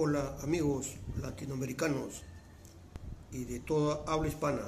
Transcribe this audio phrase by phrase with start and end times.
[0.00, 2.22] Hola amigos latinoamericanos
[3.32, 4.62] y de toda habla hispana.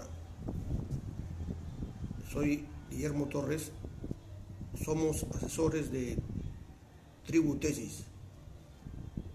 [2.33, 3.71] Soy Guillermo Torres.
[4.85, 6.19] Somos asesores de
[7.25, 8.03] Tribu Tesis.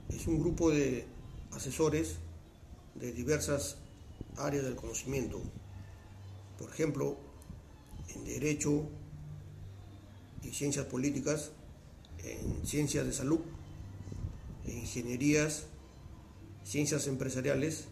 [0.09, 1.05] Es un grupo de
[1.53, 2.17] asesores
[2.95, 3.77] de diversas
[4.35, 5.41] áreas del conocimiento.
[6.59, 7.15] Por ejemplo,
[8.13, 8.83] en Derecho
[10.43, 11.51] y Ciencias Políticas,
[12.21, 13.39] en Ciencias de Salud,
[14.65, 15.67] en Ingenierías,
[16.65, 17.85] Ciencias Empresariales,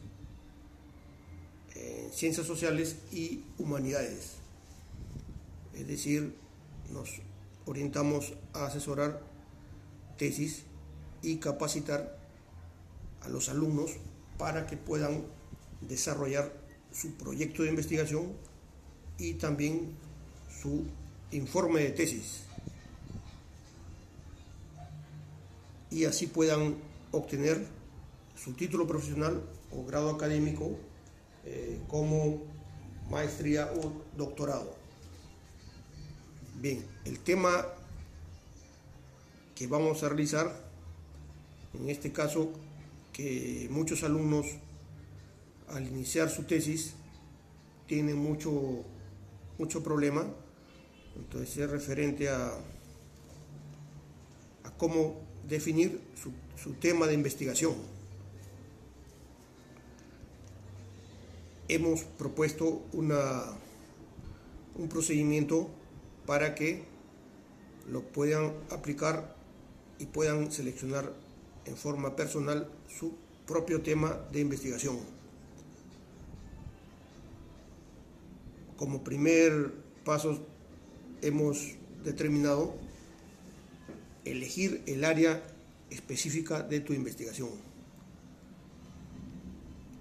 [1.76, 4.34] en Ciencias Sociales y Humanidades.
[5.76, 6.36] Es decir,
[6.92, 7.22] nos
[7.66, 9.22] orientamos a asesorar
[10.18, 10.64] tesis
[11.22, 12.18] y capacitar
[13.22, 13.92] a los alumnos
[14.38, 15.24] para que puedan
[15.82, 16.52] desarrollar
[16.92, 18.34] su proyecto de investigación
[19.20, 19.96] y también
[20.62, 20.84] su
[21.32, 22.42] informe de tesis.
[25.92, 26.76] Y así puedan
[27.12, 27.68] obtener
[28.44, 30.78] su título profesional o grado académico
[31.46, 32.44] eh, como
[33.10, 34.76] maestría o doctorado.
[36.60, 37.66] Bien, el tema
[39.56, 40.52] que vamos a realizar,
[41.74, 42.52] en este caso,
[43.14, 44.48] que muchos alumnos
[45.70, 46.96] al iniciar su tesis
[47.88, 48.84] tienen mucho,
[49.58, 50.26] mucho problema,
[51.16, 52.52] entonces es referente a,
[54.78, 56.02] cómo definir
[56.58, 57.93] su tema de investigación.
[61.68, 63.44] Hemos propuesto una,
[64.76, 65.70] un procedimiento
[66.26, 66.84] para que
[67.90, 69.36] lo puedan aplicar
[70.00, 71.14] y puedan seleccionar
[71.66, 73.14] en forma personal su
[73.46, 75.00] propio tema de investigación.
[78.78, 79.72] Como primer
[80.04, 80.46] paso
[81.22, 82.76] hemos determinado
[84.26, 85.42] elegir el área
[85.90, 87.52] específica de tu investigación.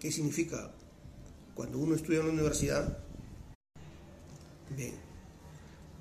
[0.01, 0.73] ¿Qué significa?
[1.55, 2.99] Cuando uno estudia en la universidad,
[4.71, 4.95] bien,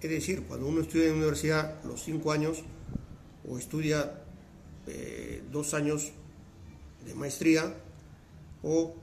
[0.01, 2.63] es decir, cuando uno estudia en la universidad los cinco años
[3.47, 4.23] o estudia
[4.87, 6.11] eh, dos años
[7.05, 7.75] de maestría
[8.63, 8.95] o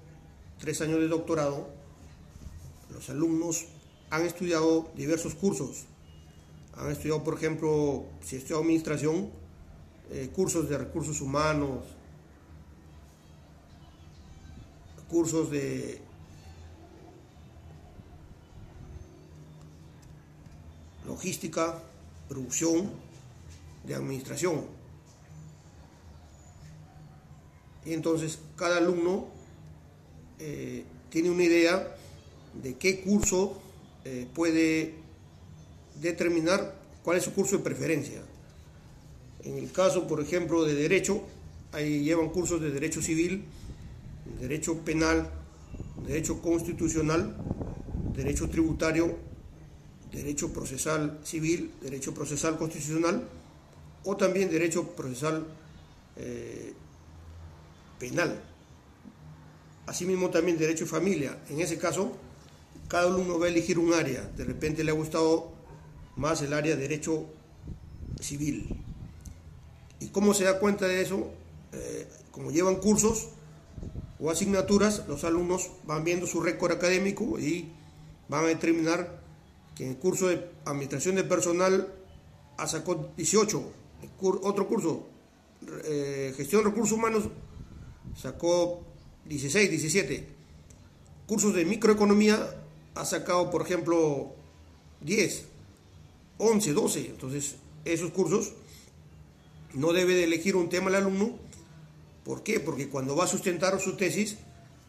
[0.59, 1.69] tres años de doctorado,
[2.91, 3.67] los alumnos
[4.11, 5.85] han estudiado diversos cursos.
[6.75, 9.31] Han estudiado, por ejemplo, si estudiado administración,
[10.11, 11.85] eh, cursos de recursos humanos,
[15.09, 16.08] cursos de
[21.09, 21.83] logística,
[22.29, 22.91] producción,
[23.85, 24.67] de administración.
[27.85, 29.29] Y entonces cada alumno
[30.39, 31.97] eh, tiene una idea
[32.63, 33.61] de qué curso
[34.05, 34.95] eh, puede
[36.01, 38.21] determinar cuál es su curso de preferencia.
[39.45, 41.23] En el caso, por ejemplo, de derecho,
[41.73, 43.45] ahí llevan cursos de derecho civil,
[44.41, 45.31] derecho penal,
[46.07, 47.37] derecho constitucional,
[48.15, 49.17] derecho tributario,
[50.13, 53.29] derecho procesal civil, derecho procesal constitucional
[54.05, 55.47] o también derecho procesal
[56.17, 56.73] eh,
[57.99, 58.41] penal.
[59.87, 61.39] Asimismo también derecho de familia.
[61.49, 62.13] En ese caso,
[62.89, 64.23] cada alumno va a elegir un área.
[64.23, 65.53] De repente le ha gustado
[66.17, 67.27] más el área de derecho
[68.21, 68.83] civil.
[70.01, 71.31] ¿Y cómo se da cuenta de eso?
[71.73, 73.29] Eh, como llevan cursos
[74.21, 77.71] o asignaturas, los alumnos van viendo su récord académico y
[78.29, 79.21] van a determinar
[79.79, 81.95] que en el curso de administración de personal
[82.67, 83.63] sacó 18,
[84.21, 85.07] otro curso,
[85.85, 87.29] eh, gestión de recursos humanos,
[88.21, 88.83] sacó
[89.27, 90.27] 16, 17.
[91.29, 92.61] Cursos de microeconomía
[92.97, 94.33] ha sacado, por ejemplo,
[95.03, 95.45] 10,
[96.39, 97.07] 11, 12.
[97.11, 98.55] Entonces, esos cursos
[99.75, 101.39] no debe de elegir un tema el alumno.
[102.25, 102.59] ¿Por qué?
[102.59, 104.39] Porque cuando va a sustentar su tesis,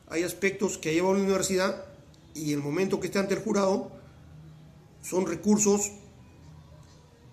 [0.08, 1.86] hay aspectos que lleva a la universidad
[2.34, 3.99] y el momento que esté ante el jurado
[5.02, 5.92] son recursos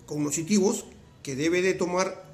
[0.06, 0.86] cognitivos
[1.22, 2.24] que debe de tomar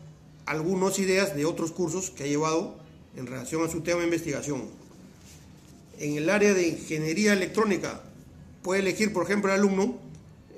[0.47, 2.77] algunas ideas de otros cursos que ha llevado
[3.17, 4.65] en relación a su tema de investigación.
[5.99, 8.03] En el área de ingeniería electrónica
[8.63, 9.99] puede elegir, por ejemplo, el alumno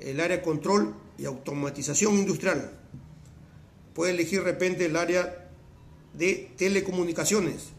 [0.05, 2.71] el área control y automatización industrial.
[3.93, 5.49] Puede elegir de repente el área
[6.13, 7.69] de telecomunicaciones,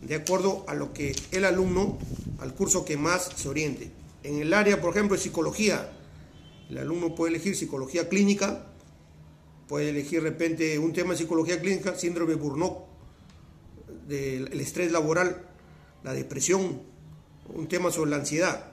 [0.00, 1.98] de acuerdo a lo que el alumno,
[2.40, 3.90] al curso que más se oriente.
[4.22, 5.92] En el área, por ejemplo, de psicología,
[6.70, 8.66] el alumno puede elegir psicología clínica,
[9.68, 12.84] puede elegir de repente un tema de psicología clínica, síndrome de Burnock,
[14.08, 15.44] del estrés laboral,
[16.02, 16.82] la depresión,
[17.54, 18.72] un tema sobre la ansiedad.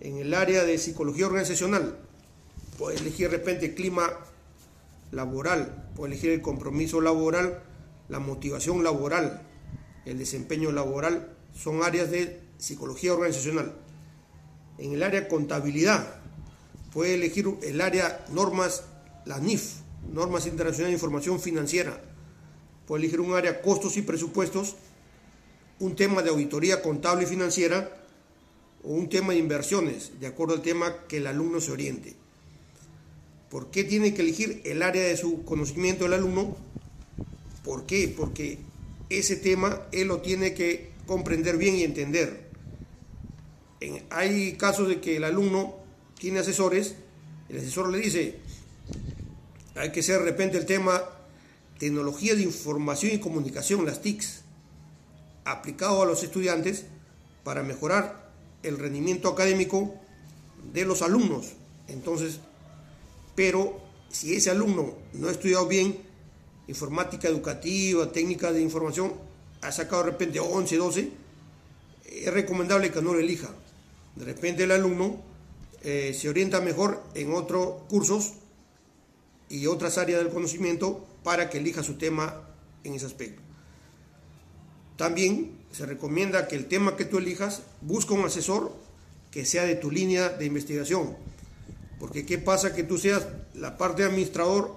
[0.00, 1.98] En el área de psicología organizacional,
[2.78, 4.10] puede elegir de repente clima
[5.12, 7.62] laboral, puede elegir el compromiso laboral,
[8.08, 9.42] la motivación laboral,
[10.04, 13.74] el desempeño laboral, son áreas de psicología organizacional.
[14.78, 16.23] En el área contabilidad,
[16.94, 18.84] puede elegir el área normas,
[19.26, 19.80] la NIF,
[20.12, 22.00] normas internacionales de información financiera.
[22.86, 24.76] Puede elegir un área costos y presupuestos,
[25.80, 27.90] un tema de auditoría contable y financiera
[28.84, 32.14] o un tema de inversiones, de acuerdo al tema que el alumno se oriente.
[33.50, 36.56] ¿Por qué tiene que elegir el área de su conocimiento el alumno?
[37.64, 38.12] ¿Por qué?
[38.16, 38.58] Porque
[39.10, 42.44] ese tema él lo tiene que comprender bien y entender.
[44.10, 45.83] hay casos de que el alumno
[46.24, 46.94] tiene asesores,
[47.50, 48.36] el asesor le dice,
[49.74, 51.04] hay que ser de repente el tema
[51.78, 54.40] tecnología de información y comunicación, las TICs,
[55.44, 56.86] aplicado a los estudiantes
[57.42, 58.30] para mejorar
[58.62, 59.96] el rendimiento académico
[60.72, 61.56] de los alumnos.
[61.88, 62.38] Entonces,
[63.34, 65.98] pero si ese alumno no ha estudiado bien
[66.68, 69.12] informática educativa, técnica de información,
[69.60, 71.10] ha sacado de repente 11, 12,
[72.06, 73.50] es recomendable que no lo elija.
[74.16, 75.33] De repente el alumno
[75.84, 78.32] eh, se orienta mejor en otros cursos
[79.48, 82.42] y otras áreas del conocimiento para que elija su tema
[82.84, 83.42] en ese aspecto.
[84.96, 88.72] También se recomienda que el tema que tú elijas busca un asesor
[89.30, 91.16] que sea de tu línea de investigación.
[91.98, 94.76] Porque qué pasa que tú seas la parte de administrador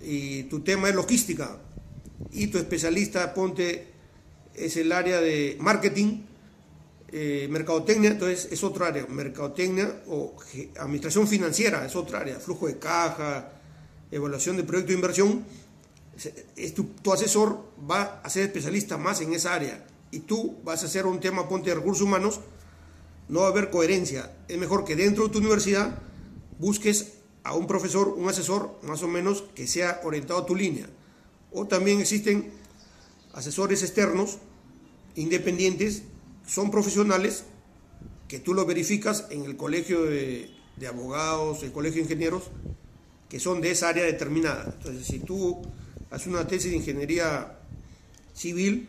[0.00, 1.58] y tu tema es logística
[2.32, 3.88] y tu especialista ponte
[4.54, 6.22] es el área de marketing,
[7.16, 10.34] eh, mercadotecnia, entonces es otra área, mercadotecnia o
[10.80, 13.52] administración financiera es otra área, flujo de caja,
[14.10, 15.44] evaluación de proyecto de inversión,
[16.56, 20.82] es tu, tu, asesor va a ser especialista más en esa área y tú vas
[20.82, 22.40] a hacer un tema ponte de recursos humanos,
[23.28, 24.34] no va a haber coherencia.
[24.48, 26.02] Es mejor que dentro de tu universidad
[26.58, 27.12] busques
[27.44, 30.88] a un profesor, un asesor más o menos que sea orientado a tu línea.
[31.52, 32.50] O también existen
[33.34, 34.38] asesores externos,
[35.14, 36.02] independientes,
[36.46, 37.44] son profesionales
[38.28, 40.50] que tú lo verificas en el colegio de,
[40.88, 42.44] abogados, el colegio de ingenieros,
[43.28, 44.74] que son de esa área determinada.
[44.76, 45.62] Entonces, si tú
[46.10, 47.58] haces una tesis de ingeniería
[48.34, 48.88] civil,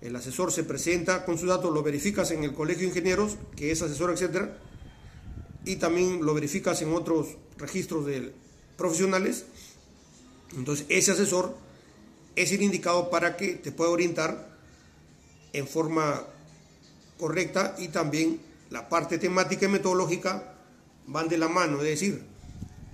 [0.00, 3.70] el asesor se presenta con sus datos, lo verificas en el colegio de ingenieros, que
[3.70, 4.58] es asesor, etcétera,
[5.64, 8.32] y también lo verificas en otros registros de
[8.76, 9.46] profesionales.
[10.56, 11.56] Entonces, ese asesor
[12.34, 14.58] es el indicado para que te pueda orientar
[15.52, 16.26] en forma
[17.22, 18.40] correcta y también
[18.70, 20.54] la parte temática y metodológica
[21.06, 22.24] van de la mano, es decir,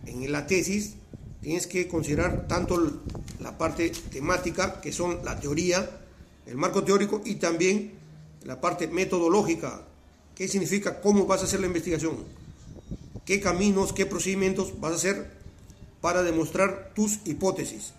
[0.04, 0.96] en la tesis
[1.40, 3.00] tienes que considerar tanto
[3.40, 5.88] la parte temática, que son la teoría,
[6.44, 7.94] el marco teórico y también
[8.44, 9.86] la parte metodológica,
[10.34, 12.18] qué significa cómo vas a hacer la investigación,
[13.24, 15.30] qué caminos, qué procedimientos vas a hacer
[16.02, 17.94] para demostrar tus hipótesis.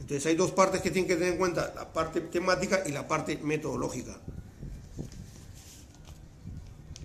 [0.00, 3.08] Entonces hay dos partes que tienen que tener en cuenta, la parte temática y la
[3.08, 4.20] parte metodológica.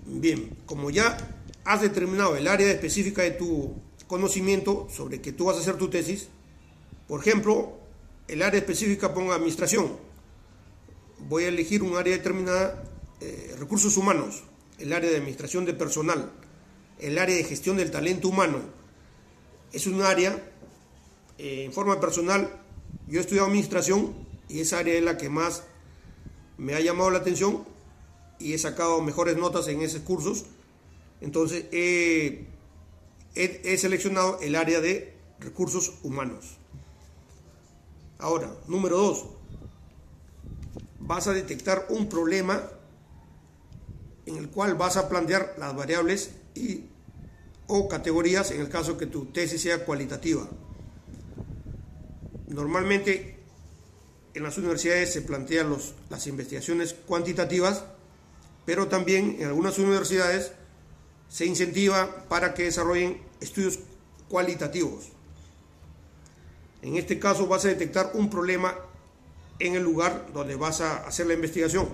[0.06, 1.18] Bien, como ya
[1.64, 3.76] has determinado el área específica de tu
[4.08, 6.30] conocimiento sobre que tú vas a hacer tu tesis,
[7.08, 7.78] por ejemplo,
[8.28, 9.98] el área específica ponga administración,
[11.20, 12.84] voy a elegir un área determinada,
[13.20, 14.44] eh, recursos humanos,
[14.80, 16.32] el área de administración de personal,
[17.00, 18.60] el área de gestión del talento humano.
[19.72, 20.42] Es un área,
[21.38, 22.60] eh, en forma personal,
[23.08, 24.14] yo he estudiado administración
[24.50, 25.64] y esa área es la que más
[26.58, 27.66] me ha llamado la atención
[28.42, 30.46] y he sacado mejores notas en esos cursos.
[31.22, 32.48] Entonces he
[33.78, 36.58] seleccionado el área de recursos humanos.
[38.20, 39.26] Ahora, número dos,
[41.00, 42.70] vas a detectar un problema
[44.26, 46.86] en el cual vas a plantear las variables y
[47.68, 50.48] o categorías en el caso que tu tesis sea cualitativa.
[52.48, 53.40] Normalmente
[54.34, 57.86] en las universidades se plantean los, las investigaciones cuantitativas,
[58.66, 60.54] pero también en algunas universidades
[61.30, 63.80] se incentiva para que desarrollen estudios
[64.28, 65.10] cualitativos.
[66.82, 68.76] En este caso vas a detectar un problema
[69.60, 71.88] en el lugar donde vas a hacer la investigación.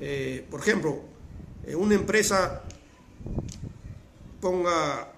[0.00, 1.00] Eh, por ejemplo,
[1.64, 2.62] en una empresa
[4.40, 5.12] ponga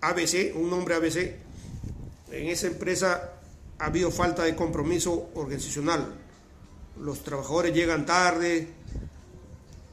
[0.00, 1.36] ABC, un nombre ABC,
[2.30, 3.32] en esa empresa
[3.78, 6.14] ha habido falta de compromiso organizacional.
[7.00, 8.68] Los trabajadores llegan tarde,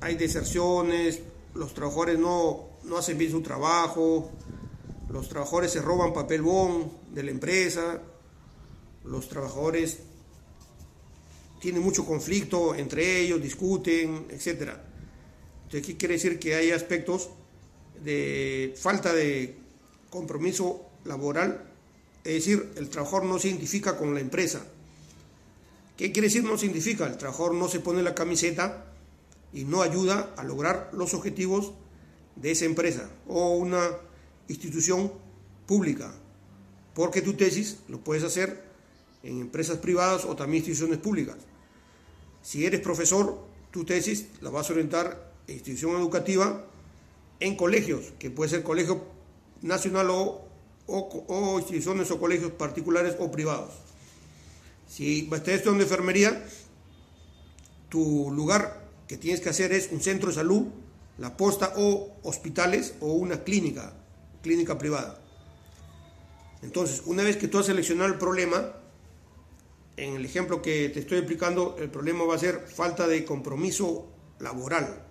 [0.02, 1.20] hay deserciones,
[1.56, 4.32] los trabajadores no, no hacen bien su trabajo,
[5.10, 8.02] los trabajadores se roban papel bon de la empresa,
[9.06, 10.00] los trabajadores
[11.60, 14.74] tiene mucho conflicto entre ellos, discuten, etc.
[15.64, 16.40] Entonces, ¿qué quiere decir?
[16.40, 17.30] Que hay aspectos
[18.04, 19.58] de falta de
[20.10, 21.64] compromiso laboral,
[22.24, 24.66] es decir, el trabajador no se identifica con la empresa.
[25.96, 27.08] ¿Qué quiere decir no significa?
[27.08, 28.86] El trabajador no se pone la camiseta
[29.54, 31.74] y no ayuda a lograr los objetivos
[32.36, 33.98] de esa empresa o una
[34.48, 35.12] institución
[35.66, 36.14] pública,
[36.94, 38.64] porque tu tesis lo puedes hacer
[39.24, 41.38] en empresas privadas o también instituciones públicas.
[42.42, 46.66] Si eres profesor, tu tesis la vas a orientar en institución educativa
[47.40, 49.04] en colegios, que puede ser colegio
[49.62, 50.48] nacional o,
[50.88, 53.74] o, instituciones o colegios particulares o privados.
[54.88, 56.46] Si estás estudiando enfermería,
[57.90, 60.68] tu lugar que tienes que hacer es un centro de salud,
[61.18, 63.94] la posta o hospitales o una clínica,
[64.42, 65.20] clínica privada.
[66.62, 68.74] Entonces, una vez que tú has seleccionado el problema,
[69.96, 74.08] en el ejemplo que te estoy explicando, el problema va a ser falta de compromiso
[74.40, 75.06] laboral.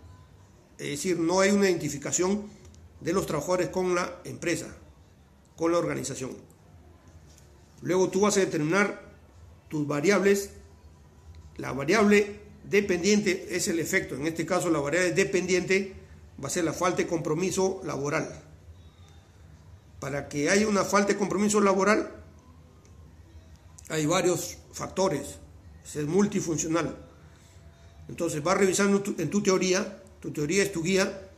[0.79, 2.45] Es decir, no hay una identificación
[3.01, 4.77] de los trabajadores con la empresa,
[5.57, 6.37] con la organización.
[7.83, 9.03] Luego tú vas a determinar
[9.69, 10.51] tus variables.
[11.57, 14.15] La variable dependiente es el efecto.
[14.15, 15.95] En este caso, la variable dependiente
[16.43, 18.43] va a ser la falta de compromiso laboral.
[20.01, 22.11] Para que haya una falta de compromiso laboral,
[23.89, 25.39] hay varios factores.
[25.85, 26.97] Es multifuncional.
[28.09, 31.31] Entonces, vas revisando en tu teoría tu teoría es tu guía,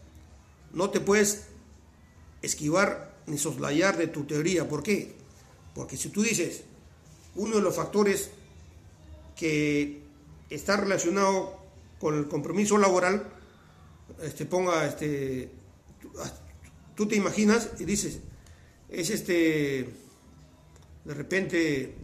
[0.72, 1.44] no te puedes
[2.40, 4.66] esquivar ni soslayar de tu teoría.
[4.66, 5.14] ¿Por qué?
[5.74, 6.62] Porque si tú dices,
[7.34, 8.30] uno de los factores
[9.36, 10.00] que
[10.50, 11.58] está relacionado
[11.98, 13.28] con el compromiso laboral,
[14.22, 15.50] este, ponga, este,
[16.94, 18.20] tú te imaginas y dices,
[18.88, 19.88] es este,
[21.04, 21.94] de repente,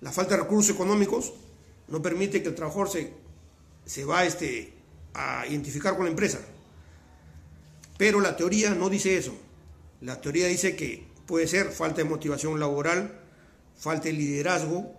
[0.00, 1.32] la falta de recursos económicos
[1.88, 3.12] no permite que el trabajador se,
[3.84, 4.72] se va este,
[5.14, 6.40] a identificar con la empresa.
[7.98, 9.34] Pero la teoría no dice eso.
[10.00, 13.20] La teoría dice que puede ser falta de motivación laboral,
[13.76, 14.92] falta de liderazgo,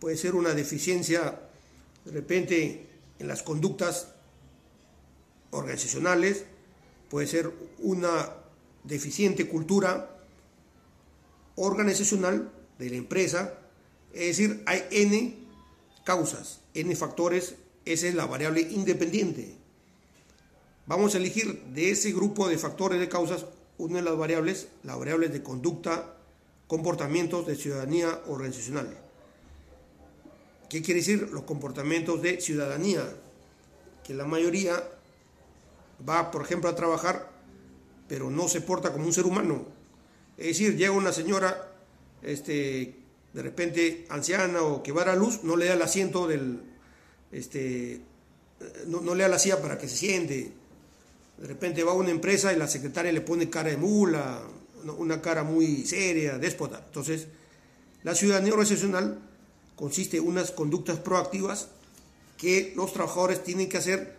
[0.00, 1.40] puede ser una deficiencia
[2.06, 2.86] de repente
[3.18, 4.14] en las conductas
[5.50, 6.44] organizacionales,
[7.10, 8.32] puede ser una
[8.84, 10.18] deficiente cultura
[11.56, 13.58] organizacional de la empresa,
[14.12, 15.36] es decir, hay N
[16.04, 19.54] causas, N factores esa es la variable independiente.
[20.86, 23.46] Vamos a elegir de ese grupo de factores de causas
[23.78, 26.16] una de las variables, las variables de conducta,
[26.66, 29.05] comportamientos de ciudadanía organizacional.
[30.68, 33.02] ¿Qué quiere decir los comportamientos de ciudadanía?
[34.04, 34.82] Que la mayoría
[36.08, 37.30] va, por ejemplo, a trabajar,
[38.08, 39.66] pero no se porta como un ser humano.
[40.36, 41.72] Es decir, llega una señora,
[42.22, 42.96] este,
[43.32, 46.60] de repente anciana o que va a la luz, no le da el asiento del,
[47.32, 48.00] este,
[48.86, 50.52] no, le da la silla para que se siente.
[51.38, 54.42] De repente va a una empresa y la secretaria le pone cara de mula,
[54.98, 56.82] una cara muy seria, déspota.
[56.86, 57.28] Entonces,
[58.02, 59.18] la ciudadanía organizacional
[59.76, 61.68] consiste en unas conductas proactivas
[62.36, 64.16] que los trabajadores tienen que hacer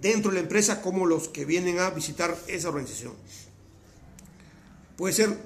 [0.00, 3.12] dentro de la empresa como los que vienen a visitar esa organización.
[4.96, 5.36] Puede ser,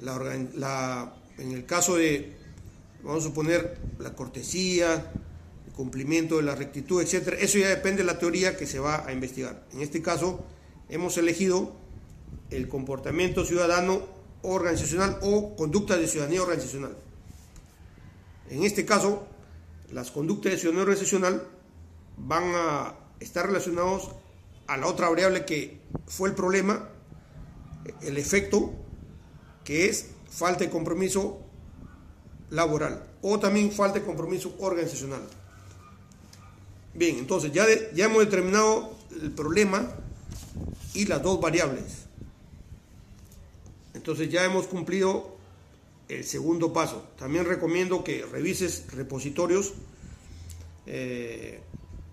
[0.00, 2.36] la, en el caso de,
[3.02, 5.12] vamos a suponer, la cortesía,
[5.76, 7.36] cumplimiento de la rectitud, etcétera.
[7.38, 9.66] Eso ya depende de la teoría que se va a investigar.
[9.72, 10.44] En este caso,
[10.88, 11.76] hemos elegido
[12.50, 14.02] el comportamiento ciudadano
[14.42, 16.96] organizacional o conducta de ciudadanía organizacional.
[18.50, 19.26] En este caso,
[19.92, 21.46] las conductas de ciudadanía organizacional
[22.16, 24.10] van a estar relacionados
[24.66, 26.88] a la otra variable que fue el problema,
[28.02, 28.72] el efecto,
[29.64, 31.40] que es falta de compromiso
[32.50, 35.22] laboral o también falta de compromiso organizacional.
[36.94, 39.90] Bien, entonces ya, ya hemos determinado el problema
[40.94, 42.06] y las dos variables.
[43.94, 45.35] Entonces ya hemos cumplido
[46.08, 47.08] el segundo paso.
[47.18, 49.74] También recomiendo que revises repositorios
[50.86, 51.60] eh,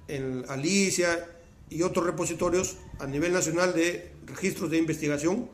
[0.07, 1.29] en Alicia
[1.69, 5.49] y otros repositorios a nivel nacional de registros de investigación,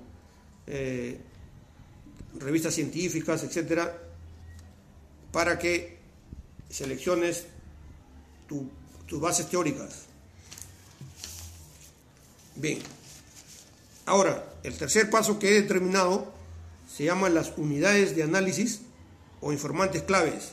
[0.68, 1.20] eh,
[2.40, 3.98] revistas científicas, etcétera,
[5.32, 5.98] para que
[6.70, 7.46] selecciones
[8.48, 8.70] tu
[9.10, 10.06] tus bases teóricas.
[12.56, 12.80] Bien,
[14.06, 16.32] ahora, el tercer paso que he determinado
[17.00, 18.82] se llama las unidades de análisis
[19.40, 20.52] o informantes claves.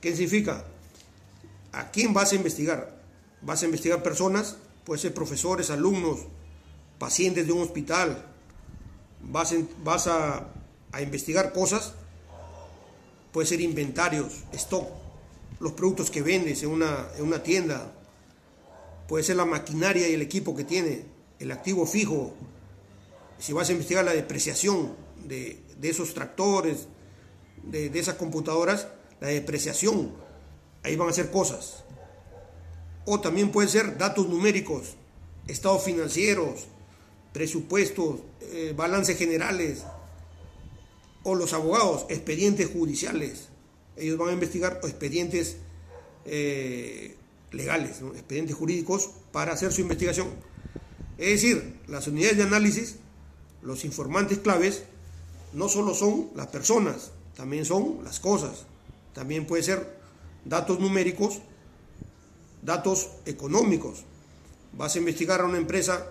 [0.00, 0.64] ¿Qué significa?
[1.70, 2.98] ¿A quién vas a investigar?
[3.42, 4.56] ¿Vas a investigar personas?
[4.86, 6.20] Puede ser profesores, alumnos,
[6.98, 8.24] pacientes de un hospital.
[9.22, 9.54] ¿Vas,
[9.84, 10.48] vas a,
[10.92, 11.92] a investigar cosas?
[13.30, 14.88] Puede ser inventarios, stock,
[15.60, 17.92] los productos que vendes en una, en una tienda,
[19.08, 21.04] puede ser la maquinaria y el equipo que tiene,
[21.38, 22.32] el activo fijo,
[23.38, 26.88] si vas a investigar la depreciación de, esos tractores,
[27.62, 28.88] de, esas computadoras,
[29.20, 30.12] la depreciación.
[30.82, 31.84] ahí van a ser cosas.
[33.04, 34.94] O también pueden ser datos numéricos,
[35.46, 36.66] estados financieros,
[37.32, 39.84] presupuestos, eh, balances generales,
[41.22, 43.48] o los abogados, expedientes judiciales.
[43.96, 45.56] Ellos van a investigar expedientes
[46.24, 47.16] eh,
[47.50, 50.28] legales, expedientes jurídicos, para hacer su investigación.
[51.18, 52.96] Es decir, las unidades de análisis,
[53.62, 54.84] los informantes claves,
[55.52, 58.66] no solo son las personas, también son las cosas.
[59.14, 59.98] También puede ser
[60.44, 61.40] datos numéricos,
[62.62, 64.04] datos económicos.
[64.72, 66.06] Vas a investigar a una empresa,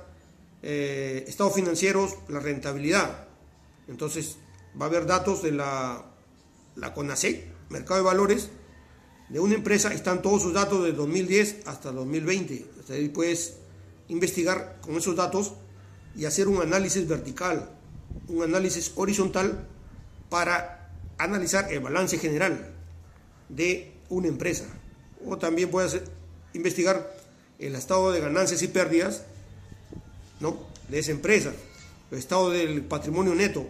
[0.63, 3.27] eh, estados financieros, la rentabilidad.
[3.87, 4.37] Entonces,
[4.79, 6.05] va a haber datos de la,
[6.75, 8.49] la CONASEC, Mercado de Valores,
[9.29, 12.65] de una empresa, están todos sus datos de 2010 hasta 2020.
[12.79, 13.57] Hasta ahí puedes
[14.07, 15.53] investigar con esos datos
[16.15, 17.74] y hacer un análisis vertical,
[18.27, 19.67] un análisis horizontal
[20.29, 22.73] para analizar el balance general
[23.49, 24.65] de una empresa.
[25.25, 26.01] O también puedes
[26.53, 27.11] investigar
[27.59, 29.23] el estado de ganancias y pérdidas
[30.39, 30.57] ¿no?
[30.89, 31.53] de esa empresa,
[32.11, 33.65] el estado del patrimonio neto,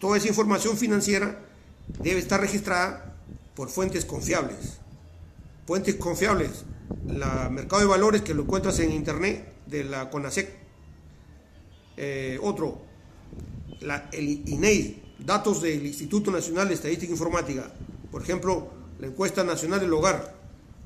[0.00, 1.38] Toda esa información financiera
[2.00, 3.16] debe estar registrada
[3.54, 4.78] por fuentes confiables.
[5.66, 6.64] Fuentes confiables,
[7.06, 10.50] la mercado de valores que lo encuentras en internet de la CONASEC.
[11.96, 12.80] Eh, otro,
[13.80, 17.70] la, el INEI, datos del Instituto Nacional de Estadística Informática.
[18.10, 20.36] Por ejemplo, la encuesta nacional del hogar.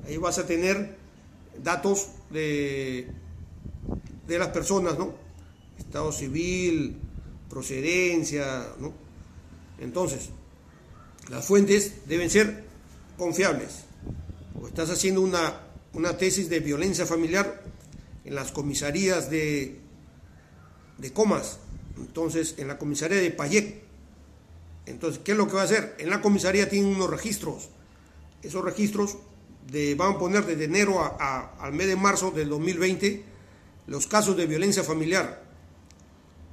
[0.05, 0.97] Ahí vas a tener
[1.63, 3.07] datos de,
[4.27, 5.13] de las personas, ¿no?
[5.77, 6.97] Estado civil,
[7.49, 8.93] procedencia, ¿no?
[9.79, 10.29] Entonces,
[11.29, 12.65] las fuentes deben ser
[13.17, 13.85] confiables.
[14.61, 15.61] O estás haciendo una,
[15.93, 17.63] una tesis de violencia familiar
[18.25, 19.79] en las comisarías de,
[20.97, 21.59] de Comas,
[21.97, 23.81] entonces en la comisaría de Payec.
[24.85, 25.95] Entonces, ¿qué es lo que va a hacer?
[25.97, 27.69] En la comisaría tienen unos registros.
[28.41, 29.17] Esos registros
[29.71, 33.23] de, van a poner desde enero a, al mes de marzo del 2020
[33.87, 35.43] los casos de violencia familiar.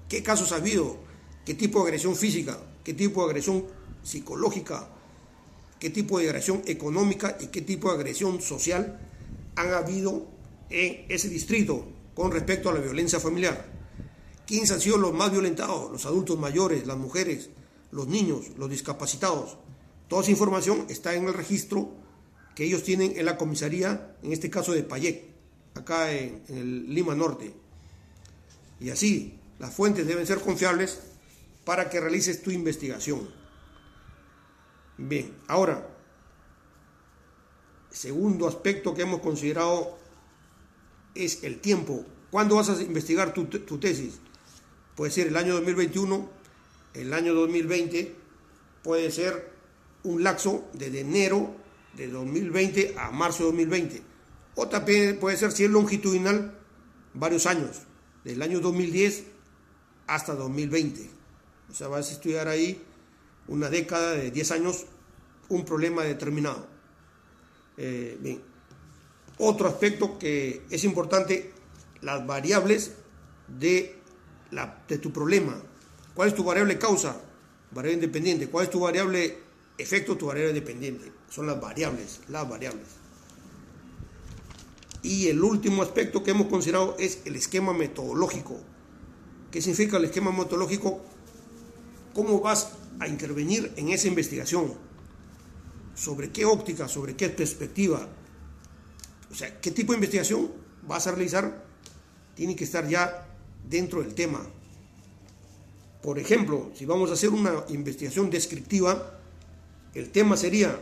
[0.09, 0.99] ¿Qué casos ha habido?
[1.45, 2.59] ¿Qué tipo de agresión física?
[2.85, 3.67] qué tipo de agresión
[4.03, 4.89] psicológica,
[5.79, 8.99] qué tipo de agresión económica y qué tipo de agresión social
[9.57, 10.27] han habido
[10.71, 13.80] en ese distrito con respecto a la violencia familiar.
[14.51, 15.93] ¿Quiénes han sido los más violentados?
[15.93, 17.51] Los adultos mayores, las mujeres,
[17.93, 19.59] los niños, los discapacitados.
[20.09, 21.93] Toda esa información está en el registro
[22.57, 25.23] que ellos tienen en la comisaría, en este caso de Payec,
[25.77, 27.55] acá en el Lima Norte.
[28.81, 30.99] Y así, las fuentes deben ser confiables
[31.65, 33.31] para que realices tu investigación.
[34.99, 35.97] Bien, ahora,
[37.89, 39.97] segundo aspecto que hemos considerado
[41.15, 42.05] es el tiempo.
[42.33, 43.47] ¿Cuándo vas a investigar tu,
[43.79, 44.19] tesis?
[45.01, 46.29] Puede ser el año 2021,
[46.93, 48.15] el año 2020,
[48.85, 49.51] puede ser
[50.03, 51.55] un lapso desde enero
[51.97, 54.03] de 2020 a marzo de 2020.
[54.57, 56.55] O también puede ser, si es longitudinal,
[57.15, 57.79] varios años,
[58.25, 59.25] del año 2010
[60.07, 61.09] hasta 2020.
[61.71, 62.83] O sea, vas a estudiar ahí
[63.49, 64.85] una década de 10 años
[65.49, 66.67] un problema determinado.
[67.79, 68.43] Eh, bien.
[69.39, 71.55] Otro aspecto que es importante,
[72.03, 72.93] las variables
[73.49, 74.00] de,
[74.51, 75.57] la, de tu problema.
[76.15, 77.21] ¿Cuál es tu variable causa?
[77.71, 78.49] Variable independiente.
[78.49, 79.39] ¿Cuál es tu variable
[79.79, 80.17] efecto?
[80.17, 81.13] Tu variable dependiente.
[81.29, 82.87] Son las variables, las variables.
[85.03, 88.59] Y el último aspecto que hemos considerado es el esquema metodológico.
[89.51, 91.03] ¿Qué significa el esquema metodológico?
[92.15, 94.75] cómo vas a intervenir en esa investigación,
[95.95, 98.09] sobre qué óptica, sobre qué perspectiva,
[99.31, 100.51] o sea, qué tipo de investigación
[100.87, 101.65] vas a realizar,
[102.35, 103.27] tiene que estar ya
[103.71, 104.45] dentro del tema.
[106.03, 109.19] Por ejemplo, si vamos a hacer una investigación descriptiva,
[109.95, 110.79] el tema sería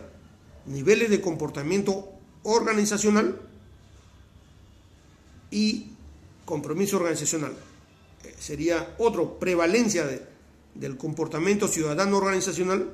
[0.66, 2.08] niveles de comportamiento
[2.42, 3.40] organizacional
[5.50, 5.86] y
[6.44, 7.52] compromiso organizacional.
[8.24, 10.22] Eh, sería otro, prevalencia de,
[10.74, 12.90] del comportamiento ciudadano organizacional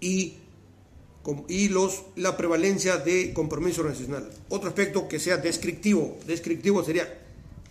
[0.00, 0.34] y,
[1.48, 4.30] y los, la prevalencia de compromiso organizacional.
[4.48, 7.25] Otro aspecto que sea descriptivo, descriptivo sería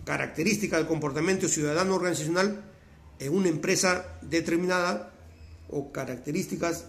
[0.06, 2.64] característica del comportamiento ciudadano organizacional
[3.20, 5.12] en una empresa determinada
[5.70, 6.86] o características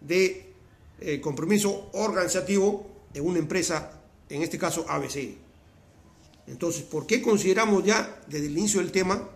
[0.00, 0.52] de
[1.00, 5.34] eh, compromiso organizativo en una empresa, en este caso ABC.
[6.46, 9.28] Entonces, ¿por qué consideramos ya desde el inicio del tema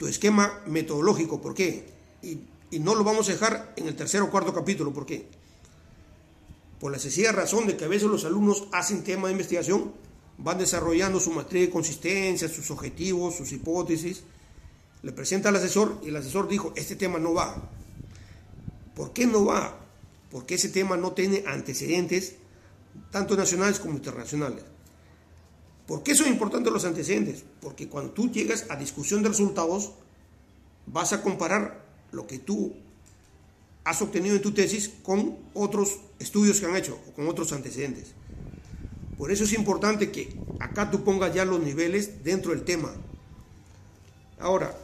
[0.00, 1.42] tu esquema metodológico.
[1.42, 1.84] ¿Por qué?
[2.22, 2.38] Y,
[2.78, 4.94] no lo vamos a dejar en el tercer o cuarto capítulo.
[4.94, 5.26] ¿Por qué?
[6.80, 9.92] Por la sencilla razón de que a veces los alumnos hacen tema de investigación,
[10.42, 14.22] van desarrollando su matriz de consistencia, sus objetivos, sus hipótesis,
[15.02, 17.70] le presenta al asesor y el asesor dijo, este tema no va.
[18.94, 19.80] ¿Por qué no va?
[20.30, 22.36] porque ese tema no tiene antecedentes,
[23.10, 24.64] tanto nacionales como internacionales.
[25.86, 27.44] ¿Por qué son importantes los antecedentes?
[27.60, 29.90] Porque cuando tú llegas a discusión de resultados,
[30.86, 32.74] vas a comparar lo que tú
[33.82, 38.14] has obtenido en tu tesis con otros estudios que han hecho o con otros antecedentes.
[39.20, 42.90] Por eso es importante que acá tú pongas ya los niveles dentro del tema.
[44.38, 44.74] Ahora,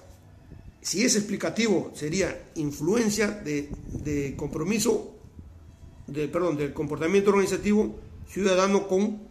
[0.82, 5.14] si es explicativo, sería influencia de, compromiso,
[6.06, 9.22] perdón, del comportamiento organizativo ciudadano con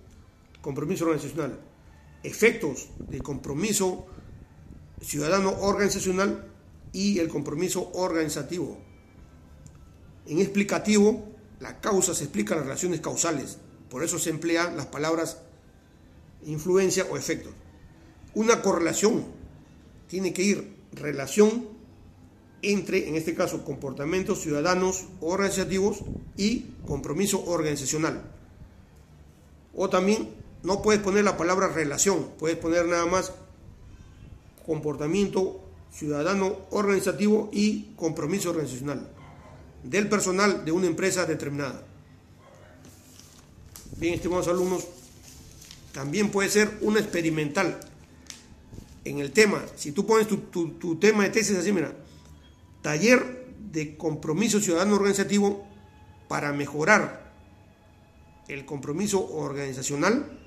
[0.63, 1.59] compromiso organizacional.
[2.23, 4.07] Efectos del compromiso
[5.01, 6.51] ciudadano organizacional
[6.93, 8.79] y el compromiso organizativo.
[10.25, 15.37] En explicativo, la causa se explica las relaciones causales, por eso se emplean las palabras
[16.45, 17.49] influencia o efecto.
[18.33, 19.25] Una correlación
[20.07, 21.67] tiene que ir relación
[22.61, 25.99] entre, en este caso, comportamientos ciudadanos organizativos
[26.37, 28.31] y compromiso organizacional.
[29.75, 30.29] O también
[30.63, 33.33] no puedes poner la palabra relación, puedes poner nada más
[34.65, 39.15] comportamiento ciudadano organizativo y compromiso organizacional
[39.83, 41.83] del personal de una empresa determinada.
[43.97, 44.85] Bien, estimados alumnos,
[45.93, 47.79] también puede ser una experimental
[49.05, 49.63] en el tema.
[49.77, 51.95] Si tú pones tu, tema de tesis así, mira,
[52.81, 55.65] taller de compromiso ciudadano organizativo
[56.27, 57.31] para mejorar
[58.49, 60.39] el compromiso organizacional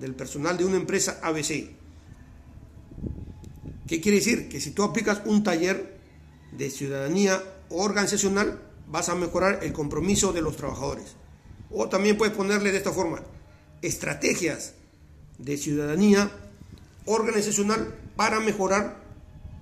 [0.00, 1.70] del personal de una empresa ABC.
[3.86, 4.48] ¿Qué quiere decir?
[4.48, 5.96] Que si tú aplicas un taller
[6.50, 11.19] de ciudadanía organizacional, vas a mejorar el compromiso de los trabajadores.
[11.70, 13.22] O también puedes ponerle de esta forma,
[13.82, 14.74] estrategias
[15.38, 16.30] de ciudadanía
[17.06, 18.96] organizacional para mejorar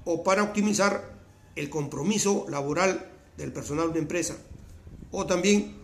[0.05, 1.19] o para optimizar
[1.55, 4.37] el compromiso laboral del personal de empresa.
[5.11, 5.77] O también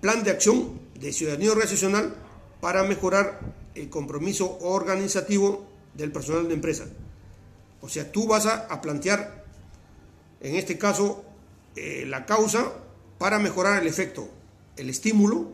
[0.00, 2.14] plan de acción de ciudadanía organizacional
[2.60, 3.40] para mejorar
[3.74, 6.86] el compromiso organizativo del personal de empresa.
[7.80, 9.44] O sea, tú vas a, plantear,
[10.40, 11.24] en este caso,
[11.74, 12.72] eh, la causa
[13.18, 14.28] para mejorar el efecto,
[14.76, 15.50] el estímulo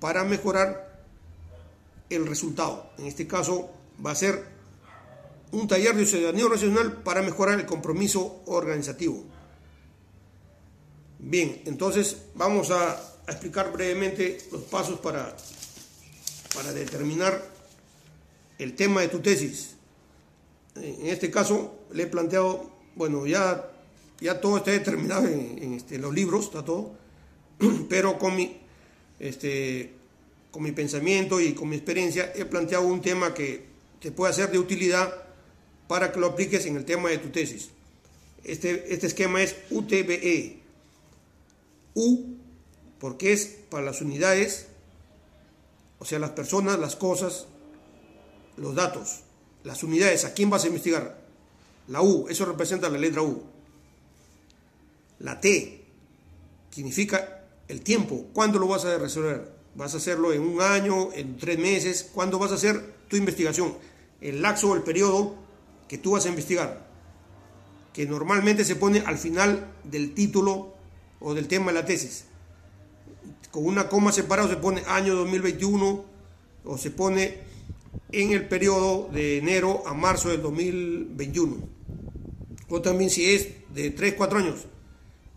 [0.00, 1.04] para mejorar
[2.08, 2.90] el resultado.
[2.98, 3.70] En este caso
[4.04, 4.44] va a ser
[5.52, 9.24] un taller de ciudadanía organizacional para mejorar el compromiso organizativo.
[11.18, 15.36] Bien, entonces vamos a, a explicar brevemente los pasos para,
[16.54, 17.44] para determinar
[18.58, 19.74] el tema de tu tesis.
[20.76, 23.70] En este caso le he planteado, bueno, ya
[24.20, 26.92] ya todo está determinado en, este, los libros, está todo,
[27.88, 28.58] pero con mi,
[29.18, 29.92] este,
[30.50, 33.64] con mi pensamiento y con mi experiencia he planteado un tema que
[34.00, 35.12] te puede ser de utilidad
[35.86, 37.70] para que lo apliques en el tema de tu tesis.
[38.44, 40.60] Este, este esquema es UTBE.
[41.94, 42.36] U,
[42.98, 44.68] porque es para las unidades,
[45.98, 47.46] o sea, las personas, las cosas,
[48.56, 49.20] los datos.
[49.64, 51.20] Las unidades, ¿a quién vas a investigar?
[51.88, 53.42] La U, eso representa la letra U.
[55.18, 55.84] La T
[56.70, 57.39] significa
[57.70, 58.26] el tiempo.
[58.32, 59.52] ¿Cuándo lo vas a resolver?
[59.76, 62.10] ¿Vas a hacerlo en un año, en tres meses?
[62.12, 63.76] ¿Cuándo vas a hacer tu investigación?
[64.20, 65.36] El laxo o el periodo
[65.88, 66.88] que tú vas a investigar,
[67.92, 70.74] que normalmente se pone al final del título
[71.20, 72.24] o del tema de la tesis.
[73.50, 76.04] Con una coma separada se pone año 2021
[76.64, 77.38] o se pone
[78.12, 81.56] en el periodo de enero a marzo del 2021.
[82.68, 84.66] O también si es de 3, 4 años,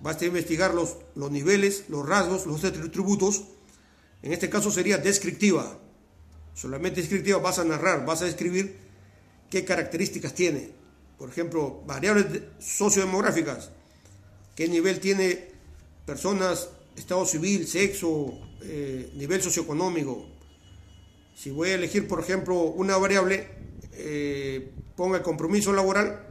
[0.00, 3.44] Basta investigar los, los niveles, los rasgos, los atributos.
[4.22, 5.78] En este caso sería descriptiva.
[6.54, 8.78] Solamente descriptiva vas a narrar, vas a describir
[9.50, 10.79] qué características tiene.
[11.20, 12.24] Por ejemplo, variables
[12.60, 13.70] sociodemográficas.
[14.56, 15.50] ¿Qué nivel tiene
[16.06, 20.26] personas, estado civil, sexo, eh, nivel socioeconómico?
[21.36, 23.48] Si voy a elegir, por ejemplo, una variable,
[23.92, 26.26] eh, ponga el compromiso laboral,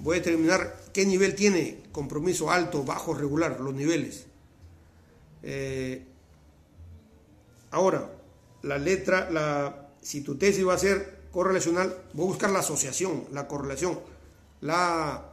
[0.00, 4.26] voy a determinar qué nivel tiene compromiso alto, bajo, regular, los niveles.
[5.44, 6.04] Eh,
[7.70, 8.12] ahora,
[8.60, 13.24] la letra, la, si tu tesis va a ser correlacional, voy a buscar la asociación,
[13.32, 13.98] la correlación,
[14.66, 15.32] la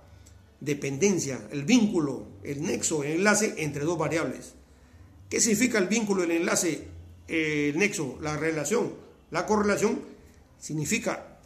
[0.60, 4.54] dependencia, el vínculo, el nexo, el enlace entre dos variables.
[5.30, 6.88] ¿Qué significa el vínculo, el enlace,
[7.28, 8.93] el nexo, la relación?
[9.32, 10.00] La correlación
[10.60, 11.39] significa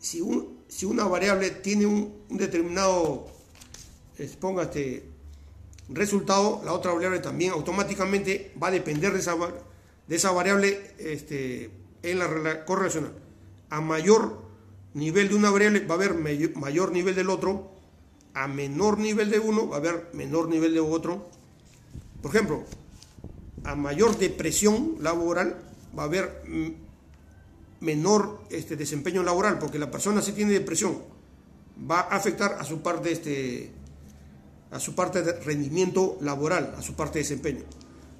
[0.00, 0.22] si,
[0.68, 3.26] si una variable tiene un, determinado,
[4.40, 5.04] póngate,
[5.88, 9.36] resultado, la otra variable también automáticamente va a depender de esa,
[10.06, 11.70] de esa variable este,
[12.02, 13.12] en la correlacional.
[13.70, 14.45] A mayor
[14.96, 17.70] nivel de una variable va a haber mayor, nivel del otro,
[18.32, 21.28] a menor nivel de uno va a haber menor nivel de otro.
[22.22, 22.64] Por ejemplo,
[23.64, 25.58] a mayor depresión laboral
[25.96, 26.42] va a haber
[27.80, 30.96] menor este, desempeño laboral, porque la persona si tiene depresión
[31.78, 33.70] va a afectar a su parte este,
[34.70, 37.64] a su parte de rendimiento laboral, a su parte de desempeño.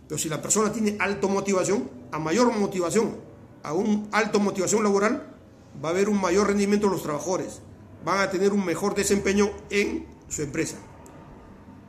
[0.08, 3.16] Pero si la persona tiene alta motivación, a mayor motivación,
[3.62, 5.36] a un alto motivación laboral,
[5.82, 7.60] va a haber un mayor rendimiento de los trabajadores,
[8.04, 10.76] van a tener un mejor desempeño en su empresa.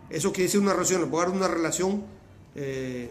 [0.09, 2.03] Eso quiere decir una relación, puede una relación
[2.55, 3.09] eh,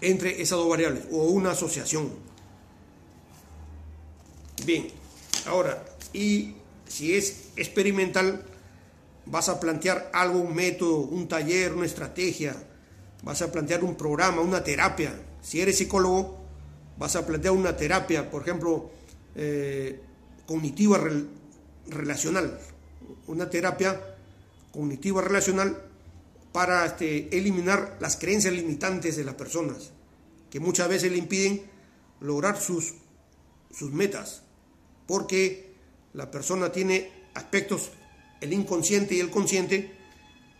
[0.00, 2.10] entre esas dos variables o una asociación.
[4.64, 4.88] Bien,
[5.46, 6.54] ahora, y
[6.86, 8.44] si es experimental,
[9.26, 12.54] vas a plantear algo, un método, un taller, una estrategia,
[13.22, 15.14] vas a plantear un programa, una terapia.
[15.40, 16.38] Si eres psicólogo,
[16.98, 18.90] vas a plantear una terapia, por ejemplo,
[19.34, 20.00] eh,
[20.46, 21.00] cognitiva
[21.88, 22.58] relacional,
[23.26, 24.16] una terapia
[24.72, 25.82] cognitiva relacional
[26.52, 29.92] para este, eliminar las creencias limitantes de las personas,
[30.50, 31.62] que muchas veces le impiden
[32.20, 32.94] lograr sus,
[33.72, 34.42] sus metas,
[35.06, 35.72] porque
[36.12, 37.90] la persona tiene aspectos,
[38.40, 39.96] el inconsciente y el consciente,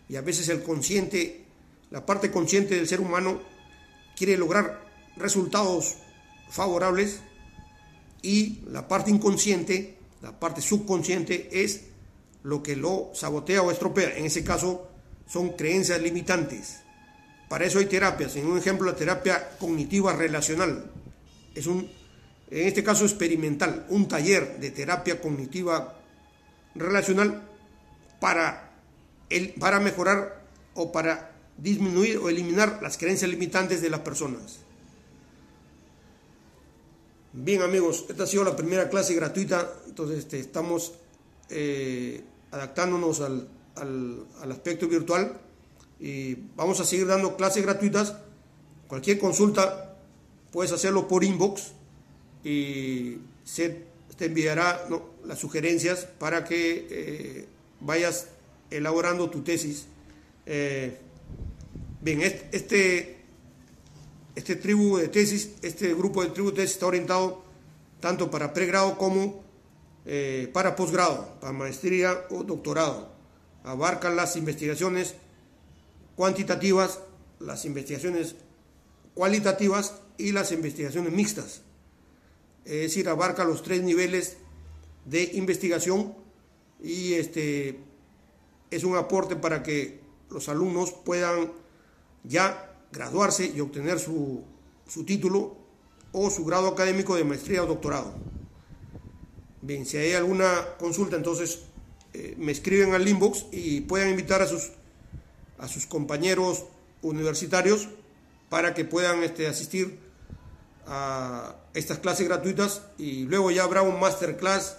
[0.07, 1.41] y a veces el consciente
[1.91, 3.41] la parte consciente del ser humano
[4.15, 4.81] quiere lograr
[5.17, 5.97] resultados
[6.49, 7.19] favorables
[8.21, 11.81] y la parte inconsciente, la parte subconsciente es
[12.43, 14.17] lo que lo sabotea o estropea.
[14.17, 14.87] En ese caso
[15.27, 16.81] son creencias limitantes.
[17.49, 18.35] Para eso hay terapias.
[18.35, 20.89] En un ejemplo, la terapia cognitiva relacional.
[21.53, 21.89] Es un,
[22.49, 25.99] en este caso experimental, un taller de terapia cognitiva
[26.75, 27.43] relacional
[28.19, 28.71] para,
[29.29, 34.60] el, para mejorar o para disminuir o eliminar las creencias limitantes de las personas.
[37.33, 40.93] Bien amigos, esta ha sido la primera clase gratuita, entonces este, estamos
[41.49, 45.39] eh, adaptándonos al, al, aspecto virtual
[45.99, 48.15] y vamos a seguir dando clases gratuitas.
[48.87, 49.97] Cualquier consulta
[50.51, 51.71] puedes hacerlo por inbox
[52.43, 53.85] y se
[54.17, 54.87] te enviará
[55.23, 57.47] las sugerencias para que eh,
[57.79, 58.27] vayas
[58.69, 59.85] elaborando tu tesis.
[60.45, 60.97] Eh,
[62.01, 63.20] Bien, este, este
[64.35, 67.43] tribu de tesis, este grupo de tribu de tesis está orientado
[67.99, 69.43] tanto para pregrado como
[70.05, 73.11] eh, para posgrado, para maestría o doctorado.
[73.63, 75.15] Abarca las investigaciones
[76.15, 76.99] cuantitativas,
[77.39, 78.35] las investigaciones
[79.13, 81.61] cualitativas y las investigaciones mixtas.
[82.65, 84.37] Es decir, abarca los tres niveles
[85.05, 86.15] de investigación
[86.81, 87.79] y este
[88.71, 91.51] es un aporte para que los alumnos puedan
[92.23, 94.43] ya graduarse y obtener su,
[95.05, 95.55] título
[96.11, 98.13] o su grado académico de maestría o doctorado.
[99.61, 101.63] Bien, si hay alguna consulta, entonces
[102.13, 104.71] eh, me escriben al inbox y puedan invitar a sus,
[105.57, 106.65] a sus compañeros
[107.01, 107.87] universitarios
[108.49, 109.99] para que puedan este, asistir
[110.85, 114.77] a estas clases gratuitas y luego ya habrá un masterclass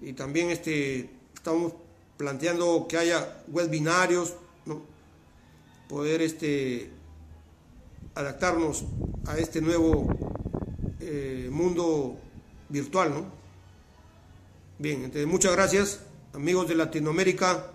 [0.00, 1.74] y también este, estamos
[2.16, 4.34] planteando que haya webinarios,
[4.66, 4.82] ¿no?
[5.88, 6.90] poder este,
[8.18, 8.84] adaptarnos
[9.26, 10.08] a este nuevo
[11.00, 12.16] eh, mundo
[12.68, 13.26] virtual, ¿no?
[14.78, 16.00] Bien, entonces muchas gracias,
[16.32, 17.70] amigos de Latinoamérica,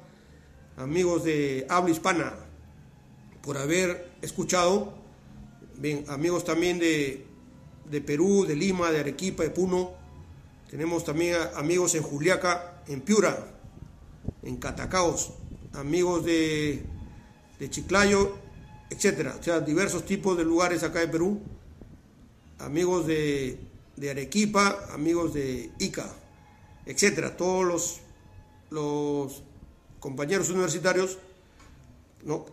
[0.75, 2.33] amigos de habla hispana,
[3.41, 4.93] por haber escuchado.
[5.77, 7.25] Bien, amigos también de,
[7.89, 9.91] de Perú, de Lima, de Arequipa, de Puno.
[10.69, 13.47] Tenemos también amigos en Juliaca, en Piura,
[14.43, 15.33] en Catacaos,
[15.73, 16.83] amigos de
[17.59, 18.35] de Chiclayo,
[18.89, 21.41] etcétera, o sea, diversos tipos de lugares acá de Perú,
[22.59, 23.57] amigos de,
[24.09, 26.09] Arequipa, amigos de Ica,
[26.85, 28.01] etcétera, todos
[28.69, 29.43] los,
[29.99, 31.17] compañeros universitarios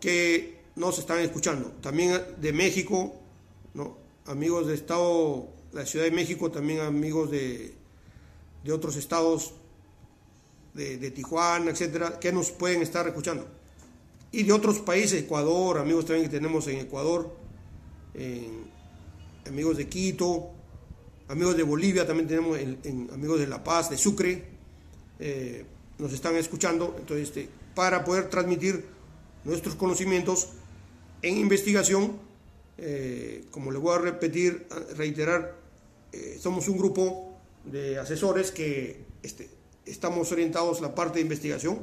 [0.01, 3.17] que nos están escuchando, también de México,
[3.75, 3.97] ¿no?
[4.27, 7.75] amigos de Estado, la Ciudad de México, también amigos de,
[8.63, 9.55] de otros estados
[10.75, 13.47] de, Tijuana, etcétera, que nos pueden estar escuchando.
[14.33, 17.35] Y de otros países, Ecuador, amigos también que tenemos en Ecuador,
[19.47, 20.51] amigos de Quito,
[21.31, 24.45] amigos de Bolivia, también tenemos en, amigos de La Paz, de Sucre,
[25.21, 25.65] eh,
[25.99, 28.85] nos están escuchando, entonces, este, para poder transmitir
[29.45, 30.49] nuestros conocimientos
[31.23, 32.19] en investigación,
[32.79, 34.67] eh, como le voy a repetir,
[34.97, 35.57] reiterar,
[36.13, 39.51] eh, somos un grupo de asesores que este,
[39.87, 41.79] estamos orientados a la parte de investigación,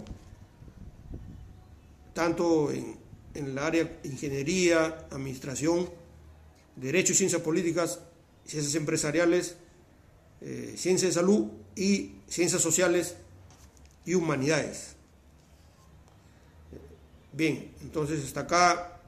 [2.18, 2.98] tanto en,
[3.36, 5.88] el área ingeniería, administración,
[6.76, 8.00] derecho y ciencias políticas,
[8.44, 9.58] ciencias empresariales,
[10.42, 13.18] eh, ciencias de salud y ciencias sociales
[14.04, 14.96] y humanidades.
[17.34, 19.00] Bien, entonces hasta acá,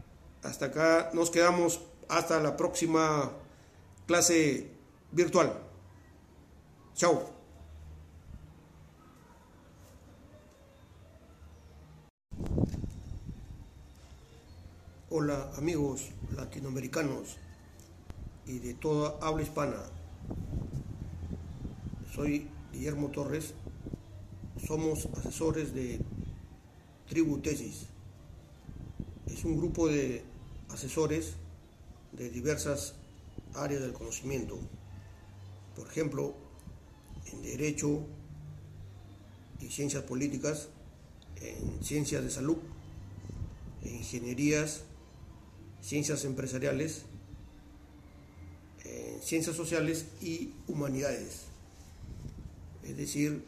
[0.44, 3.32] hasta acá nos quedamos hasta la próxima
[4.06, 4.70] clase
[5.12, 5.60] virtual.
[6.94, 7.39] Chao.
[15.12, 17.38] Hola amigos latinoamericanos
[18.46, 19.78] y de toda habla hispana.
[22.14, 23.56] Soy Guillermo Torres.
[24.64, 26.00] Somos asesores de
[27.08, 27.88] Tribu Tesis.
[29.26, 30.22] Es un grupo de
[30.70, 31.34] asesores
[32.12, 32.94] de diversas
[33.56, 34.60] áreas del conocimiento.
[35.76, 36.36] Por ejemplo,
[37.34, 38.06] en Derecho
[39.60, 40.70] y Ciencias Políticas,
[41.38, 42.58] en Ciencias de Salud,
[43.82, 44.84] en Ingenierías
[45.82, 47.04] ciencias empresariales,
[48.86, 51.44] eh, ciencias sociales y humanidades.
[52.84, 53.46] Es decir,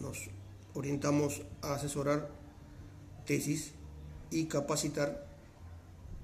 [0.00, 0.30] nos
[0.74, 2.30] orientamos a asesorar
[3.26, 3.72] tesis
[4.30, 5.26] y capacitar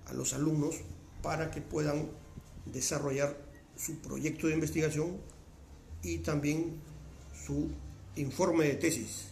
[0.07, 0.77] a los alumnos
[1.23, 2.09] para que puedan
[2.67, 3.37] desarrollar
[3.77, 5.19] su proyecto de investigación
[6.03, 6.81] y también
[7.45, 7.71] su
[8.17, 9.29] informe de tesis.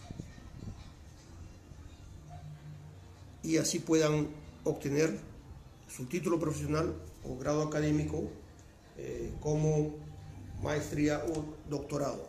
[3.42, 4.28] Y así puedan
[4.64, 5.18] obtener
[5.94, 8.30] su título profesional o grado académico
[8.96, 9.94] eh, como
[10.62, 12.28] maestría o doctorado.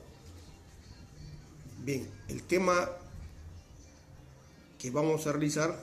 [1.83, 2.89] Bien, el tema
[4.77, 5.77] que vamos a realizar,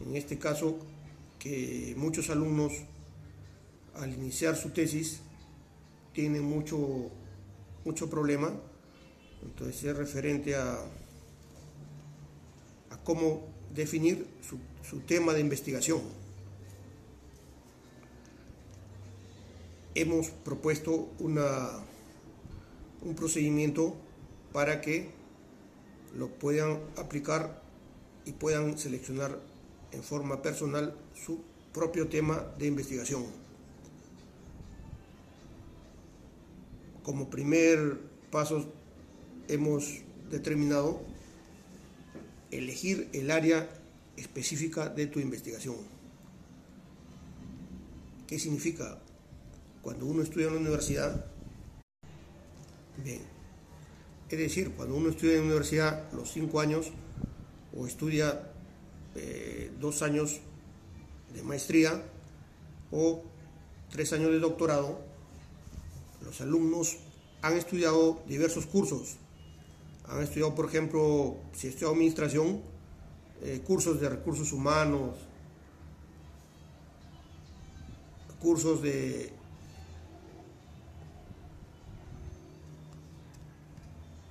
[0.00, 0.76] en este caso,
[1.38, 2.72] que muchos alumnos
[3.94, 5.20] al iniciar su tesis
[6.12, 7.10] tienen mucho,
[7.84, 8.52] mucho problema,
[9.42, 10.84] entonces es referente a,
[13.04, 14.26] cómo definir
[14.82, 16.25] su tema de investigación.
[19.96, 21.70] Hemos propuesto una,
[23.02, 23.96] un procedimiento
[24.52, 25.08] para que
[26.14, 27.62] lo puedan aplicar
[28.26, 29.38] y puedan seleccionar
[29.92, 31.40] en forma personal su
[31.72, 33.24] propio tema de investigación.
[37.02, 37.98] Como primer
[38.30, 38.70] paso
[39.48, 41.00] hemos determinado
[42.50, 43.68] elegir el área
[44.16, 45.76] específica de tu investigación.
[48.26, 48.98] ¿Qué significa?
[49.86, 51.26] Cuando uno estudia en la universidad,
[53.04, 53.22] bien,
[54.28, 56.90] es decir, cuando uno estudia en la universidad los cinco años
[57.72, 58.50] o estudia
[59.14, 60.40] eh, dos años
[61.32, 62.02] de maestría
[62.90, 63.22] o
[63.88, 64.98] tres años de doctorado,
[66.24, 66.96] los alumnos
[67.42, 69.18] han estudiado diversos cursos.
[70.08, 72.60] Han estudiado, por ejemplo, si estudiado administración,
[73.40, 75.14] eh, cursos de recursos humanos,
[78.40, 79.35] cursos de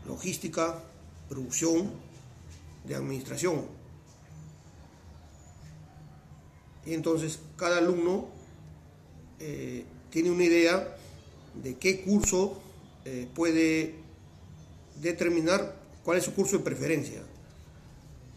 [0.08, 0.84] logística,
[1.28, 1.92] producción,
[2.88, 3.66] de administración.
[6.86, 8.28] Y entonces cada alumno
[9.40, 10.96] eh, tiene una idea
[11.62, 12.62] de qué curso
[13.06, 13.96] eh, puede
[15.02, 17.22] determinar cuál es su curso de preferencia.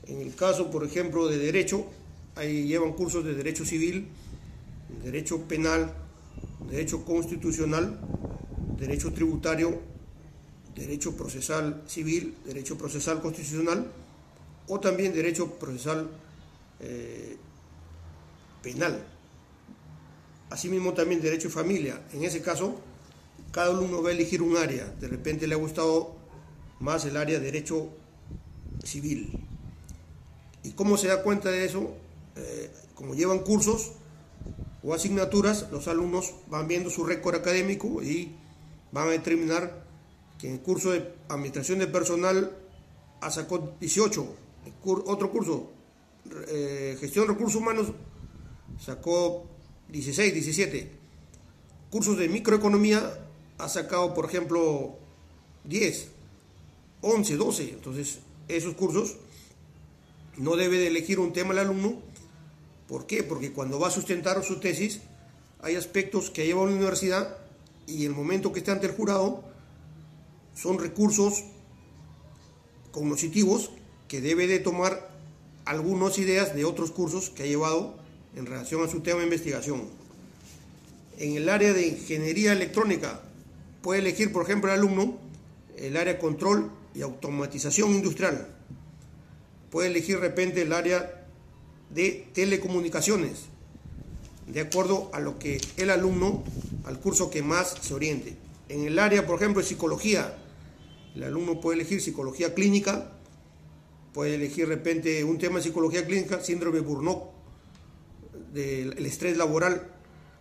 [0.06, 1.86] En el caso, por ejemplo, de derecho,
[2.34, 4.08] ahí llevan cursos de derecho civil,
[5.04, 5.92] derecho penal,
[6.70, 8.00] derecho constitucional,
[8.78, 9.80] derecho tributario
[10.74, 13.90] derecho procesal civil, derecho procesal constitucional
[14.68, 16.08] o también derecho procesal
[16.80, 17.36] eh,
[18.62, 19.04] penal.
[20.50, 22.02] Asimismo también derecho de familia.
[22.12, 22.80] En ese caso,
[23.52, 24.86] cada alumno va a elegir un área.
[24.86, 26.16] De repente le ha gustado
[26.80, 27.88] más el área de derecho
[28.84, 29.38] civil.
[30.62, 31.94] ¿Y cómo se da cuenta de eso?
[32.38, 33.92] eh, como llevan cursos
[34.82, 38.34] o asignaturas, los alumnos van viendo su récord académico y
[38.92, 39.84] van a determinar
[40.38, 42.56] que en el curso de administración de personal
[43.30, 44.34] sacó 18,
[44.84, 45.70] otro curso,
[46.48, 47.88] eh, gestión de recursos humanos,
[48.78, 49.46] sacó
[49.88, 50.90] 16, 17.
[51.90, 53.18] Cursos de microeconomía
[53.58, 54.96] ha sacado, por ejemplo,
[55.64, 56.08] 10,
[57.00, 57.70] 11, 12.
[57.70, 59.16] Entonces, esos cursos
[60.36, 62.00] no debe de elegir un tema el alumno.
[62.86, 63.22] ¿Por qué?
[63.22, 65.00] Porque cuando va a sustentar su tesis,
[65.60, 67.38] hay aspectos que lleva a la universidad
[67.86, 69.44] y el momento que esté ante el jurado
[70.60, 71.44] son recursos
[72.90, 73.70] cognitivos
[74.08, 75.08] que debe de tomar
[75.64, 77.94] algunas ideas de otros cursos que ha llevado
[78.34, 79.82] en relación a su tema de investigación.
[81.18, 83.20] En el área de ingeniería electrónica
[83.82, 85.18] puede elegir, por ejemplo, el alumno
[85.80, 88.48] el área control y automatización industrial.
[89.70, 91.24] Puede elegir de repente el área
[91.90, 93.44] de telecomunicaciones,
[94.46, 96.42] de acuerdo a lo que el alumno,
[96.84, 98.36] al curso que más se oriente.
[98.68, 100.36] En el área, por ejemplo, de psicología,
[101.14, 103.12] el alumno puede elegir psicología clínica,
[104.12, 107.24] puede elegir de repente un tema de psicología clínica, síndrome Burnout,
[108.52, 109.90] del estrés laboral,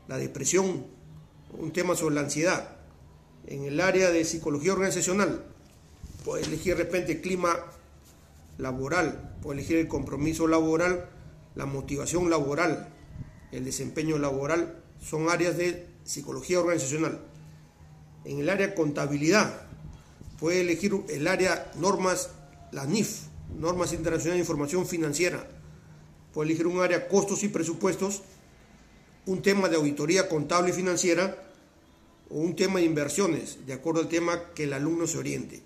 [0.07, 0.86] la depresión,
[1.57, 2.78] un tema sobre la ansiedad.
[3.45, 5.45] En el área de psicología organizacional,
[6.26, 7.55] puede elegir de repente clima
[8.57, 11.09] laboral, puede elegir el compromiso laboral,
[11.55, 12.93] la motivación laboral,
[13.51, 17.22] el desempeño laboral, son áreas de psicología organizacional.
[18.26, 19.66] En el área contabilidad,
[20.40, 22.30] puede elegir el área normas,
[22.72, 23.22] la NIF,
[23.58, 25.48] normas internacionales de información financiera,
[26.34, 28.22] puede elegir un área costos y presupuestos,
[29.26, 31.44] un tema de auditoría contable y financiera
[32.30, 35.62] o un tema de inversiones, de acuerdo al tema que el alumno se oriente.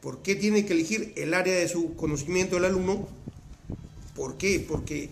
[0.00, 3.08] ¿Por qué tiene que elegir el área de su conocimiento del alumno?
[4.16, 4.64] ¿Por qué?
[4.66, 5.10] Porque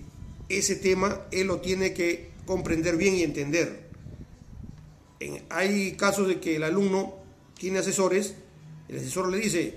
[0.49, 3.89] ese tema él lo tiene que comprender bien y entender.
[5.49, 7.20] hay casos de que el alumno
[7.61, 8.34] tiene asesores,
[8.88, 9.74] el asesor le dice,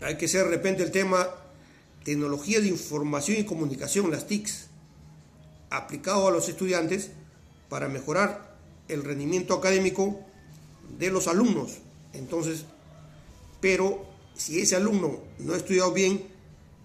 [0.00, 1.28] hay que ser de repente el tema
[2.04, 4.68] tecnología de información y comunicación, las TICs,
[5.70, 7.10] aplicado a los estudiantes
[7.68, 10.20] para mejorar el rendimiento académico
[10.96, 11.78] de los alumnos.
[12.12, 12.64] Entonces,
[13.60, 16.28] pero si ese alumno no ha estudiado bien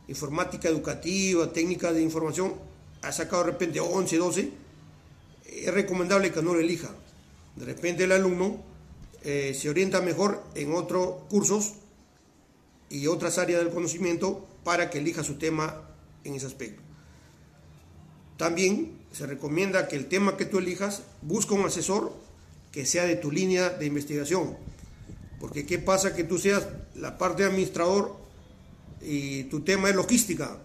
[0.07, 2.55] informática educativa, técnica de información,
[3.03, 4.51] ha sacado de repente 11, 12,
[5.45, 6.89] es recomendable que no lo elija.
[7.55, 8.71] De repente el alumno
[9.24, 11.74] eh, se orienta mejor en otros cursos
[12.90, 15.82] y otras áreas del conocimiento para que elija su tema
[16.24, 16.82] en ese aspecto.
[18.38, 22.14] También se recomienda que el tema que tú elijas busca un asesor
[22.72, 24.58] que sea de tu línea de investigación.
[25.40, 28.16] Porque qué pasa que tú seas la parte de administrador
[29.02, 30.58] y tu tema es logística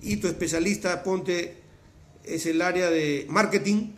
[0.00, 1.56] y tu especialista ponte
[2.24, 3.92] es el área de marketing,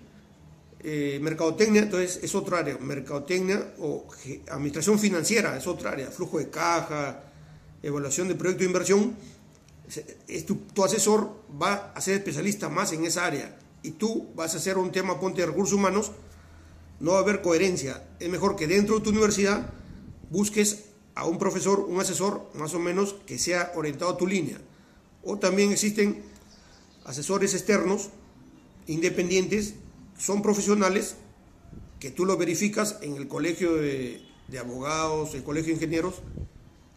[0.84, 4.06] eh, mercadotecnia, entonces es otra área, mercadotecnia o
[4.50, 7.24] administración financiera es otra área, flujo de caja,
[7.82, 9.16] evaluación de proyecto de inversión,
[10.46, 11.30] tu, tu, asesor
[11.60, 15.20] va a ser especialista más en esa área y tú vas a hacer un tema
[15.20, 16.12] ponte de recursos humanos,
[17.00, 18.02] no va a haber coherencia.
[18.20, 19.70] Es mejor que dentro de tu universidad
[20.30, 24.58] busques a un profesor, un asesor más o menos que sea orientado a tu línea.
[25.22, 26.22] O también existen
[27.04, 28.10] asesores externos,
[28.86, 29.74] independientes,
[30.22, 31.16] son profesionales
[31.98, 34.22] que tú lo verificas en el colegio de,
[34.58, 36.16] abogados, el colegio de ingenieros,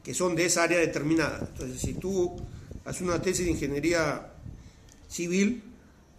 [0.04, 1.48] que son de esa área determinada.
[1.52, 2.36] Entonces, si tú
[2.84, 4.32] haces una tesis de ingeniería
[5.08, 5.64] civil,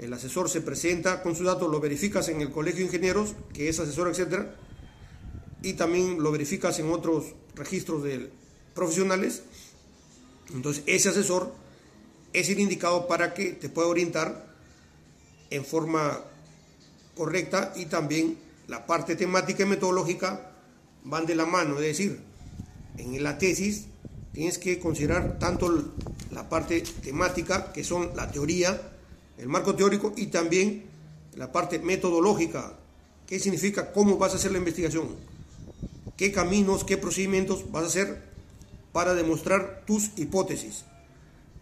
[0.01, 3.69] el asesor se presenta con sus datos, lo verificas en el colegio de ingenieros, que
[3.69, 4.57] es asesor, etcétera,
[5.63, 8.31] y también lo verificas en otros registros de
[8.75, 9.43] profesionales.
[10.53, 11.55] Entonces, ese asesor
[12.33, 14.57] es el indicado para que te pueda orientar
[15.51, 16.25] en forma
[17.17, 18.39] correcta y también
[18.69, 20.53] la parte temática y metodológica
[21.05, 22.21] van de la mano, es decir,
[22.99, 23.87] en la tesis
[24.33, 25.93] tienes que considerar tanto
[26.31, 28.81] la parte temática, que son la teoría,
[29.39, 30.85] el marco teórico y también
[31.35, 32.75] la parte metodológica,
[33.27, 35.09] qué significa cómo vas a hacer la investigación,
[36.17, 38.23] qué caminos, qué procedimientos vas a hacer
[38.93, 40.85] para demostrar tus hipótesis.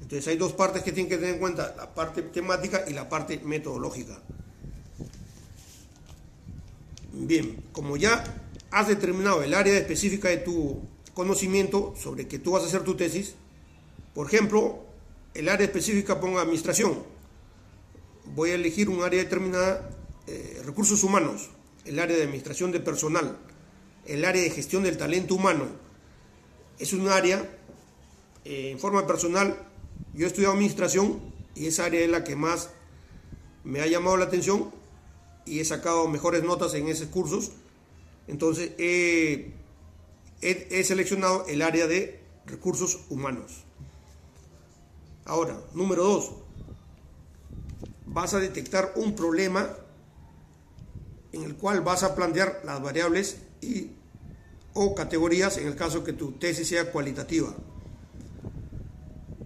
[0.01, 3.09] Entonces hay dos partes que tienen que tener en cuenta, la parte temática y la
[3.09, 4.21] parte metodológica.
[7.17, 8.25] Bien, como ya
[8.73, 10.83] has determinado el área específica de tu
[11.15, 13.37] conocimiento sobre que tú vas a hacer tu tesis,
[14.15, 14.85] por ejemplo,
[15.33, 17.05] el área específica ponga administración,
[18.35, 19.91] voy a elegir un área determinada,
[20.27, 21.51] eh, recursos humanos,
[21.85, 23.39] el área de administración de personal,
[24.07, 25.67] el área de gestión del talento humano.
[26.81, 27.49] Es un área,
[28.45, 29.57] eh, en forma personal,
[30.15, 31.21] yo he estudiado administración
[31.55, 32.71] y esa área es la que más
[33.63, 34.73] me ha llamado la atención
[35.47, 37.53] y he sacado mejores notas en esos cursos.
[38.27, 39.53] Entonces he,
[40.41, 43.65] he seleccionado el área de recursos humanos.
[45.25, 46.33] Ahora, número dos,
[48.07, 49.71] vas a detectar un problema
[51.33, 53.91] en el cual vas a plantear las variables y
[54.75, 57.55] o categorías en el caso que tu tesis sea cualitativa.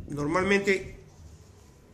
[0.09, 0.99] Normalmente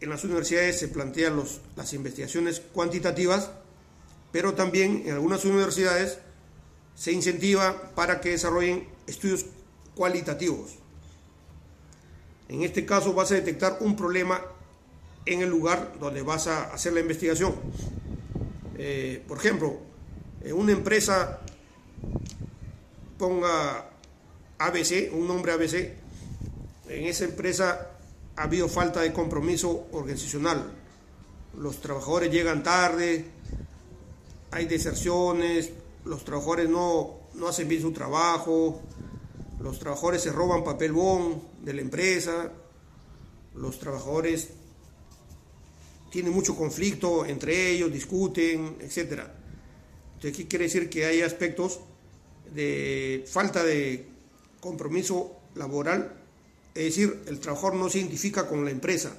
[0.01, 3.51] en las universidades se plantean los, las investigaciones cuantitativas,
[4.35, 6.19] pero también en algunas universidades
[6.97, 9.47] se incentiva para que desarrollen estudios
[9.95, 10.73] cualitativos.
[12.49, 14.43] En este caso vas a detectar un problema
[15.25, 17.55] en el lugar donde vas a hacer la investigación.
[18.77, 19.79] Eh, por ejemplo,
[20.43, 21.39] en una empresa
[23.17, 23.89] ponga
[24.59, 25.93] ABC, un nombre ABC,
[26.89, 27.89] en esa empresa
[28.35, 30.73] ha habido falta de compromiso organizacional.
[31.57, 33.27] Los trabajadores llegan tarde,
[34.55, 35.71] hay deserciones,
[36.05, 38.81] los trabajadores no, no hacen bien su trabajo,
[39.61, 40.95] los trabajadores se roban papel
[41.63, 42.53] de la empresa,
[43.57, 44.51] los trabajadores
[46.11, 49.23] tienen mucho conflicto entre ellos, discuten, etc.
[50.15, 50.89] Entonces, ¿qué quiere decir?
[50.89, 51.81] Que hay aspectos
[52.55, 54.07] de falta de
[54.61, 56.15] compromiso laboral,
[56.77, 59.17] es decir, el trabajador no se identifica con la empresa.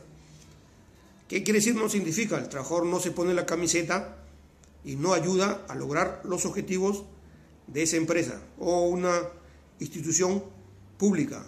[1.28, 2.38] ¿Qué quiere decir no se identifica?
[2.38, 4.22] El trabajador no se pone la camiseta
[4.86, 7.04] y no ayuda a lograr los objetivos
[7.68, 9.24] de esa empresa o una
[9.80, 10.44] institución
[10.98, 11.44] pública,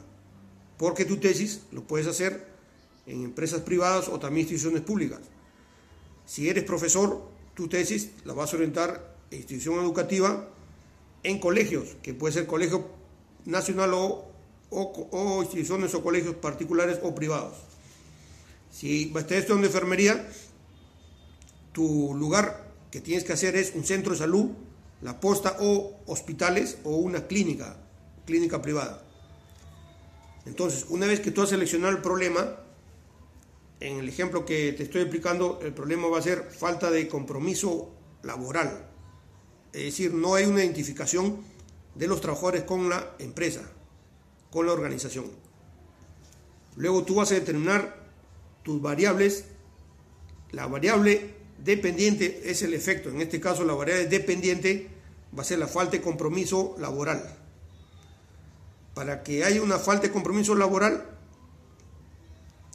[0.77, 2.47] porque tu tesis lo puedes hacer
[3.05, 5.19] en empresas privadas o también instituciones públicas.
[6.25, 7.21] Si eres profesor,
[7.53, 10.49] tu tesis la vas a orientar en institución educativa
[11.23, 12.89] en colegios, que puede ser colegio
[13.45, 14.25] nacional o,
[14.69, 17.55] o, instituciones o colegios particulares o privados.
[18.71, 20.29] Si estudiando de enfermería,
[21.71, 22.66] tu lugar
[22.97, 24.49] que tienes que hacer es un centro de salud,
[25.03, 27.77] la posta o hospitales o una clínica
[28.25, 29.03] clínica privada.
[30.47, 32.55] Entonces, una vez que tú has seleccionado el problema,
[33.79, 37.91] en el ejemplo que te estoy explicando, el problema va a ser falta de compromiso
[38.23, 38.89] laboral.
[39.73, 41.37] Es decir, no hay una identificación
[41.93, 43.61] de los trabajadores con la empresa,
[44.49, 45.25] con la organización.
[46.77, 48.07] Luego tú vas a determinar
[48.63, 49.45] tus variables.
[50.49, 51.36] La variable
[51.67, 53.09] dependiente es el efecto.
[53.09, 54.87] En este caso, la variable dependiente
[55.37, 57.37] va a ser la falta de compromiso laboral
[58.97, 61.05] para que haya una falta de compromiso laboral,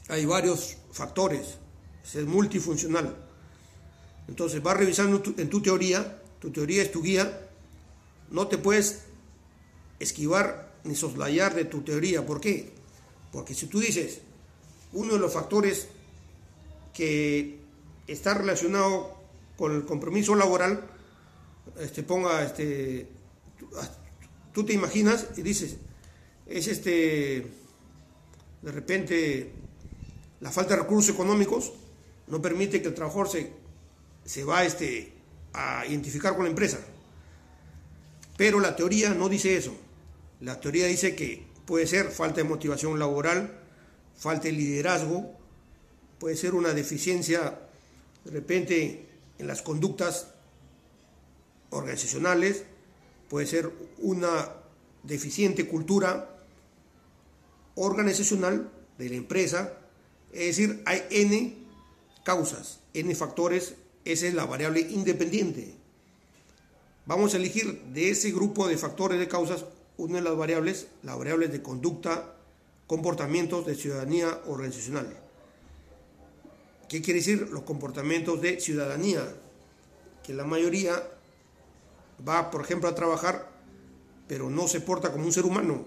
[0.09, 1.59] hay varios factores,
[2.05, 3.17] es multifuncional.
[4.29, 7.49] Entonces vas revisando en tu teoría, tu teoría es tu guía,
[8.31, 9.01] no te puedes
[9.99, 12.25] esquivar ni soslayar de tu teoría.
[12.25, 12.71] ¿Por qué?
[13.33, 14.21] Porque si tú dices,
[14.93, 15.89] uno de los factores
[16.95, 17.62] que
[18.07, 19.17] está relacionado
[19.57, 20.89] con el compromiso laboral,
[21.79, 23.09] este, ponga, este,
[24.53, 25.77] tú te imaginas y dices,
[26.47, 27.47] es este,
[28.63, 29.53] de repente,
[30.41, 31.73] la falta de recursos económicos
[32.27, 33.53] no permite que el trabajador se,
[34.25, 35.13] se va este,
[35.53, 36.79] a identificar con la empresa.
[38.37, 39.75] Pero la teoría no dice eso.
[40.41, 43.61] La teoría dice que puede ser falta de motivación laboral,
[44.17, 45.33] falta de liderazgo,
[46.19, 47.59] puede ser una deficiencia
[48.25, 49.07] de repente
[49.39, 50.29] en las conductas
[51.71, 52.65] organizacionales,
[53.29, 54.49] puede ser una
[55.03, 56.29] deficiente cultura
[57.75, 59.73] organizacional de la empresa,
[60.33, 61.57] es decir, hay n
[62.25, 65.75] causas, n factores, esa es la variable independiente.
[67.07, 69.65] Vamos a elegir de ese grupo de factores de causas
[69.97, 72.35] una de las variables, las variables de conducta,
[72.87, 75.17] comportamientos de ciudadanía organizacional.
[76.93, 79.27] ¿Qué quiere decir los comportamientos de ciudadanía?
[80.23, 81.03] Que la mayoría
[82.29, 83.51] va, por ejemplo, a trabajar,
[84.29, 85.87] pero no se porta como un ser humano,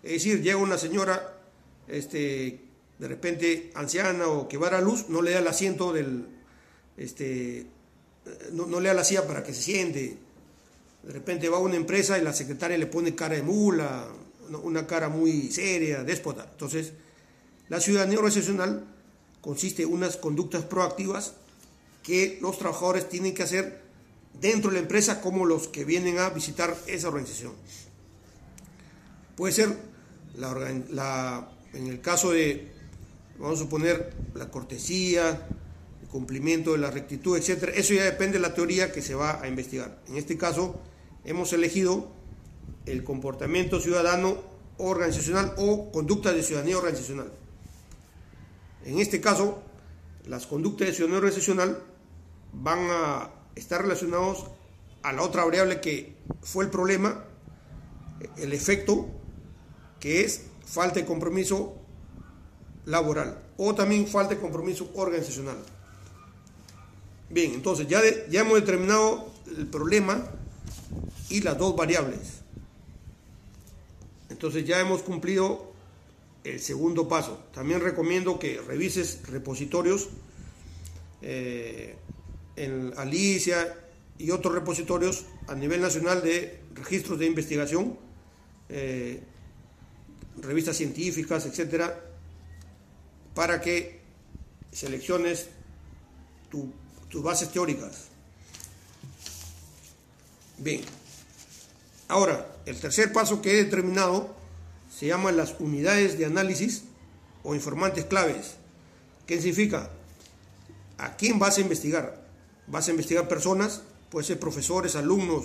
[0.00, 1.40] es decir, llega una señora,
[1.88, 2.60] este,
[3.00, 6.28] de repente anciana o que va a la luz, no le da el asiento del,
[6.96, 7.66] este,
[8.52, 10.18] no, le da la silla para que se siente.
[11.02, 14.06] De repente va a una empresa y la secretaria le pone cara de mula,
[14.62, 16.46] una cara muy seria, déspota.
[16.48, 16.92] Entonces,
[17.68, 18.97] la ciudadanía organizacional
[19.40, 21.34] consiste en unas conductas proactivas
[22.02, 23.82] que los trabajadores tienen que hacer
[24.40, 27.52] dentro de la empresa como los que vienen a visitar esa organización.
[29.36, 29.76] Puede ser
[30.36, 32.70] la, en el caso de,
[33.38, 35.46] vamos a suponer, la cortesía,
[36.02, 39.42] el cumplimiento de la rectitud, etcétera, eso ya depende de la teoría que se va
[39.42, 39.98] a investigar.
[40.08, 40.80] En este caso,
[41.24, 42.10] hemos elegido
[42.86, 44.38] el comportamiento ciudadano
[44.78, 47.32] organizacional o conducta de ciudadanía organizacional.
[48.84, 49.62] En este caso,
[50.26, 51.82] las conductas de ciudadano recesional
[52.52, 54.46] van a estar relacionados
[55.02, 57.24] a la otra variable que fue el problema,
[58.36, 59.06] el efecto,
[60.00, 61.74] que es falta de compromiso
[62.84, 65.56] laboral o también falta de compromiso organizacional.
[67.30, 68.00] Bien, entonces ya,
[68.30, 70.24] ya hemos determinado el problema
[71.28, 72.40] y las dos variables.
[74.30, 75.67] Entonces ya hemos cumplido
[76.50, 77.44] el segundo paso.
[77.52, 80.08] También recomiendo que revises repositorios
[81.22, 81.96] eh,
[82.56, 83.76] en Alicia
[84.18, 87.98] y otros repositorios a nivel nacional de registros de investigación,
[88.68, 89.20] eh,
[90.40, 92.04] revistas científicas, etcétera,
[93.34, 94.00] para que
[94.72, 95.48] selecciones
[96.50, 98.08] tus bases teóricas.
[100.58, 100.80] Bien,
[102.08, 104.37] ahora el tercer paso que he determinado
[104.98, 106.82] se llama las unidades de análisis
[107.44, 108.56] o informantes claves.
[109.26, 109.90] ¿Qué significa?
[110.96, 112.26] ¿A quién vas a investigar?
[112.66, 113.82] ¿Vas a investigar personas?
[114.10, 115.44] Puede ser profesores, alumnos,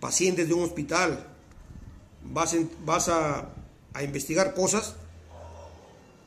[0.00, 1.24] pacientes de un hospital.
[2.24, 3.48] ¿Vas, vas a,
[4.02, 4.96] investigar cosas?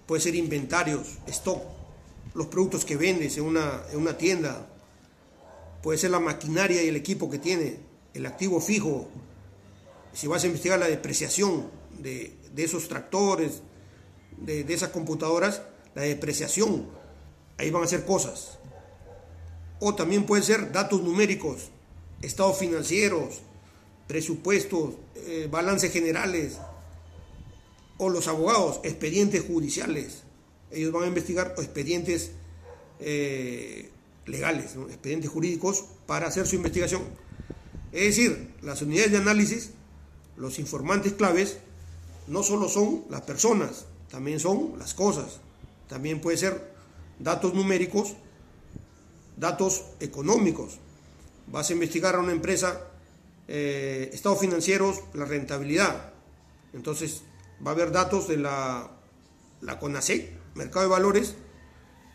[0.05, 1.61] Puede ser inventarios, stock,
[2.33, 4.69] los productos que vendes en una, en una tienda.
[5.83, 7.77] Puede ser la maquinaria y el equipo que tiene,
[8.13, 9.09] el activo fijo.
[10.13, 13.61] Si vas a investigar la depreciación de, esos tractores,
[14.37, 15.61] de, esas computadoras,
[15.95, 16.87] la depreciación,
[17.57, 18.59] ahí van a ser cosas.
[19.79, 21.69] O también pueden ser datos numéricos,
[22.21, 23.41] estados financieros,
[24.07, 26.57] presupuestos, eh, balances generales,
[27.97, 30.23] o los abogados, expedientes judiciales.
[30.71, 32.31] Ellos van a investigar expedientes
[32.99, 33.89] eh,
[34.25, 37.03] legales, expedientes jurídicos, para hacer su investigación.
[37.91, 39.71] Es decir, las unidades de análisis,
[40.35, 41.57] los informantes claves,
[42.27, 45.39] no solo son las personas, también son las cosas.
[45.87, 46.73] También puede ser
[47.19, 48.15] datos numéricos,
[49.37, 50.79] datos económicos.
[51.47, 52.81] Vas a investigar a una empresa,
[53.47, 56.13] eh, estados financieros, la rentabilidad.
[56.73, 57.23] Entonces
[57.65, 58.91] va a haber datos de la,
[59.61, 61.35] la CONASEC, Mercado de Valores,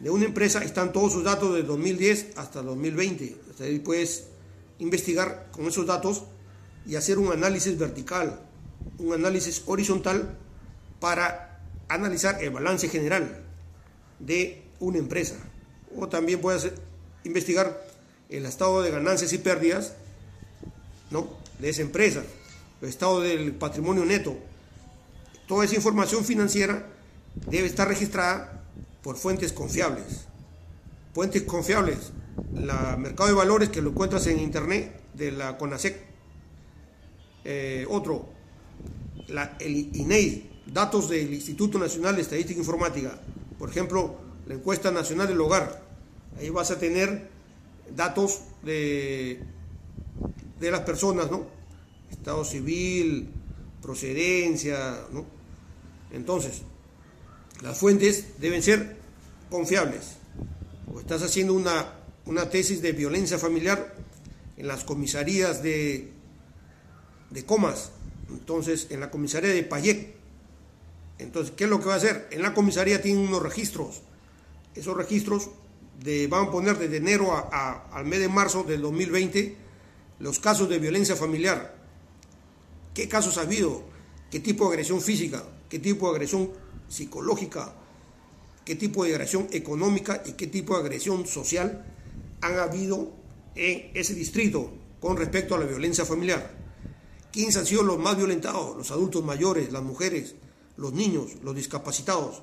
[0.01, 3.37] de una empresa, están todos sus datos de 2010 hasta 2020.
[3.51, 4.27] Hasta ahí puedes
[4.79, 6.25] investigar con esos datos
[6.85, 8.41] y hacer un análisis vertical,
[8.99, 10.37] un análisis horizontal
[11.01, 13.43] para analizar el balance general
[14.19, 15.35] de una empresa.
[15.97, 16.71] O también puedes
[17.25, 17.83] investigar
[18.29, 19.95] el estado de ganancias y pérdidas
[21.11, 21.29] ¿no?
[21.59, 22.23] de esa empresa,
[22.81, 24.37] el estado del patrimonio neto.
[25.47, 26.87] Toda esa información financiera
[27.47, 28.63] debe estar registrada
[29.03, 30.27] por fuentes confiables.
[31.15, 32.13] Fuentes confiables,
[32.55, 35.97] la mercado de valores que lo encuentras en internet de la CONASEC.
[37.45, 38.29] Eh, otro,
[39.59, 43.19] el INEI, datos del Instituto Nacional de Estadística e Informática,
[43.59, 44.17] por ejemplo,
[44.47, 45.83] la encuesta nacional del hogar,
[46.39, 47.31] ahí vas a tener
[47.95, 49.41] datos de,
[50.61, 51.47] de las personas, ¿no?
[52.11, 53.29] Estado civil,
[53.81, 55.27] procedencia, ¿no?
[56.13, 56.63] Entonces,
[57.63, 58.97] las fuentes deben ser
[59.51, 60.17] confiables.
[60.93, 61.95] O estás haciendo una,
[62.27, 63.95] una tesis de violencia familiar
[64.57, 66.13] en las comisarías de,
[67.31, 67.91] de comas,
[68.33, 70.15] entonces, en la comisaría de Payet,
[71.19, 72.29] entonces, ¿qué es lo que va a hacer?
[72.31, 74.03] En la comisaría tienen unos registros.
[74.75, 75.51] Esos registros
[76.03, 79.57] de, van a poner desde enero a, al mes de marzo del 2020
[80.19, 81.77] los casos de violencia familiar.
[82.95, 83.85] ¿Qué casos ha habido?
[84.31, 85.45] ¿Qué tipo de agresión física?
[85.69, 86.51] ¿Qué tipo de agresión
[86.89, 87.75] psicológica?
[88.65, 91.85] ¿Qué tipo de agresión económica y qué tipo de agresión social
[92.41, 93.13] han habido
[93.55, 96.62] en ese distrito con respecto a la violencia familiar?
[97.33, 98.77] ¿Quiénes han sido los más violentados?
[98.77, 100.35] Los adultos mayores, las mujeres,
[100.77, 102.43] los niños, los discapacitados.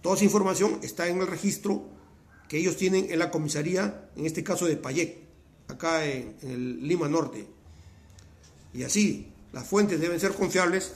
[0.00, 1.84] Toda esa información está en el registro
[2.48, 5.18] que ellos tienen en la comisaría, en este caso de Payec,
[5.68, 7.46] acá en, el Lima Norte.
[8.72, 10.94] Y así, las fuentes deben ser confiables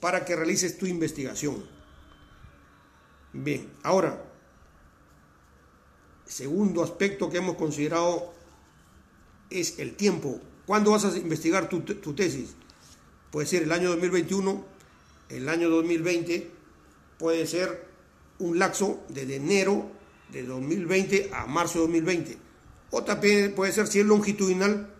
[0.00, 1.64] para que realices tu investigación.
[3.32, 4.24] Bien, ahora,
[6.26, 8.34] segundo aspecto que hemos considerado
[9.50, 10.40] es el tiempo.
[10.66, 12.56] ¿Cuándo vas a investigar tu tesis?
[13.32, 14.62] Puede ser el año 2021,
[15.30, 16.50] el año 2020,
[17.18, 17.88] puede ser
[18.38, 19.90] un lapso desde enero
[20.30, 22.38] de 2020 a marzo de 2020.
[22.90, 24.94] O también puede ser, si es longitudinal,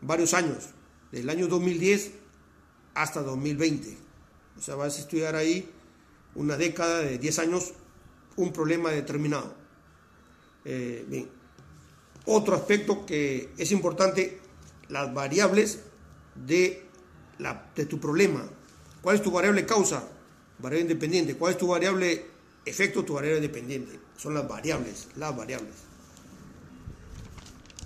[0.00, 0.70] varios años,
[1.12, 2.12] del año 2010
[2.94, 3.98] hasta 2020.
[4.56, 5.68] O sea, vas a estudiar ahí
[6.34, 7.74] una década de 10 años
[8.36, 9.54] un problema determinado.
[10.64, 11.28] Eh, bien.
[12.24, 14.40] Otro aspecto que es importante,
[14.88, 15.80] las variables
[16.46, 16.84] de
[17.38, 18.44] de tu problema.
[19.02, 20.08] ¿Cuál es tu variable causa?
[20.58, 21.36] Variable independiente.
[21.36, 22.26] ¿Cuál es tu variable
[22.64, 23.04] efecto?
[23.04, 24.00] Tu variable dependiente.
[24.16, 25.74] son las variables, las variables.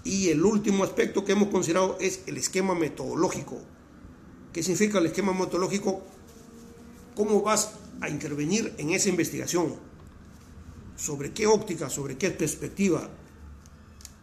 [0.04, 3.60] Y el último aspecto que hemos considerado es el esquema metodológico.
[4.52, 6.02] ¿Qué significa el esquema metodológico?
[7.14, 9.76] ¿Cómo vas a intervenir en esa investigación?
[10.96, 11.90] ¿Sobre qué óptica?
[11.90, 13.08] ¿Sobre qué perspectiva?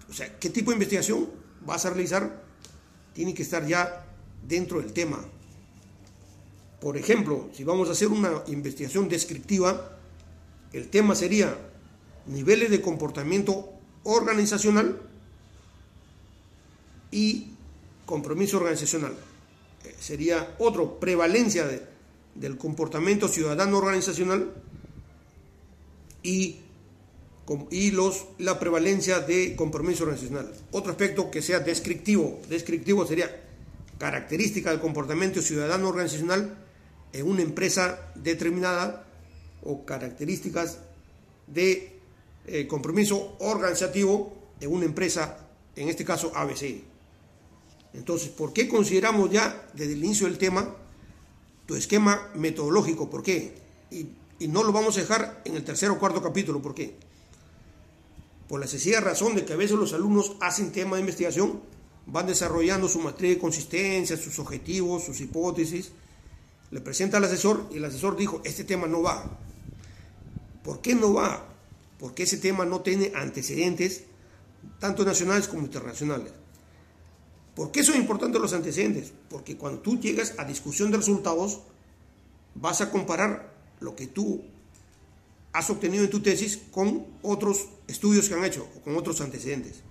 [0.09, 1.29] O sea, ¿qué tipo de investigación
[1.65, 2.43] vas a realizar?
[3.13, 4.04] Tiene que estar ya
[4.47, 5.23] dentro del tema.
[6.79, 9.97] Por ejemplo, si vamos a hacer una investigación descriptiva,
[10.73, 11.57] el tema sería
[12.27, 13.69] niveles de comportamiento
[14.03, 15.01] organizacional
[17.11, 17.47] y
[18.05, 19.13] compromiso organizacional.
[19.83, 21.67] Eh, sería otro, prevalencia
[22.35, 24.51] del comportamiento ciudadano organizacional
[26.21, 26.57] y,
[27.71, 30.53] y los, la prevalencia de compromiso organizacional.
[30.71, 33.44] Otro aspecto que sea descriptivo, descriptivo sería
[33.97, 36.57] característica del comportamiento ciudadano organizacional
[37.13, 39.05] en una empresa determinada
[39.63, 40.79] o características
[41.47, 41.99] de
[42.47, 46.83] eh, compromiso organizativo en una empresa, en este caso ABC.
[47.93, 50.75] Entonces, ¿por qué consideramos ya desde el inicio del tema
[51.65, 53.09] tu esquema metodológico?
[53.09, 53.55] ¿Por qué?
[53.89, 54.07] Y,
[54.39, 56.61] y no lo vamos a dejar en el tercer o cuarto capítulo.
[56.61, 56.95] ¿Por qué?
[58.47, 61.61] Por la sencilla razón de que a veces los alumnos hacen tema de investigación,
[62.07, 65.91] van desarrollando su matriz de consistencia, sus objetivos, sus hipótesis,
[66.71, 69.39] le presenta al asesor y el asesor dijo, este tema no va.
[70.63, 71.47] ¿Por qué no va?
[71.99, 74.03] Porque ese tema no tiene antecedentes,
[74.79, 76.31] tanto nacionales como internacionales.
[77.55, 79.13] ¿Por qué son importantes los antecedentes?
[79.29, 81.61] Porque cuando tú llegas a discusión de resultados,
[82.55, 84.43] vas a comparar lo que tú
[85.53, 89.83] has obtenido en tu tesis con otros estudios que han hecho, o con otros antecedentes.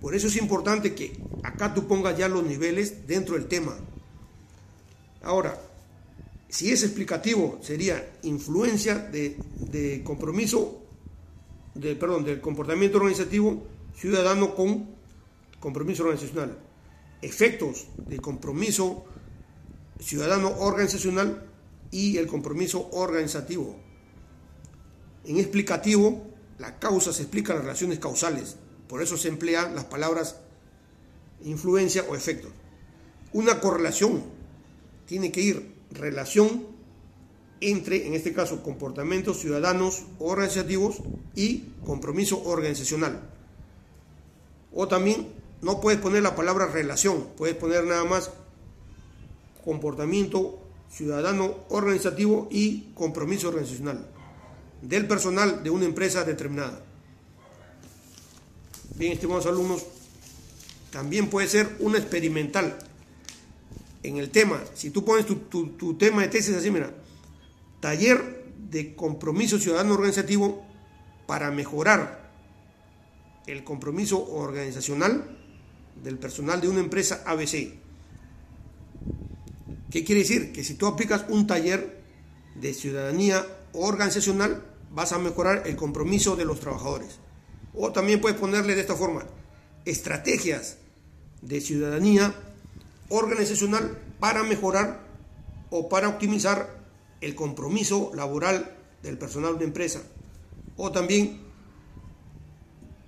[0.00, 3.76] Por eso es importante que acá tú pongas ya los niveles dentro del tema.
[5.22, 5.60] Ahora,
[6.48, 10.82] si es explicativo, sería influencia de, compromiso,
[11.74, 13.62] del comportamiento organizativo
[13.94, 14.88] ciudadano con
[15.60, 16.58] compromiso organizacional.
[17.22, 19.04] Efectos del compromiso
[20.00, 21.46] ciudadano organizacional
[21.90, 23.76] y el compromiso organizativo.
[25.24, 26.26] En explicativo,
[26.58, 28.56] la causa se explica las relaciones causales,
[28.90, 30.34] por eso se emplean las palabras
[31.44, 32.50] influencia o efectos.
[33.32, 34.24] Una correlación
[35.06, 36.66] tiene que ir relación
[37.60, 41.02] entre, en este caso, comportamientos ciudadanos organizativos
[41.36, 43.20] y compromiso organizacional.
[44.74, 48.32] O también no puedes poner la palabra relación, puedes poner nada más
[49.64, 50.58] comportamiento
[50.90, 54.04] ciudadano organizativo y compromiso organizacional
[54.82, 56.89] del personal de una empresa determinada.
[59.00, 59.86] Bien, estimados alumnos,
[60.90, 62.76] también puede ser una experimental
[64.02, 66.92] en el tema, si tú pones tu, tema de tesis así, mira,
[67.80, 70.62] taller de compromiso ciudadano organizativo
[71.26, 72.30] para mejorar
[73.46, 75.34] el compromiso organizacional
[76.04, 77.72] del personal de una empresa ABC.
[79.90, 80.52] ¿Qué quiere decir?
[80.52, 82.02] Que si tú aplicas un taller
[82.54, 87.18] de ciudadanía organizacional, vas a mejorar el compromiso de los trabajadores.
[87.74, 89.24] O también puedes ponerle de esta forma,
[89.84, 90.78] estrategias
[91.42, 92.34] de ciudadanía
[93.08, 95.00] organizacional para mejorar
[95.70, 96.80] o para optimizar
[97.20, 100.02] el compromiso laboral del personal de empresa.
[100.76, 101.40] O también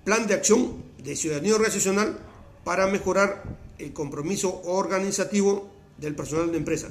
[0.04, 2.18] plan de acción de ciudadanía organizacional
[2.64, 3.42] para mejorar
[3.78, 6.88] el compromiso organizativo del personal de empresa.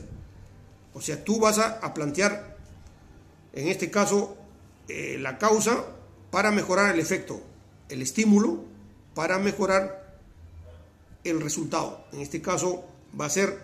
[0.93, 2.57] O sea, tú vas a, plantear,
[3.53, 4.35] en este caso,
[4.87, 5.85] eh, la causa
[6.31, 7.41] para mejorar el efecto,
[7.91, 8.63] el estímulo
[9.13, 10.17] para mejorar
[11.23, 12.05] el resultado.
[12.13, 12.83] En este caso,
[13.19, 13.59] va a ser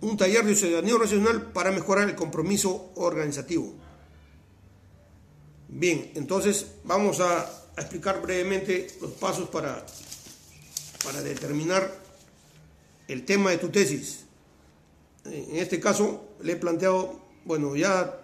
[0.00, 3.72] un taller de ciudadanía organizacional para mejorar el compromiso organizativo.
[5.68, 9.84] Bien, entonces vamos a, explicar brevemente los pasos para,
[11.04, 11.92] para determinar
[13.06, 14.24] el tema de tu tesis.
[15.26, 18.18] En este caso le he planteado, bueno, ya,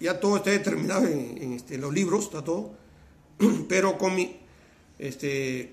[0.00, 2.72] ya todo está determinado en, este, los libros, está todo,
[3.68, 4.40] pero con mi,
[4.98, 5.72] este,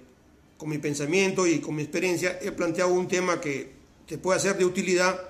[0.58, 3.72] con mi pensamiento y con mi experiencia he planteado un tema que
[4.08, 5.30] te puede ser de utilidad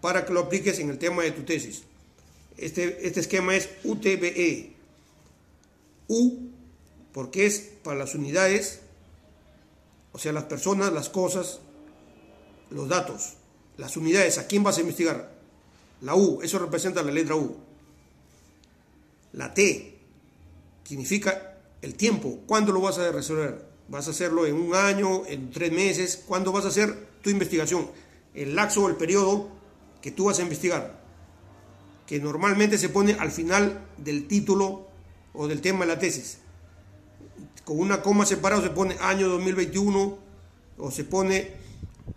[0.00, 1.82] para que lo apliques en el tema de tu tesis.
[2.56, 4.72] Este, este esquema es UTBE.
[6.08, 6.50] U,
[7.12, 8.80] porque es para las unidades,
[10.12, 11.60] o sea, las personas, las cosas,
[12.70, 13.34] los datos.
[13.76, 15.32] Las unidades, ¿a quién vas a investigar?
[16.02, 17.56] La U, eso representa la letra U.
[19.32, 19.98] La T,
[20.84, 21.49] significa
[21.82, 22.40] el tiempo.
[22.46, 23.68] ¿Cuándo lo vas a resolver?
[23.88, 26.22] ¿Vas a hacerlo en un año, en tres meses?
[26.26, 27.88] ¿Cuándo vas a hacer tu investigación?
[28.34, 29.48] el laxo o el periodo
[30.00, 31.00] que tú vas a investigar,
[32.06, 34.88] que normalmente se pone al final del título
[35.34, 36.38] o del tema de la tesis.
[37.64, 40.18] Con una coma separada se pone año 2021
[40.78, 41.52] o se pone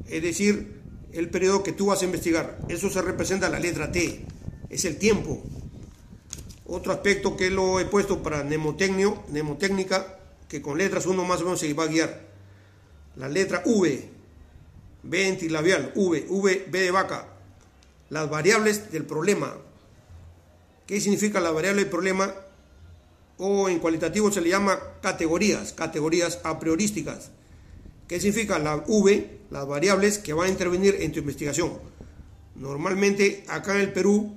[0.07, 0.77] Es decir,
[1.11, 2.59] el periodo que tú vas a investigar.
[2.69, 4.25] Eso se representa la letra T,
[4.69, 5.43] es el tiempo.
[6.65, 11.45] Otro aspecto que lo he puesto para mnemotecnio, mnemotécnica, que con letras uno más o
[11.45, 12.27] menos se va a guiar.
[13.15, 14.09] La letra V,
[15.03, 17.29] B antilabial, V, V, B de vaca.
[18.09, 19.57] Las variables del problema.
[20.85, 22.33] ¿Qué significa la variable del problema?
[23.37, 27.31] O en cualitativo se le llama categorías, categorías a priorísticas.
[28.07, 29.39] ¿Qué significa la V?
[29.51, 31.73] Las variables que van a intervenir en tu investigación.
[32.55, 34.35] Normalmente acá en el Perú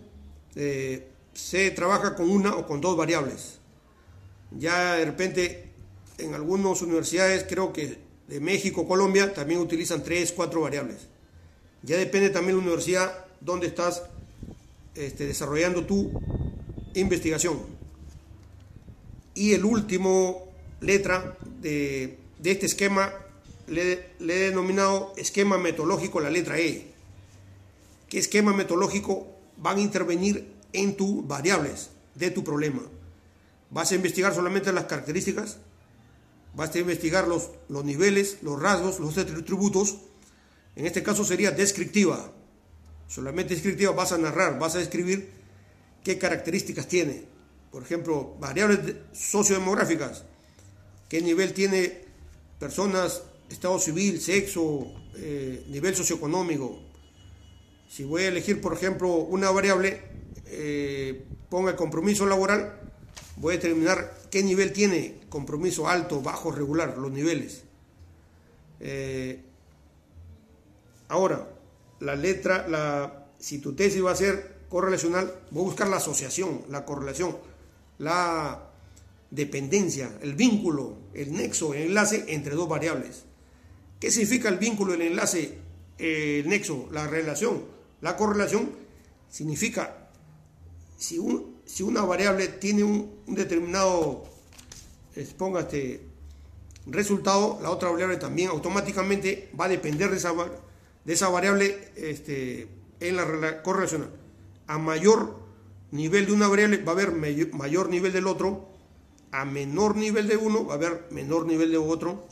[0.55, 3.59] eh, se trabaja con una o con dos variables.
[4.51, 5.71] Ya de repente
[6.19, 7.99] en algunas universidades, creo que
[8.29, 11.09] de México, Colombia, también utilizan tres, cuatro variables.
[11.83, 14.03] Ya depende también de la universidad donde estás
[14.95, 16.13] este, desarrollando tu
[16.95, 17.59] investigación.
[19.35, 20.49] Y el último
[20.81, 23.13] letra de, de este esquema
[23.71, 26.89] le, he denominado esquema metodológico la letra E.
[28.09, 32.83] ¿Qué esquema metodológico van a intervenir en tus variables de tu problema?
[33.71, 35.59] ¿Vas a investigar solamente las características?
[36.55, 39.99] ¿Vas a investigar los, los niveles, los rasgos, los atributos?
[40.75, 42.33] En este caso sería descriptiva.
[43.07, 45.31] Solamente descriptiva vas a narrar, vas a describir
[46.03, 47.25] qué características tiene.
[47.71, 48.81] Por ejemplo, variables
[49.13, 50.25] sociodemográficas.
[51.09, 52.05] ¿Qué nivel tiene
[52.59, 56.79] personas estado civil, sexo, eh, nivel socioeconómico.
[57.89, 60.01] Si voy a elegir, por ejemplo, una variable,
[60.47, 62.79] eh, ponga el compromiso laboral,
[63.37, 67.65] voy a determinar qué nivel tiene compromiso alto, bajo, regular, los niveles.
[68.79, 69.43] Eh,
[71.09, 71.49] ahora,
[71.99, 76.63] la letra, la, si tu tesis va a ser correlacional, voy a buscar la asociación,
[76.69, 77.37] la correlación,
[78.01, 78.71] la
[79.31, 83.25] dependencia, el vínculo, el nexo, el enlace entre dos variables.
[84.01, 85.59] ¿Qué significa el vínculo, el enlace,
[85.99, 87.63] el nexo, la relación?
[88.01, 88.71] La correlación
[89.29, 90.09] significa
[90.97, 91.21] si,
[91.67, 94.25] si una variable tiene un, determinado,
[96.87, 100.33] resultado, la otra variable también automáticamente va a depender de esa,
[101.05, 102.67] de esa variable este,
[102.99, 104.11] en la correlacional.
[104.67, 105.40] A mayor
[105.93, 108.69] nivel de una variable va a haber mayor nivel del otro,
[109.33, 112.25] a menor nivel de uno va a haber menor nivel de otro.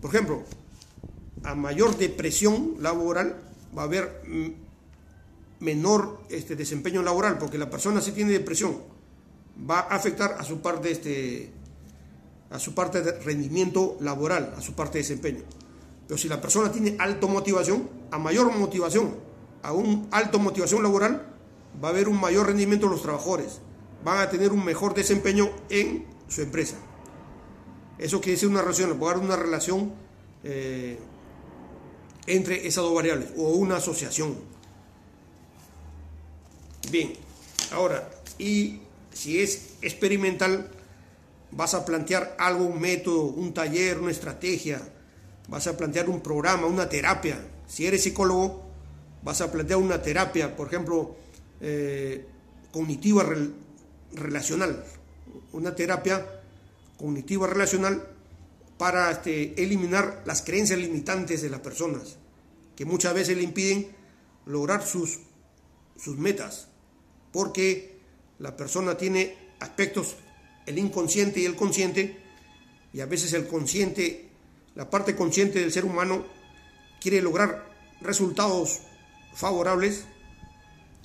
[0.00, 0.42] Por ejemplo,
[1.44, 3.36] a mayor depresión laboral
[3.76, 4.22] va a haber
[5.60, 8.76] menor este, desempeño laboral, porque la persona si tiene depresión
[9.68, 11.50] va a afectar a su parte este,
[12.50, 15.42] a su parte de rendimiento laboral, a su parte de desempeño.
[16.06, 19.14] Pero si la persona tiene alta motivación, a mayor motivación,
[19.62, 21.31] a un alto motivación laboral,
[21.82, 23.60] va a haber un mayor rendimiento de los trabajadores,
[24.04, 26.76] van a tener un mejor desempeño en su empresa.
[27.98, 29.92] Eso quiere decir una relación, va a dar una relación
[30.44, 30.98] eh,
[32.26, 34.36] entre esas dos variables o una asociación.
[36.90, 37.12] Bien,
[37.72, 38.80] ahora, y
[39.12, 40.70] si es experimental,
[41.52, 44.80] vas a plantear algo, un método, un taller, una estrategia,
[45.48, 47.38] vas a plantear un programa, una terapia.
[47.66, 48.62] Si eres psicólogo,
[49.22, 51.16] vas a plantear una terapia, por ejemplo,
[51.64, 52.26] eh,
[52.72, 53.24] cognitiva
[54.12, 54.84] relacional,
[55.52, 56.42] una terapia
[56.98, 58.04] cognitiva relacional
[58.78, 62.16] para este, eliminar las creencias limitantes de las personas,
[62.74, 63.94] que muchas veces le impiden
[64.44, 65.20] lograr sus,
[65.96, 66.66] sus metas,
[67.32, 68.00] porque
[68.40, 70.16] la persona tiene aspectos,
[70.66, 72.20] el inconsciente y el consciente,
[72.92, 74.30] y a veces el consciente,
[74.74, 76.24] la parte consciente del ser humano,
[77.00, 78.80] quiere lograr resultados
[79.32, 80.06] favorables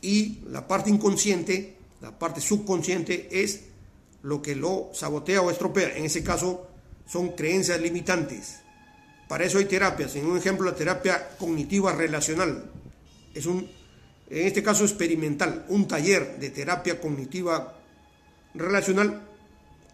[0.02, 3.66] y la parte inconsciente, la parte subconsciente es
[4.24, 5.98] lo que lo sabotea o estropea.
[5.98, 6.68] En ese caso,
[7.08, 8.60] son creencias limitantes.
[9.28, 10.16] Para eso hay terapias.
[10.16, 12.70] En un ejemplo, la terapia cognitiva relacional.
[13.34, 13.70] Es un,
[14.30, 17.78] en este caso, experimental, un taller de terapia cognitiva
[18.54, 19.28] relacional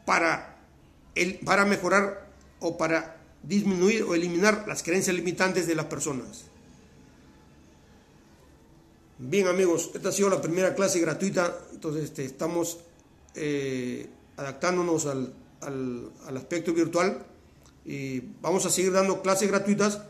[0.05, 0.57] para,
[1.15, 2.29] el, para mejorar
[2.59, 6.45] o para disminuir o eliminar las creencias limitantes de las personas.
[9.25, 12.79] Bien amigos, esta ha sido la primera clase gratuita, entonces este, estamos
[13.35, 17.25] eh, adaptándonos al, al, aspecto virtual
[17.85, 20.01] y vamos a seguir dando clases gratuitas.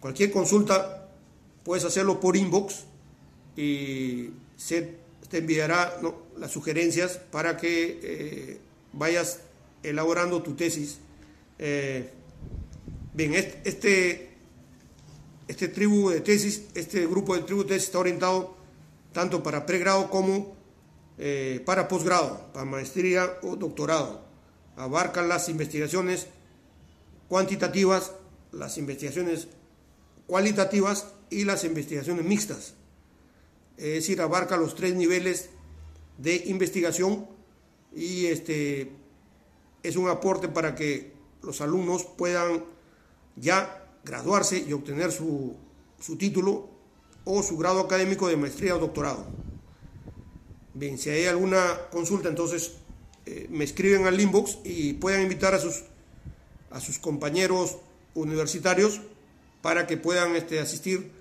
[0.00, 1.08] Cualquier consulta
[1.62, 2.86] puedes hacerlo por inbox
[3.56, 4.96] y se
[5.28, 6.00] te enviará
[6.36, 8.58] las sugerencias para que eh,
[8.92, 9.42] vayas
[9.84, 10.98] elaborando tu tesis.
[11.60, 12.10] Eh,
[13.14, 14.29] bien, este, este
[15.68, 18.56] tribu de tesis, este grupo de tribu de tesis está orientado
[19.12, 20.54] tanto para pregrado como
[21.18, 24.24] eh, para posgrado, para maestría o doctorado.
[24.76, 26.28] Abarcan las investigaciones
[27.28, 28.12] cuantitativas,
[28.52, 29.48] las investigaciones
[30.26, 32.74] cualitativas y las investigaciones mixtas.
[33.76, 35.50] Es decir, abarca los tres niveles
[36.18, 37.26] de investigación
[37.94, 38.92] y este
[39.82, 42.64] es un aporte para que los alumnos puedan
[43.36, 45.54] ya graduarse y obtener su,
[46.00, 46.68] su título
[47.24, 49.26] o su grado académico de maestría o doctorado.
[50.74, 52.76] Bien, si hay alguna consulta, entonces
[53.26, 55.84] eh, me escriben al inbox y puedan invitar a sus,
[56.70, 57.78] a sus compañeros
[58.14, 59.00] universitarios
[59.62, 61.12] para que puedan este, asistir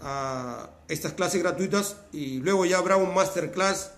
[0.00, 3.92] a estas clases gratuitas y luego ya habrá un masterclass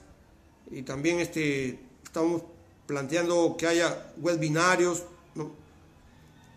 [0.71, 2.43] y también este, estamos
[2.87, 5.51] planteando que haya webinarios, ¿no?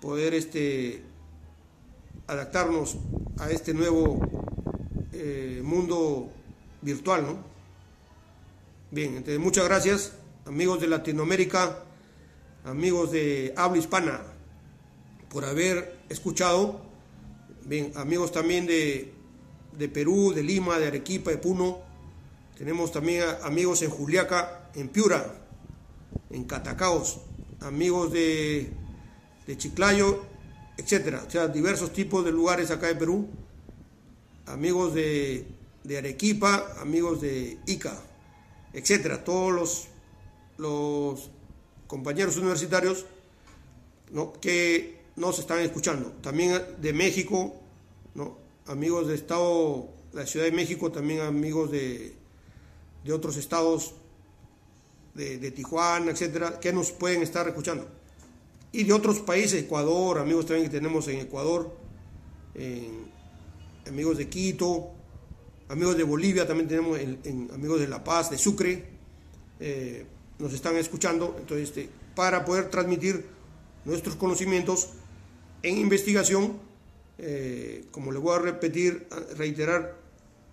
[0.02, 1.02] poder este,
[2.28, 2.98] adaptarnos
[3.40, 4.20] a este nuevo
[5.14, 6.30] eh, mundo
[6.82, 7.24] virtual.
[7.24, 7.38] ¿no?
[8.92, 10.14] Bien, entonces muchas gracias
[10.48, 11.84] amigos de Latinoamérica,
[12.64, 14.22] amigos de habla hispana,
[15.30, 16.82] por haber escuchado.
[17.66, 19.14] Bien, amigos también de,
[19.78, 21.80] de Perú, de Lima, de Arequipa, de Puno.
[22.58, 25.36] Tenemos también amigos en Juliaca, en Piura,
[26.30, 27.20] en Catacaos,
[27.60, 28.72] amigos de,
[29.46, 30.24] de Chiclayo,
[30.78, 31.24] etcétera.
[31.28, 33.28] O sea, diversos tipos de lugares acá de Perú.
[34.46, 35.46] Amigos de,
[35.84, 38.00] de Arequipa, amigos de Ica,
[38.74, 39.24] etcétera.
[39.24, 39.88] Todos
[40.58, 41.30] los,
[41.88, 43.06] compañeros universitarios
[44.42, 46.12] que nos están escuchando.
[46.22, 47.56] También de México,
[48.14, 48.38] ¿no?
[48.66, 52.14] amigos de Estado, la Ciudad de México, también amigos de,
[53.06, 53.94] de otros estados
[55.18, 57.88] de, Tijuana, etcétera, que nos pueden estar escuchando.
[58.78, 61.76] Y de otros países, Ecuador, amigos también que tenemos en Ecuador,
[63.88, 64.92] amigos de Quito,
[65.68, 68.86] amigos de Bolivia, también tenemos en, amigos de La Paz, de Sucre,
[69.60, 70.06] eh,
[70.38, 73.26] nos están escuchando, entonces, este, para poder transmitir
[73.84, 74.90] nuestros conocimientos
[75.64, 76.60] en investigación,
[77.18, 79.08] eh, como le voy a repetir,
[79.38, 79.98] reiterar,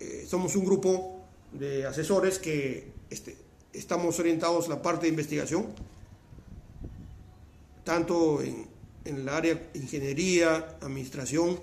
[0.00, 1.20] eh, somos un grupo
[1.52, 3.36] de asesores que este,
[3.74, 5.66] estamos orientados a la parte de investigación,
[7.84, 8.66] tanto en,
[9.04, 11.60] en el área ingeniería, administración,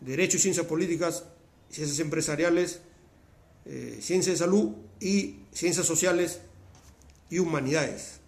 [0.00, 1.24] derecho y ciencias políticas,
[1.70, 2.80] ciencias empresariales,
[3.64, 6.40] eh, ciencias de salud y ciencias sociales
[7.30, 8.20] y humanidades.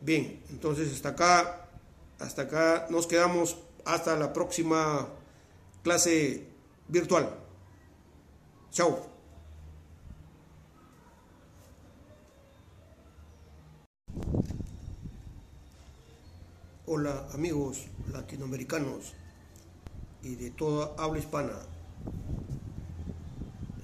[0.00, 1.68] Bien, entonces hasta acá,
[2.18, 5.08] hasta acá nos quedamos hasta la próxima
[5.82, 6.46] clase
[6.88, 7.38] virtual.
[8.70, 9.11] Chao.
[16.84, 19.14] Hola amigos latinoamericanos
[20.20, 21.52] y de toda habla hispana.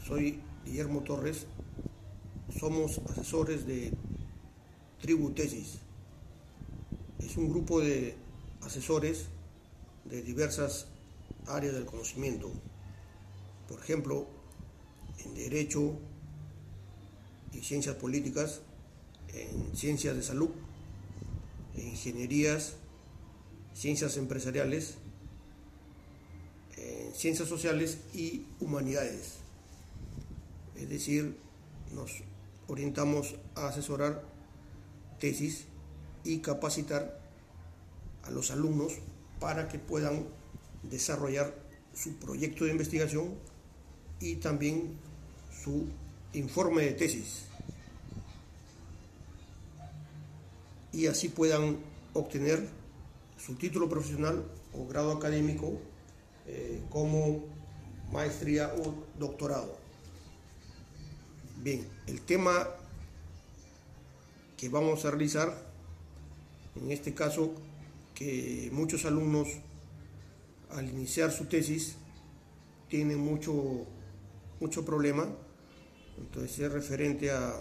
[0.04, 1.46] Soy Guillermo Torres.
[2.58, 3.92] Somos asesores de
[5.00, 5.78] Tribu Tesis.
[7.20, 8.16] Es un grupo de
[8.62, 9.26] asesores
[10.04, 10.88] de diversas
[11.46, 12.50] áreas del conocimiento.
[13.68, 14.26] Por ejemplo,
[15.24, 15.92] en Derecho
[17.52, 18.60] y Ciencias Políticas,
[19.28, 20.50] en Ciencias de Salud,
[21.76, 22.74] en Ingenierías
[23.78, 24.94] ciencias empresariales,
[26.76, 29.34] eh, ciencias sociales y humanidades.
[30.76, 31.36] Es decir,
[31.94, 32.10] nos
[32.66, 34.24] orientamos a asesorar
[35.20, 35.66] tesis
[36.24, 37.20] y capacitar
[38.24, 38.94] a los alumnos
[39.38, 40.26] para que puedan
[40.82, 41.54] desarrollar
[41.94, 43.34] su proyecto de investigación
[44.18, 44.98] y también
[45.62, 45.86] su
[46.32, 47.44] informe de tesis.
[50.92, 51.76] Y así puedan
[52.12, 52.77] obtener
[53.38, 55.78] su título profesional o grado académico
[56.46, 57.44] eh, como
[58.12, 59.76] maestría o doctorado.
[61.62, 62.68] Bien, el tema
[64.56, 65.54] que vamos a realizar,
[66.76, 67.52] en este caso,
[68.14, 69.48] que muchos alumnos
[70.70, 71.96] al iniciar su tesis
[72.88, 73.84] tienen mucho,
[74.60, 75.28] mucho problema,
[76.16, 77.54] entonces es referente a,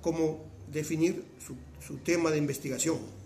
[0.00, 0.38] cómo
[0.72, 1.24] definir
[1.86, 3.19] su tema de investigación.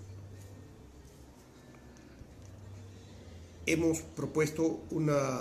[3.66, 5.40] Hemos propuesto una,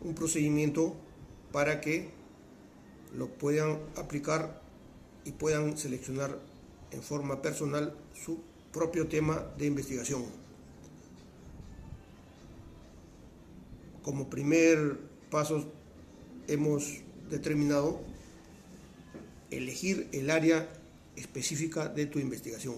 [0.00, 0.94] un procedimiento
[1.52, 2.10] para que
[3.16, 4.60] lo puedan aplicar
[5.24, 6.38] y puedan seleccionar
[6.90, 8.40] en forma personal su
[8.72, 10.24] propio tema de investigación.
[14.02, 14.98] Como primer
[15.30, 15.72] paso
[16.48, 18.00] hemos determinado
[19.50, 20.68] elegir el área
[21.16, 22.76] específica de tu investigación.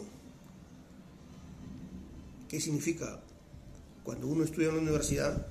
[2.48, 3.20] ¿Qué significa?
[4.04, 5.46] Cuando uno estudia en la universidad,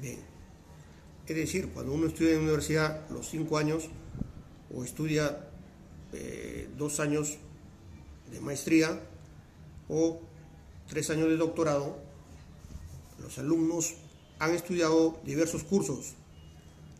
[0.00, 0.18] bien,
[1.26, 3.90] es decir, cuando uno estudia en la universidad los cinco años
[4.74, 5.46] o estudia
[6.14, 7.36] eh, dos años
[8.32, 8.98] de maestría
[9.90, 10.20] o
[10.88, 11.98] tres años de doctorado,
[13.18, 13.96] los alumnos
[14.38, 16.14] han estudiado diversos cursos.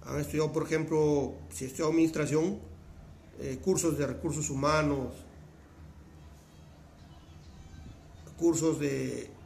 [0.05, 2.59] Han estudiado, por ejemplo, si estudiado administración,
[3.39, 5.15] eh, cursos de recursos humanos,
[8.37, 9.40] cursos de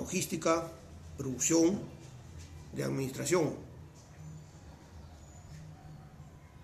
[0.00, 0.72] logística,
[1.18, 1.78] producción,
[2.74, 3.50] de administración.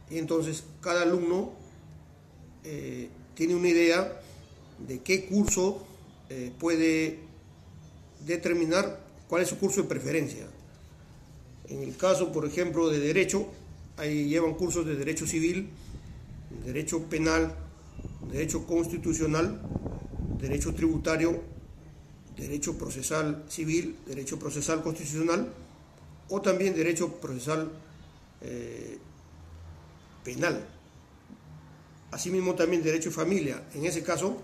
[0.09, 1.53] Y entonces cada alumno
[2.65, 4.21] eh, tiene una idea
[4.87, 5.85] de qué curso
[6.31, 7.19] eh, puede
[8.25, 10.47] determinar cuál es su curso de preferencia.
[11.69, 13.49] En el caso, por ejemplo, de derecho,
[13.97, 15.71] ahí llevan cursos de derecho civil,
[16.65, 17.55] derecho penal,
[18.31, 19.61] derecho constitucional,
[20.41, 21.43] derecho tributario,
[22.37, 25.53] derecho procesal civil, derecho procesal constitucional
[26.29, 27.71] o también derecho procesal
[28.43, 28.99] eh,
[30.25, 30.67] penal.
[32.11, 33.63] Asimismo también derecho de familia.
[33.75, 34.37] En ese caso,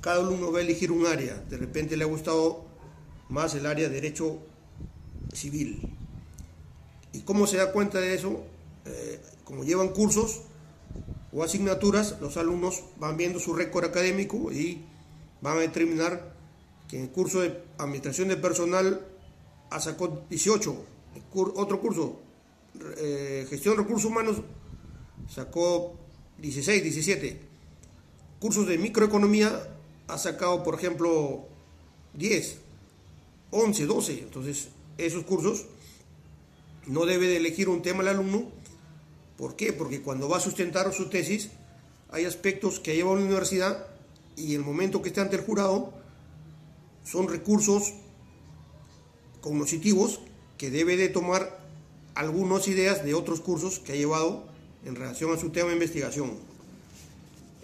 [0.00, 1.34] cada alumno va a elegir un área.
[1.48, 2.64] De repente le ha gustado
[3.28, 4.38] más el área de derecho
[5.32, 5.80] civil.
[7.12, 8.44] ¿Y cómo se da cuenta de eso?
[8.86, 10.42] Eh, como llevan cursos
[11.32, 14.84] o asignaturas, los alumnos van viendo su récord académico y
[15.40, 16.33] van a determinar
[16.88, 19.06] que en el curso de administración de personal
[19.70, 20.84] ha sacado 18,
[21.32, 22.20] otro curso,
[22.98, 24.36] eh, gestión de recursos humanos,
[25.28, 25.96] sacó
[26.38, 27.40] 16, 17.
[28.40, 29.68] Cursos de microeconomía
[30.08, 31.46] ha sacado, por ejemplo,
[32.14, 32.58] 10,
[33.50, 34.18] 11, 12.
[34.20, 34.68] Entonces,
[34.98, 35.66] esos cursos
[36.86, 38.50] no debe de elegir un tema el alumno.
[39.38, 39.72] ¿Por qué?
[39.72, 41.50] Porque cuando va a sustentar su tesis,
[42.10, 43.86] hay aspectos que lleva a la universidad
[44.36, 45.92] y el momento que esté ante el jurado,
[47.04, 47.94] son recursos
[49.40, 50.20] cognitivos
[50.58, 51.60] que debe de tomar
[52.14, 54.44] algunas ideas de otros cursos que ha llevado
[54.84, 56.32] en relación a su tema de investigación.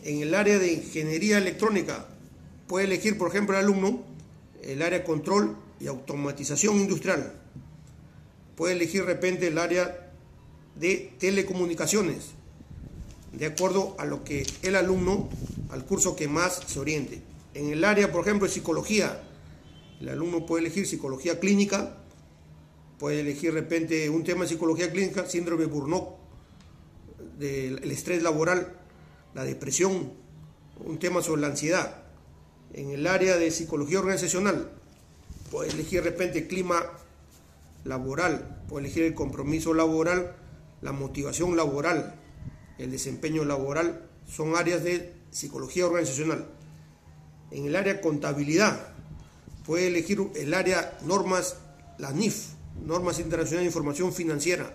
[0.05, 2.07] En el área de ingeniería electrónica
[2.67, 4.11] puede elegir, por ejemplo, el alumno
[4.63, 7.33] el área control y automatización industrial.
[8.57, 10.13] Puede elegir de repente el área
[10.77, 12.33] de telecomunicaciones,
[13.33, 15.29] de acuerdo a lo que el alumno,
[15.71, 17.23] al curso que más se oriente.
[17.55, 19.23] En el área, por ejemplo, de psicología,
[20.01, 21.99] el alumno puede elegir psicología clínica,
[22.99, 26.19] puede elegir de repente un tema de psicología clínica, síndrome de Burnock,
[27.39, 28.77] del estrés laboral,
[29.35, 30.13] la depresión,
[30.85, 32.03] un tema sobre la ansiedad.
[32.73, 34.71] En el área de psicología organizacional,
[35.51, 36.83] puede elegir de repente clima
[37.85, 40.37] laboral, puede elegir el compromiso laboral,
[40.81, 42.15] la motivación laboral,
[42.79, 46.47] el desempeño laboral, son áreas de psicología organizacional.
[47.51, 48.90] En el área de contabilidad,
[49.71, 51.55] puede elegir el área normas,
[51.97, 52.47] la NIF,
[52.85, 54.75] Normas Internacionales de Información Financiera.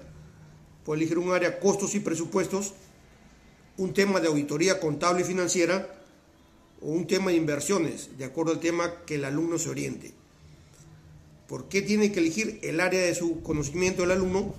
[0.85, 2.71] Puede elegir un área costos y presupuestos,
[3.75, 6.01] un tema de auditoría contable y financiera
[6.81, 10.13] o un tema de inversiones, de acuerdo al tema que el alumno se oriente.
[11.49, 14.55] ¿Por qué tiene que elegir el área de su conocimiento del alumno?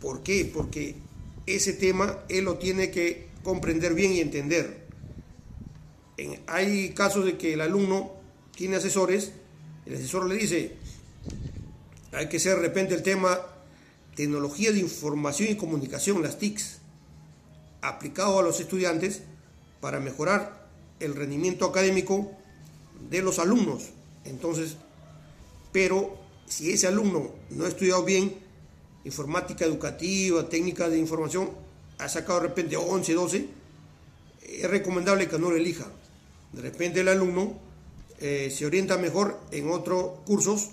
[0.00, 0.44] ¿Por qué?
[0.44, 0.94] Porque
[1.46, 4.86] ese tema él lo tiene que comprender bien y entender.
[6.46, 8.22] hay casos de que el alumno
[8.56, 9.32] tiene asesores,
[9.86, 10.72] el asesor le dice,
[12.12, 13.40] hay que ser de repente el tema
[14.14, 16.78] tecnología de información y comunicación, las TICs,
[17.82, 19.22] aplicado a los estudiantes
[19.80, 20.68] para mejorar
[21.00, 22.30] el rendimiento académico
[23.10, 23.90] de los alumnos.
[24.24, 24.76] Entonces,
[25.72, 26.16] pero
[26.46, 28.36] si ese alumno no ha estudiado bien
[29.04, 31.50] informática educativa, técnica de información,
[31.98, 33.48] ha sacado de repente 11, 12,
[34.42, 35.86] es recomendable que no lo elija.
[36.52, 37.58] De repente el alumno
[38.26, 40.70] eh, se orienta mejor en otros cursos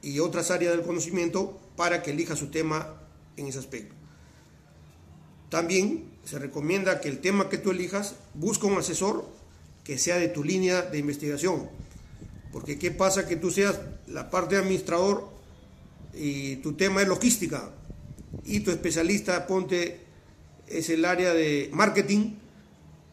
[0.00, 2.98] y otras áreas del conocimiento para que elija su tema
[3.36, 3.94] en ese aspecto.
[5.50, 9.28] También se recomienda que el tema que tú elijas busca un asesor
[9.84, 11.68] que sea de tu línea de investigación.
[12.52, 15.28] Porque qué pasa que tú seas la parte de administrador
[16.14, 17.68] y tu tema es logística
[18.46, 20.00] y tu especialista ponte
[20.68, 22.36] es el área de marketing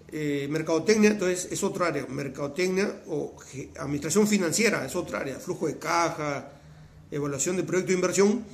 [0.10, 3.36] eh, mercadotecnia, entonces es otra área, mercadotecnia o
[3.80, 6.54] administración financiera es otra área, flujo de caja,
[7.12, 8.46] evaluación de proyecto de inversión,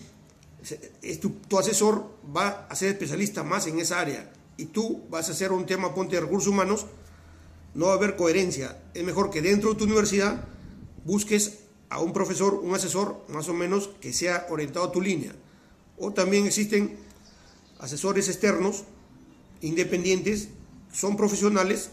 [1.02, 5.34] es tu, asesor va a ser especialista más en esa área y tú vas a
[5.34, 6.88] hacer un tema ponte de recursos humanos,
[7.76, 10.46] no va a haber coherencia, es mejor que dentro de tu universidad
[11.06, 11.60] busques
[11.90, 15.34] a un profesor, un asesor, más o menos, que sea orientado a tu línea.
[15.98, 16.98] O también existen
[17.78, 18.86] asesores externos,
[19.62, 20.50] independientes,
[20.94, 21.90] son profesionales,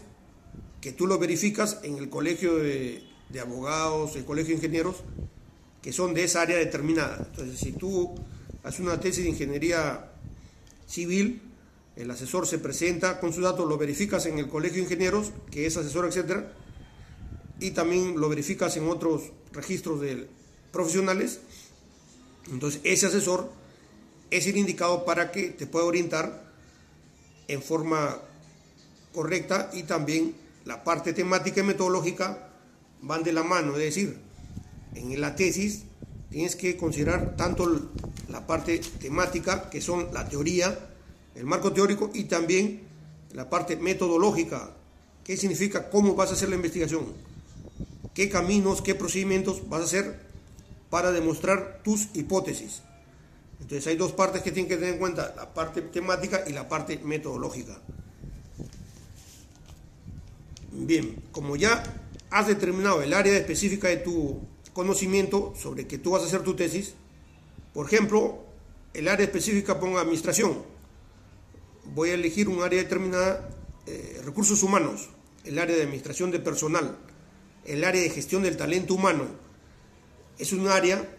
[0.81, 4.97] que tú lo verificas en el colegio de, de abogados, el colegio de ingenieros,
[5.82, 7.27] que son de esa área determinada.
[7.31, 8.14] Entonces, si tú
[8.62, 10.12] haces una tesis de ingeniería
[10.86, 11.43] civil,
[11.97, 15.66] el asesor se presenta con sus datos, lo verificas en el colegio de ingenieros, que
[15.66, 16.52] es asesor, etcétera,
[17.59, 20.28] y también lo verificas en otros registros de
[20.72, 21.40] profesionales.
[22.51, 23.51] Entonces, ese asesor
[24.31, 26.51] es el indicado para que te pueda orientar
[27.48, 28.20] en forma
[29.12, 30.34] correcta y también
[30.64, 32.48] la parte temática y metodológica
[33.02, 34.18] van de la mano, es decir,
[34.94, 35.84] en la tesis
[36.30, 37.90] tienes que considerar tanto
[38.28, 40.78] la parte temática, que son la teoría,
[41.34, 42.82] el marco teórico, y también
[43.32, 44.70] la parte metodológica,
[45.24, 47.06] qué significa cómo vas a hacer la investigación,
[48.14, 50.20] qué caminos, qué procedimientos vas a hacer
[50.90, 52.82] para demostrar tus hipótesis.
[53.60, 56.68] Entonces hay dos partes que tienen que tener en cuenta, la parte temática y la
[56.68, 57.78] parte metodológica.
[60.72, 61.82] Bien, como ya
[62.30, 64.40] has determinado el área específica de tu
[64.72, 66.94] conocimiento sobre que tú vas a hacer tu tesis,
[67.74, 68.38] por ejemplo,
[68.94, 70.62] el área específica ponga administración.
[71.92, 73.51] Voy a elegir un área determinada,
[73.86, 75.09] eh, recursos humanos,
[75.44, 76.98] el área de administración de personal,
[77.64, 79.24] el área de gestión del talento humano.
[80.38, 81.18] Es un área,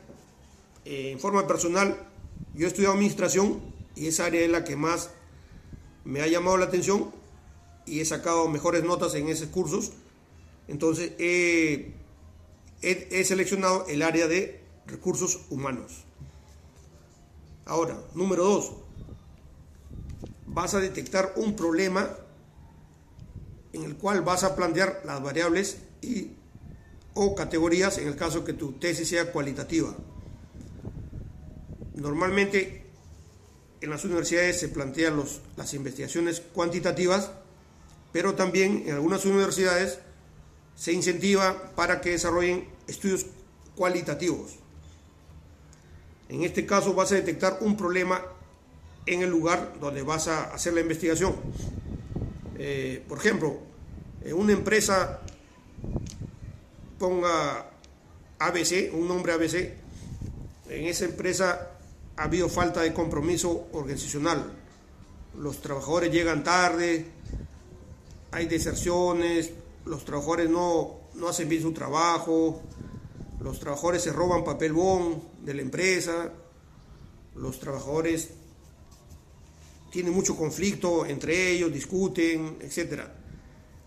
[0.85, 2.07] eh, en forma personal,
[2.55, 3.61] yo he estudiado administración
[3.95, 5.09] y esa área es la que más
[6.05, 7.20] me ha llamado la atención
[7.85, 9.91] y he sacado mejores notas en esos cursos
[10.71, 11.93] entonces, he,
[13.25, 16.05] seleccionado el área de recursos humanos.
[17.65, 18.71] Ahora, número dos,
[20.47, 22.09] vas a detectar un problema
[23.73, 26.31] en el cual vas a plantear las variables y,
[27.13, 29.93] o categorías en el caso que tu tesis sea cualitativa.
[31.95, 32.85] Normalmente
[33.81, 37.31] en las universidades se plantean los, las investigaciones cuantitativas,
[38.11, 39.99] pero también en algunas universidades
[40.75, 43.25] se incentiva para que desarrollen estudios
[43.75, 44.55] cualitativos.
[46.29, 48.21] En este caso vas a detectar un problema
[49.05, 51.35] en el lugar donde vas a hacer la investigación.
[52.57, 53.59] Eh, por ejemplo,
[54.23, 55.19] en una empresa
[56.99, 57.65] ponga
[58.39, 59.73] ABC, un nombre ABC,
[60.69, 61.71] en esa empresa
[62.15, 64.53] ha habido falta de compromiso organizacional.
[65.37, 67.05] Los trabajadores llegan tarde,
[68.31, 69.51] hay deserciones,
[69.85, 72.61] los trabajadores no, hacen bien su trabajo,
[73.41, 76.31] los trabajadores se roban papel bon de la empresa,
[77.35, 78.29] los trabajadores
[79.91, 83.03] tienen mucho conflicto entre ellos, discuten, etc.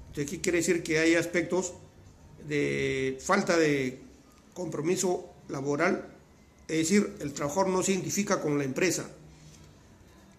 [0.09, 0.83] Entonces, ¿qué quiere decir?
[0.83, 1.73] Que hay aspectos
[2.47, 4.03] de falta de
[4.53, 6.11] compromiso laboral,
[6.69, 9.09] es decir, el trabajador no se identifica con la empresa.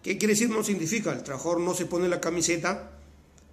[0.02, 1.12] ¿Qué quiere decir no se identifica?
[1.12, 2.95] El trabajador no se pone la camiseta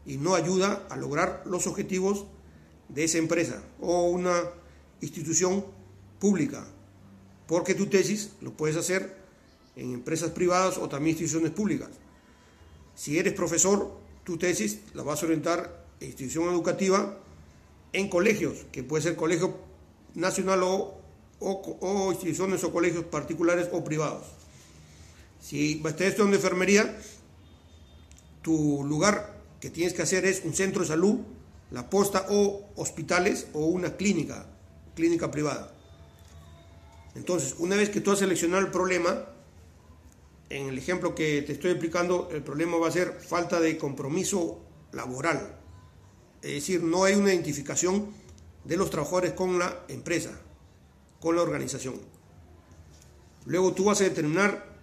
[0.06, 2.26] y no ayuda a lograr los objetivos
[2.90, 4.44] de esa empresa o una
[5.02, 5.66] institución
[6.20, 6.66] pública.
[7.48, 9.16] Porque tu tesis lo puedes hacer
[9.76, 11.90] en empresas privadas o también instituciones públicas.
[12.96, 13.92] Si eres profesor,
[14.24, 17.20] tu tesis la vas a orientar en institución educativa
[17.92, 19.58] en colegios, que puede ser colegio
[20.16, 21.00] nacional o,
[22.12, 24.26] instituciones o colegios particulares o privados.
[25.42, 26.98] Si estás estudiando enfermería,
[28.42, 29.33] tu lugar
[29.64, 31.20] que tienes que hacer es un centro de salud,
[31.72, 34.46] la posta o hospitales o una clínica,
[34.94, 35.74] clínica privada.
[37.16, 39.24] Entonces, una vez que tú has seleccionado el problema,
[40.50, 44.60] en el ejemplo que te estoy explicando, el problema va a ser falta de compromiso
[44.92, 45.58] laboral.
[46.42, 48.10] Es decir, no hay una identificación
[48.66, 50.42] de los trabajadores con la empresa,
[51.22, 52.02] con la organización.
[53.46, 54.76] Luego tú vas a determinar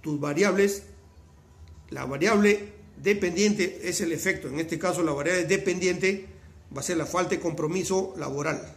[0.00, 0.84] tus variables.
[1.90, 4.48] La variable dependiente es el efecto.
[4.48, 6.26] En este caso, la variable dependiente
[6.74, 8.76] va a ser la falta de compromiso laboral.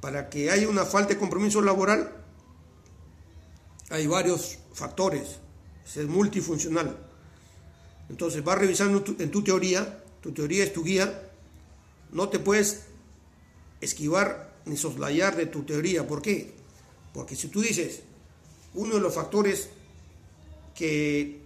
[0.00, 2.12] Para que haya una falta de compromiso laboral,
[3.90, 5.38] hay varios factores.
[5.84, 6.96] Es multifuncional.
[8.08, 11.30] Entonces, vas revisando en tu teoría, tu teoría es tu guía,
[12.12, 12.84] no te puedes
[13.80, 16.06] esquivar ni soslayar de tu teoría.
[16.06, 16.52] ¿Por qué?
[17.12, 18.02] Porque si tú dices,
[18.74, 19.68] uno de los factores
[20.74, 21.40] que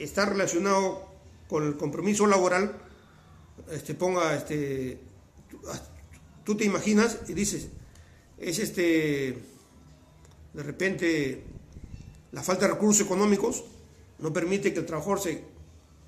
[0.00, 1.06] está relacionado
[1.48, 2.74] con el compromiso laboral,
[3.70, 4.98] este, ponga, este,
[6.44, 7.68] tú te imaginas y dices,
[8.38, 9.38] es este,
[10.54, 11.44] de repente,
[12.32, 13.64] la falta de recursos económicos
[14.18, 15.44] no permite que el trabajador se,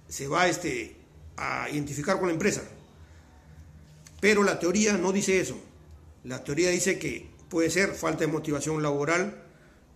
[0.08, 0.96] se va este,
[1.36, 2.62] a identificar con la empresa.
[4.20, 5.58] Pero la teoría no dice eso.
[6.24, 9.42] La teoría dice que puede ser falta de motivación laboral,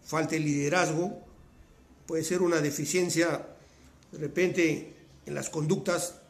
[0.04, 1.22] falta de liderazgo,
[2.06, 3.55] puede ser una deficiencia
[4.12, 4.94] de repente
[5.26, 6.20] en las conductas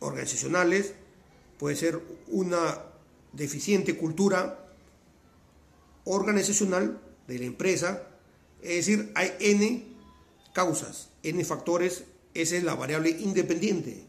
[0.00, 0.94] organizacionales,
[1.58, 2.82] puede ser una
[3.32, 4.66] deficiente cultura
[6.04, 8.02] organizacional de la empresa,
[8.62, 9.84] es decir, hay N
[10.54, 12.04] causas, N factores,
[12.34, 14.04] esa es la variable independiente.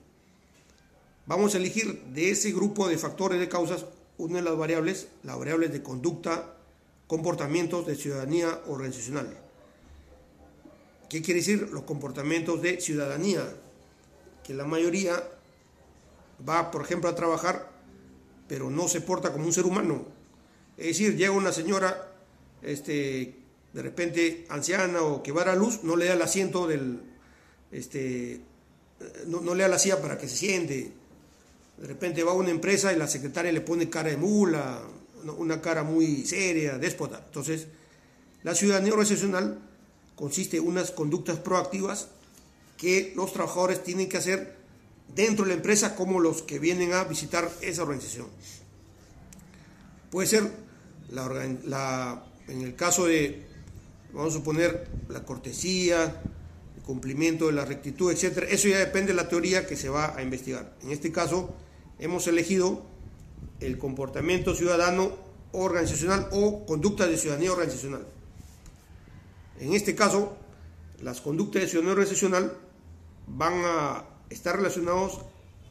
[1.25, 3.85] Vamos a elegir de ese grupo de factores de causas
[4.17, 6.55] una de las variables, las variables de conducta,
[7.07, 9.48] comportamientos de ciudadanía organizacional.
[11.10, 11.69] ¿Qué quiere decir?
[11.72, 13.44] Los comportamientos de ciudadanía,
[14.44, 15.22] que la mayoría
[16.48, 17.72] va, por ejemplo, a trabajar,
[18.48, 20.06] pero no se porta como un ser humano.
[20.77, 22.14] Es decir, llega una señora,
[22.61, 23.36] este,
[23.73, 27.02] de repente anciana o que va a la luz, no le da el asiento del,
[27.72, 28.41] este,
[29.26, 30.91] no, no le da la silla para que se siente.
[31.77, 34.81] De repente va a una empresa y la secretaria le pone cara de mula,
[35.38, 37.23] una cara muy seria, déspota.
[37.26, 37.68] Entonces,
[38.44, 39.68] la ciudadanía organizacional
[40.19, 42.09] consiste en unas conductas proactivas
[42.77, 44.53] que los trabajadores tienen que hacer
[45.15, 48.27] dentro de la empresa como los que vienen a visitar esa organización.
[50.11, 50.51] Puede ser,
[51.09, 53.45] la, en el caso de,
[54.11, 56.21] vamos a suponer, la cortesía,
[56.75, 58.45] el cumplimiento de la rectitud, etc.
[58.49, 60.75] Eso ya depende de la teoría que se va a investigar.
[60.83, 61.55] En este caso,
[61.97, 62.83] hemos elegido
[63.61, 65.15] el comportamiento ciudadano
[65.53, 68.05] organizacional o conducta de ciudadanía organizacional.
[69.60, 70.38] En este caso,
[71.02, 72.57] las conductas de ciudadanía organizacional
[73.27, 75.19] van a estar relacionados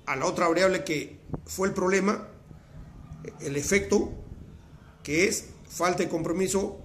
[0.06, 2.28] a la otra variable que fue el problema,
[3.40, 4.10] el efecto,
[5.02, 6.78] que es falta de compromiso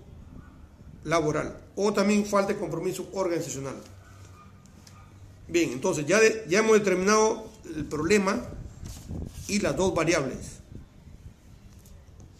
[1.03, 3.75] laboral o también falta de compromiso organizacional.
[5.47, 8.41] Bien, entonces ya, ya hemos determinado el problema
[9.47, 10.59] y las dos variables.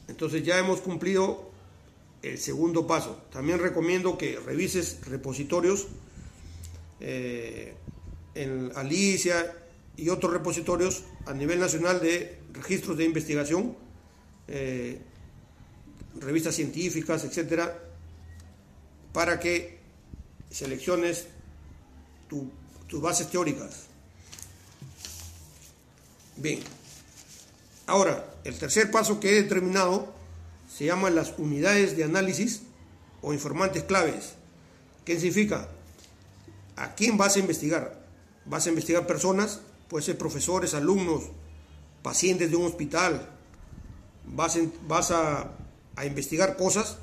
[0.07, 1.52] Entonces ya hemos cumplido
[2.23, 3.21] el segundo paso.
[3.31, 5.87] También recomiendo que revises repositorios
[7.01, 7.73] eh,
[8.33, 9.53] en Alicia
[9.97, 13.75] y otros repositorios a nivel nacional de registros de investigación,
[14.47, 14.99] eh,
[16.19, 17.77] revistas científicas, etcétera,
[19.11, 19.79] para que
[20.49, 21.27] selecciones
[22.29, 23.87] tus bases teóricas.
[26.37, 26.59] Bien,
[27.85, 30.22] ahora, el tercer paso que he determinado
[30.75, 32.63] se llama las unidades de análisis
[33.21, 34.33] o informantes claves.
[35.05, 35.69] ¿Qué significa?
[36.75, 38.03] ¿A quién vas a investigar?
[38.45, 39.61] ¿Vas a investigar personas?
[39.87, 41.25] Puede ser profesores, alumnos,
[42.01, 43.29] pacientes de un hospital.
[44.25, 45.51] ¿Vas, vas a,
[46.03, 46.97] investigar cosas?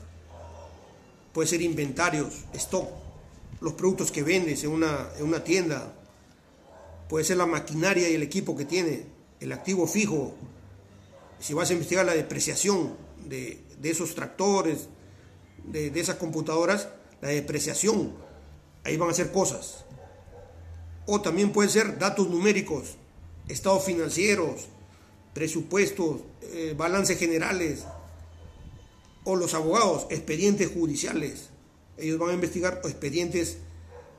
[1.32, 2.88] Puede ser inventarios, stock,
[3.60, 5.94] los productos que vendes en una, en una tienda.
[7.08, 9.04] Puede ser la maquinaria y el equipo que tiene,
[9.38, 10.34] el activo fijo.
[11.38, 14.88] Si vas a investigar la depreciación, de, esos tractores,
[15.64, 16.88] de, esas computadoras,
[17.20, 18.14] la depreciación,
[18.84, 19.84] ahí van a ser cosas.
[21.06, 22.96] O también pueden ser datos numéricos,
[23.48, 24.66] estados financieros,
[25.34, 27.84] presupuestos, eh, balances generales,
[29.24, 31.50] o los abogados, expedientes judiciales.
[31.98, 33.58] Ellos van a investigar expedientes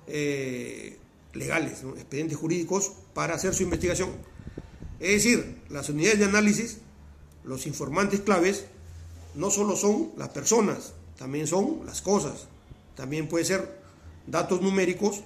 [0.08, 0.98] eh,
[1.34, 4.10] legales, expedientes jurídicos, para hacer su investigación.
[5.00, 6.78] Es decir, las unidades de análisis,
[7.44, 8.66] los informantes claves,
[9.36, 12.48] no solo son las personas, también son las cosas.
[12.96, 13.80] También puede ser
[14.28, 15.22] datos numéricos,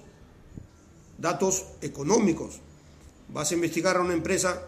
[1.18, 2.60] datos económicos.
[3.30, 4.61] Vas a investigar a una empresa,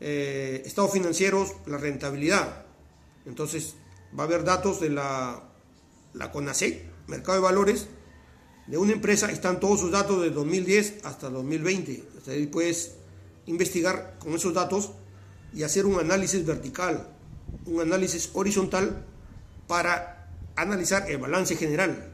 [0.00, 2.64] eh, estados financieros, la rentabilidad.
[3.24, 3.74] Entonces
[4.18, 5.42] va a haber datos de la,
[6.14, 6.32] la
[7.06, 7.86] Mercado de Valores,
[8.66, 11.92] de una empresa, están todos sus datos de 2010 hasta 2020.
[11.92, 12.96] Entonces puedes
[13.46, 14.90] investigar con esos datos
[15.54, 17.15] y hacer un análisis vertical
[17.66, 19.04] un análisis horizontal
[19.66, 22.10] para analizar el balance general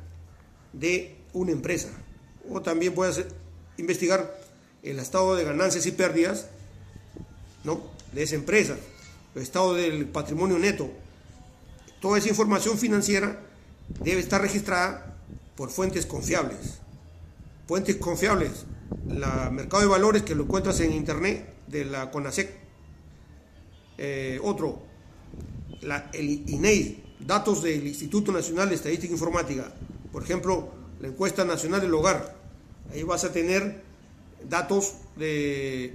[0.73, 1.89] de una empresa.
[2.51, 3.25] O también puedes
[3.77, 4.39] investigar
[4.83, 6.47] el estado de ganancias y pérdidas
[7.65, 7.81] ¿no?
[8.13, 8.77] de esa empresa,
[9.35, 10.91] el estado del patrimonio neto.
[12.01, 13.41] Toda esa información financiera
[14.01, 15.17] debe estar registrada
[15.57, 16.81] por fuentes confiables.
[17.69, 18.67] Fuentes confiables,
[19.07, 22.51] la mercado de valores que lo encuentras en internet de la CONASEC.
[23.99, 24.83] Eh, otro,
[26.13, 29.73] el INEI, datos del Instituto Nacional de Estadística e Informática,
[30.13, 32.37] por ejemplo, la encuesta nacional del hogar,
[32.93, 33.83] ahí vas a tener
[34.49, 35.95] datos de,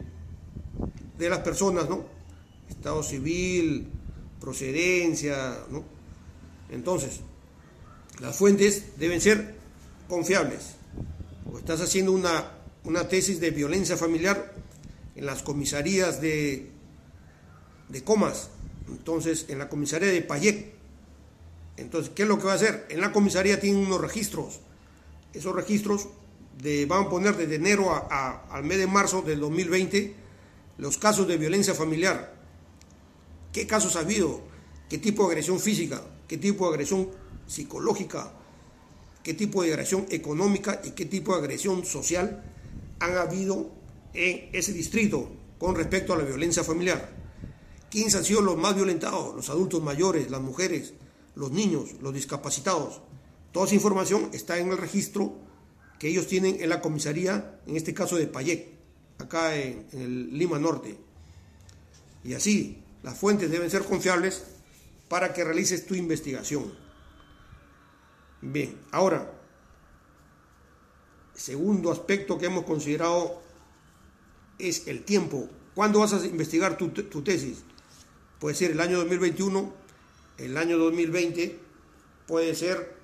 [1.17, 2.05] de las personas, ¿no?
[2.69, 3.87] Estado civil,
[4.39, 5.83] procedencia, ¿no?
[6.69, 7.21] Entonces,
[8.19, 9.55] las fuentes deben ser
[10.07, 10.75] confiables.
[11.51, 12.51] O estás haciendo una,
[12.83, 14.53] una tesis de violencia familiar
[15.15, 16.69] en las comisarías de,
[17.89, 18.49] de comas,
[18.87, 20.73] entonces, en la comisaría de Payet,
[21.77, 22.87] Entonces, ¿qué es lo que va a hacer?
[22.89, 24.61] En la comisaría tienen unos registros.
[25.33, 26.07] Esos registros
[26.61, 30.15] de, van a poner desde enero al mes de marzo del 2020
[30.79, 32.33] los casos de violencia familiar.
[33.53, 34.41] ¿Qué casos ha habido?
[34.89, 36.01] ¿Qué tipo de agresión física?
[36.27, 37.09] ¿Qué tipo de agresión
[37.45, 38.31] psicológica?
[39.21, 42.43] ¿Qué tipo de agresión económica y qué tipo de agresión social
[42.99, 43.69] han habido
[44.13, 47.16] en ese distrito con respecto a la violencia familiar?
[47.89, 49.33] ¿Quiénes han sido los más violentados?
[49.35, 50.93] Los adultos mayores, las mujeres,
[51.35, 53.01] los niños, los discapacitados.
[53.53, 55.35] Toda esa información está en el registro
[55.97, 58.67] que ellos tienen en la comisaría, en este caso de Payec,
[59.19, 60.97] acá en, el Lima Norte.
[62.23, 64.43] Y así, las fuentes deben ser confiables
[65.07, 66.73] para que realices tu investigación.
[68.41, 69.31] Bien, ahora,
[71.33, 73.41] segundo aspecto que hemos considerado
[74.59, 75.49] es el tiempo.
[75.73, 77.63] ¿Cuándo vas a investigar tu tesis?
[78.39, 79.73] Puede ser el año 2021,
[80.37, 81.59] el año 2020,
[82.27, 82.95] puede ser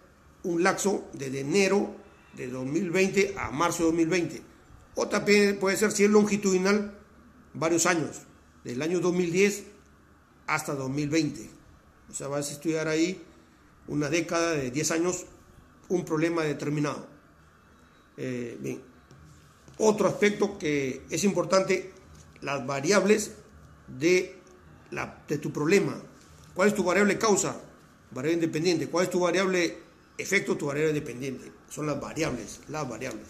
[0.44, 1.96] un lapso de enero
[2.36, 4.42] de 2020 a marzo de 2020.
[4.96, 6.98] O también puede ser, si es longitudinal,
[7.54, 8.22] varios años,
[8.64, 9.64] del año 2010
[10.46, 11.50] hasta 2020.
[12.10, 13.22] O sea, vas a estudiar ahí
[13.88, 15.26] una década de 10 años
[15.90, 17.08] un problema determinado.
[18.18, 18.82] Eh, bien.
[19.80, 21.92] Otro aspecto que es importante,
[22.42, 23.32] las variables
[23.88, 24.43] de
[25.28, 25.96] de tu problema.
[26.54, 27.60] ¿Cuál es tu variable causa?
[28.12, 28.88] Variable independiente.
[28.88, 29.78] ¿Cuál es tu variable
[30.18, 30.56] efecto?
[30.56, 31.52] Tu variable dependiente.
[31.70, 33.28] Son las variables, las variables.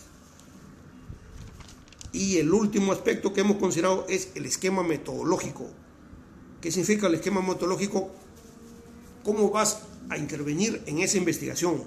[2.12, 5.70] Y el último aspecto que hemos considerado es el esquema metodológico.
[6.62, 8.12] ¿Qué significa el esquema metodológico?
[9.24, 9.80] ¿Cómo vas
[10.10, 11.84] a intervenir en esa investigación?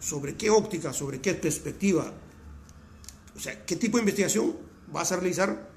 [0.00, 0.92] ¿Sobre qué óptica?
[0.92, 2.12] ¿Sobre qué perspectiva?
[3.36, 4.56] O sea, ¿qué tipo de investigación
[4.88, 5.70] vas a realizar?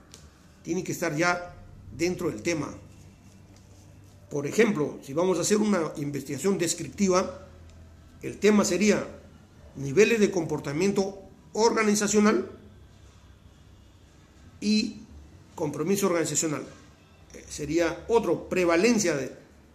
[0.64, 1.61] Tiene que estar ya
[1.98, 2.74] dentro del tema.
[4.30, 7.48] Por ejemplo, si vamos a hacer una investigación descriptiva,
[8.22, 9.06] el tema sería
[9.76, 11.20] niveles de comportamiento
[11.54, 12.50] organizacional
[14.62, 15.02] y
[15.56, 16.64] compromiso organizacional.
[17.34, 19.18] Eh, sería otro, prevalencia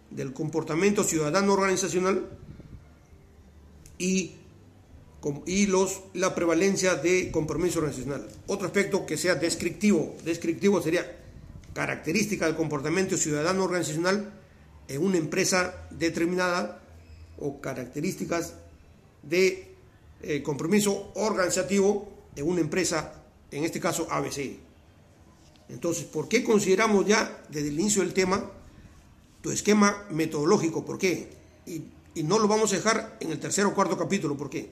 [0.09, 2.27] del comportamiento ciudadano organizacional
[3.99, 4.31] y,
[5.45, 8.27] y los, la prevalencia de compromiso organizacional.
[8.47, 10.15] Otro aspecto que sea descriptivo.
[10.23, 11.26] Descriptivo sería
[11.77, 14.33] características del comportamiento ciudadano organizacional
[14.87, 16.81] en una empresa determinada
[17.37, 18.55] o características
[19.21, 19.75] de
[20.23, 23.21] eh, compromiso organizativo en una empresa,
[23.51, 24.57] en este caso ABC.
[25.69, 28.49] Entonces, ¿por qué consideramos ya desde el inicio del tema
[29.43, 30.83] tu esquema metodológico?
[30.83, 31.29] ¿Por qué?
[31.67, 31.83] Y,
[32.15, 34.35] y no lo vamos a dejar en el tercer o cuarto capítulo.
[34.35, 34.71] ¿Por qué?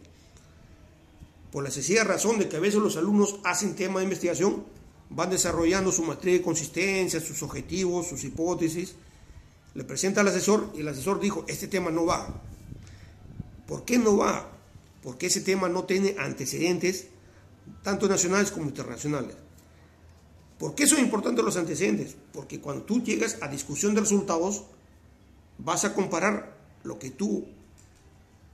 [1.51, 4.65] Por la sencilla razón de que a veces los alumnos hacen tema de investigación
[5.09, 8.95] van desarrollando su matriz de consistencia, sus objetivos, sus hipótesis.
[9.73, 12.41] Le presenta al asesor y el asesor dijo, este tema no va.
[13.67, 14.51] ¿Por qué no va?
[15.01, 17.07] Porque ese tema no tiene antecedentes,
[17.83, 19.35] tanto nacionales como internacionales.
[20.57, 22.15] ¿Por qué son importantes los antecedentes?
[22.31, 24.63] Porque cuando tú llegas a discusión de resultados,
[25.57, 27.45] vas a comparar lo que tú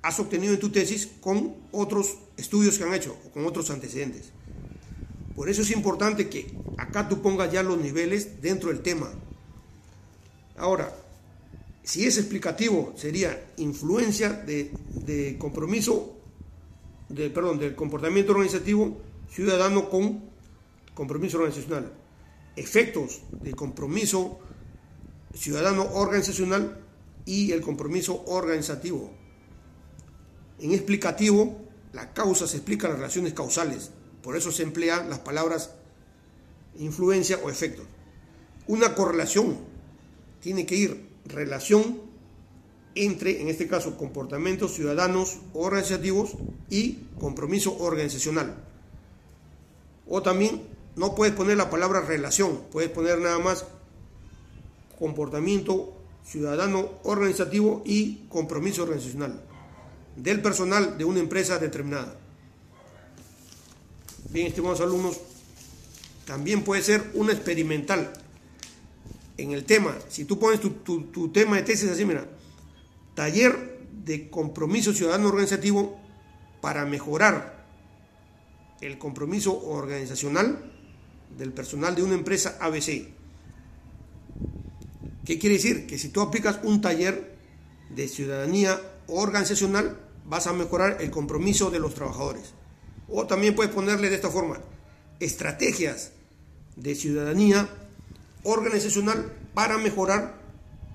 [0.02, 4.32] has obtenido en tu tesis con otros estudios que han hecho o con otros antecedentes.
[5.42, 9.10] Por eso es importante que acá tú pongas ya los niveles dentro del tema.
[10.56, 10.96] Ahora,
[11.82, 16.16] si es explicativo, sería influencia de, compromiso,
[17.10, 19.02] de, perdón, del comportamiento organizativo
[19.32, 20.30] ciudadano con
[20.94, 21.92] compromiso organizacional.
[22.56, 24.42] Efectos del compromiso
[25.34, 26.86] ciudadano organizacional
[27.26, 29.10] y el compromiso organizativo.
[30.60, 33.90] En explicativo, la causa se explica las relaciones causales,
[34.24, 35.72] por eso se emplean las palabras
[36.78, 37.84] influencia o efecto.
[38.68, 39.58] Una correlación
[40.42, 42.02] tiene que ir relación
[42.96, 46.32] entre, en este caso, comportamientos ciudadanos organizativos
[46.70, 48.64] y compromiso organizacional.
[50.08, 50.64] O también
[50.96, 53.66] no puedes poner la palabra relación, puedes poner nada más
[55.00, 55.94] comportamiento
[56.26, 59.42] ciudadano organizativo y compromiso organizacional
[60.16, 62.16] del personal de una empresa determinada.
[64.30, 65.20] Bien, estimados alumnos,
[66.26, 68.14] también puede ser una experimental
[69.38, 69.98] en el tema.
[70.10, 72.28] Si tú pones tu, tema de tesis así, mira,
[73.16, 76.00] taller de compromiso ciudadano organizativo
[76.62, 77.66] para mejorar
[78.82, 80.72] el compromiso organizacional
[81.38, 83.10] del personal de una empresa ABC.
[85.26, 85.88] ¿Qué quiere decir?
[85.88, 87.38] Que si tú aplicas un taller
[87.90, 92.54] de ciudadanía organizacional, vas a mejorar el compromiso de los trabajadores.
[93.12, 94.60] O también puedes ponerle de esta forma,
[95.20, 96.12] estrategias
[96.76, 97.68] de ciudadanía
[98.44, 100.36] organizacional para mejorar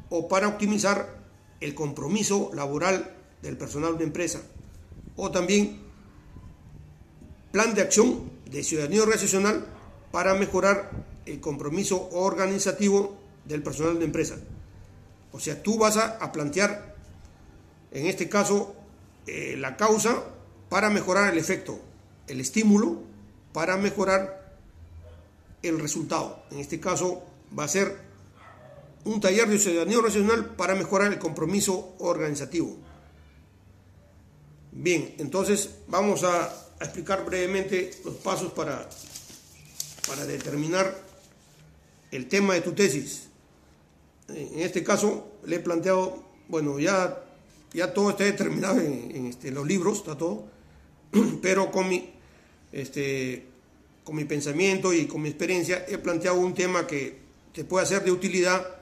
[0.09, 1.15] o para optimizar
[1.61, 4.41] el compromiso laboral del personal de empresa.
[5.17, 5.81] O también
[7.53, 9.67] plan de acción de ciudadanía organizacional
[10.11, 10.91] para mejorar
[11.27, 14.37] el compromiso organizativo del personal de empresa.
[15.33, 16.95] O sea, tú vas a, plantear,
[17.91, 18.75] en este caso,
[19.27, 20.23] eh, la causa
[20.69, 21.81] para mejorar el efecto,
[22.28, 23.03] el estímulo
[23.53, 24.57] para mejorar
[25.62, 26.43] el resultado.
[26.51, 27.23] En este caso,
[27.57, 27.97] va a ser
[29.05, 32.77] un taller de ciudadanía organizacional para mejorar el compromiso organizativo.
[34.73, 38.86] Bien, entonces vamos a, explicar brevemente los pasos para,
[40.07, 40.94] para determinar
[42.11, 43.28] el tema de tu tesis.
[44.28, 47.23] En este caso le he planteado, bueno, ya,
[47.73, 50.44] ya todo está determinado en, este, los libros, está todo,
[51.43, 52.12] pero con mi,
[52.73, 53.47] este,
[54.05, 57.19] con mi pensamiento y con mi experiencia he planteado un tema que
[57.53, 58.77] te puede ser de utilidad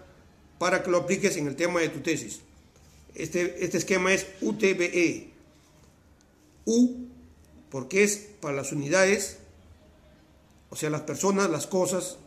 [0.58, 2.40] para que lo apliques en el tema de tu tesis.
[3.14, 5.30] Este, este esquema es UTBE.
[6.66, 7.06] U
[7.70, 9.38] porque es para las unidades,
[10.70, 12.18] o sea, las personas, las cosas,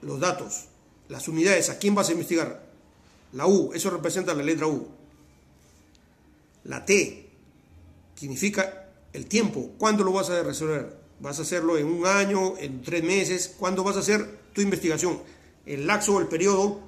[0.00, 0.68] los datos.
[1.08, 2.66] Las unidades, ¿a quién vas a investigar?
[3.32, 4.88] La U, eso representa la letra U.
[6.64, 7.28] La T
[8.14, 8.87] significa
[9.18, 9.72] el tiempo.
[9.78, 10.96] ¿Cuándo lo vas a resolver?
[11.20, 13.54] ¿Vas a hacerlo en un año, en tres meses?
[13.58, 15.20] ¿Cuándo vas a hacer tu investigación?
[15.66, 16.80] El laxo o el periodo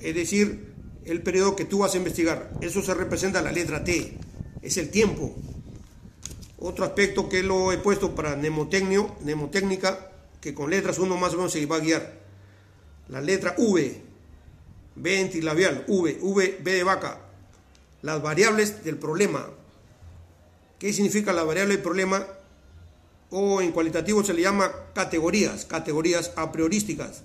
[0.00, 0.72] Es decir,
[1.04, 2.52] el periodo que tú vas a investigar.
[2.60, 4.18] Eso se representa la letra T,
[4.62, 5.34] es el tiempo.
[6.58, 11.36] Otro aspecto que lo he puesto para mnemotecnio, mnemotécnica, que con letras uno más o
[11.36, 12.20] menos se va a guiar.
[13.08, 14.00] La letra V,
[14.96, 17.20] ventilabial, V, V, B de vaca.
[18.02, 19.48] Las variables del problema.
[20.78, 22.26] ¿Qué significa la variable del problema?
[23.30, 27.22] O en cualitativo se le llama categorías, categorías a priorísticas.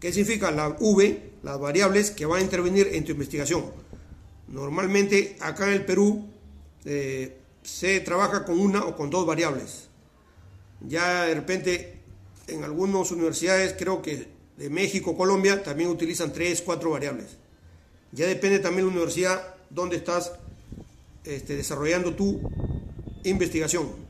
[0.00, 1.32] ¿Qué significa la V?
[1.42, 3.64] Las variables que van a intervenir en tu investigación.
[4.48, 6.26] Normalmente acá en el Perú
[6.84, 9.88] eh, se trabaja con una o con dos variables.
[10.80, 11.96] Ya de repente
[12.46, 17.36] en algunas universidades, creo que de México, Colombia, también utilizan tres, cuatro variables.
[18.12, 20.32] Ya depende también la universidad donde estás
[21.24, 22.40] este, desarrollando tu
[23.24, 24.05] investigación.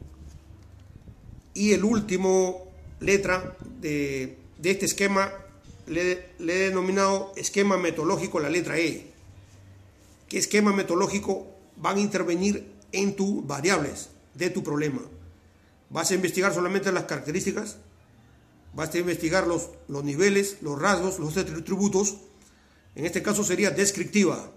[1.57, 2.71] Y el último
[3.01, 5.33] letra de, este esquema
[5.87, 9.07] le, le, he denominado esquema metodológico, la letra E.
[10.29, 11.47] ¿Qué esquema metodológico
[11.77, 15.01] van a intervenir en tus variables de tu problema?
[15.89, 17.79] ¿Vas a investigar solamente las características?
[18.77, 22.19] vas a investigar los, los niveles, los rasgos, los atributos.
[22.95, 24.53] En este caso sería descriptiva.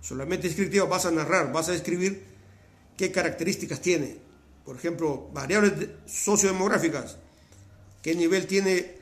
[0.00, 2.24] Solamente descriptiva vas a narrar, vas a describir
[2.96, 4.29] qué características tiene.
[4.70, 5.72] Por ejemplo, variables
[6.06, 7.16] sociodemográficas.
[8.02, 8.98] ¿Qué nivel tiene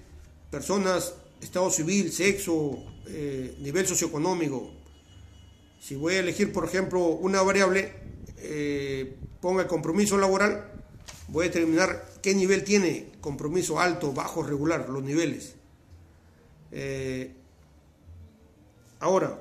[0.50, 1.12] personas,
[1.42, 4.72] estado civil, sexo, eh, nivel socioeconómico?
[5.78, 7.92] Si voy a elegir, por ejemplo, una variable,
[8.38, 10.72] eh, ponga el compromiso laboral,
[11.26, 15.54] voy a determinar qué nivel tiene compromiso alto, bajo, regular, los niveles.
[16.72, 17.34] Eh,
[19.00, 19.38] ahora,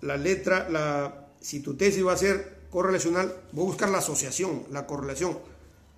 [0.00, 4.64] la letra, la, si tu tesis va a ser correlacional, voy a buscar la asociación,
[4.72, 5.38] la correlación,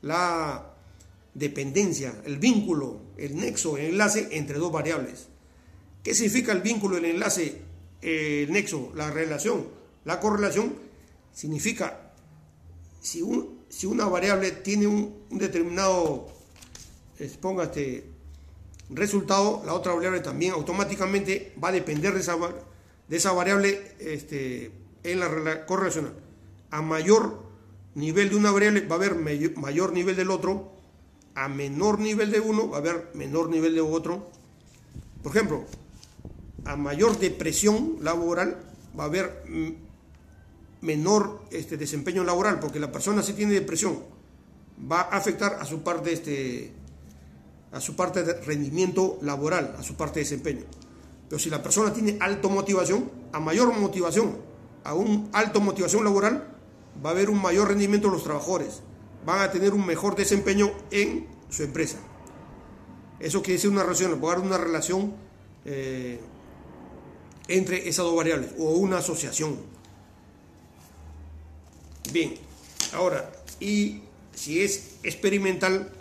[0.02, 0.74] la
[1.35, 5.28] dependencia, el vínculo, el nexo, el enlace entre dos variables.
[6.02, 7.60] ¿Qué significa el vínculo, el enlace,
[8.02, 9.68] el nexo, la relación?
[10.05, 10.74] La correlación
[11.32, 12.12] significa
[13.01, 16.28] si un, si una variable tiene un, determinado,
[17.18, 18.05] este
[18.89, 22.36] resultado, la otra variable también automáticamente va a depender de esa,
[23.09, 24.72] de esa variable este,
[25.05, 26.14] en la correlacional.
[26.70, 27.49] A mayor
[27.94, 30.72] nivel de una variable va a haber mayor nivel del otro,
[31.34, 34.30] a menor nivel de uno va a haber menor nivel de otro.
[35.22, 35.64] Por ejemplo,
[36.64, 38.56] a mayor depresión laboral
[38.98, 39.44] va a haber
[40.80, 43.98] menor este, desempeño laboral, porque la persona si tiene depresión,
[44.90, 46.72] va a afectar a su parte este,
[47.72, 50.64] a su parte de rendimiento laboral, a su parte de desempeño.
[51.28, 54.36] Pero si la persona tiene alta motivación, a mayor motivación,
[54.82, 56.59] a un alto motivación laboral,
[57.05, 58.82] va a haber un mayor rendimiento de los trabajadores,
[59.24, 61.98] van a tener un mejor desempeño en su empresa.
[63.18, 65.14] Eso quiere decir una relación, puede dar una relación
[65.64, 66.20] eh,
[67.48, 69.59] entre esas dos variables o una asociación.
[72.12, 72.35] Bien,
[72.94, 74.02] ahora, y
[74.35, 75.93] si es experimental,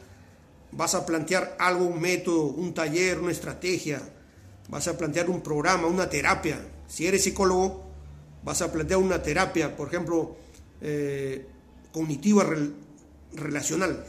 [0.71, 4.01] vas a plantear algo, un método, un taller, una estrategia,
[4.69, 6.65] vas a plantear un programa, una terapia.
[6.87, 7.83] Si eres psicólogo,
[8.43, 10.37] vas a plantear una terapia, por ejemplo,
[10.81, 11.45] eh,
[11.91, 12.47] cognitiva
[13.33, 14.05] relacional,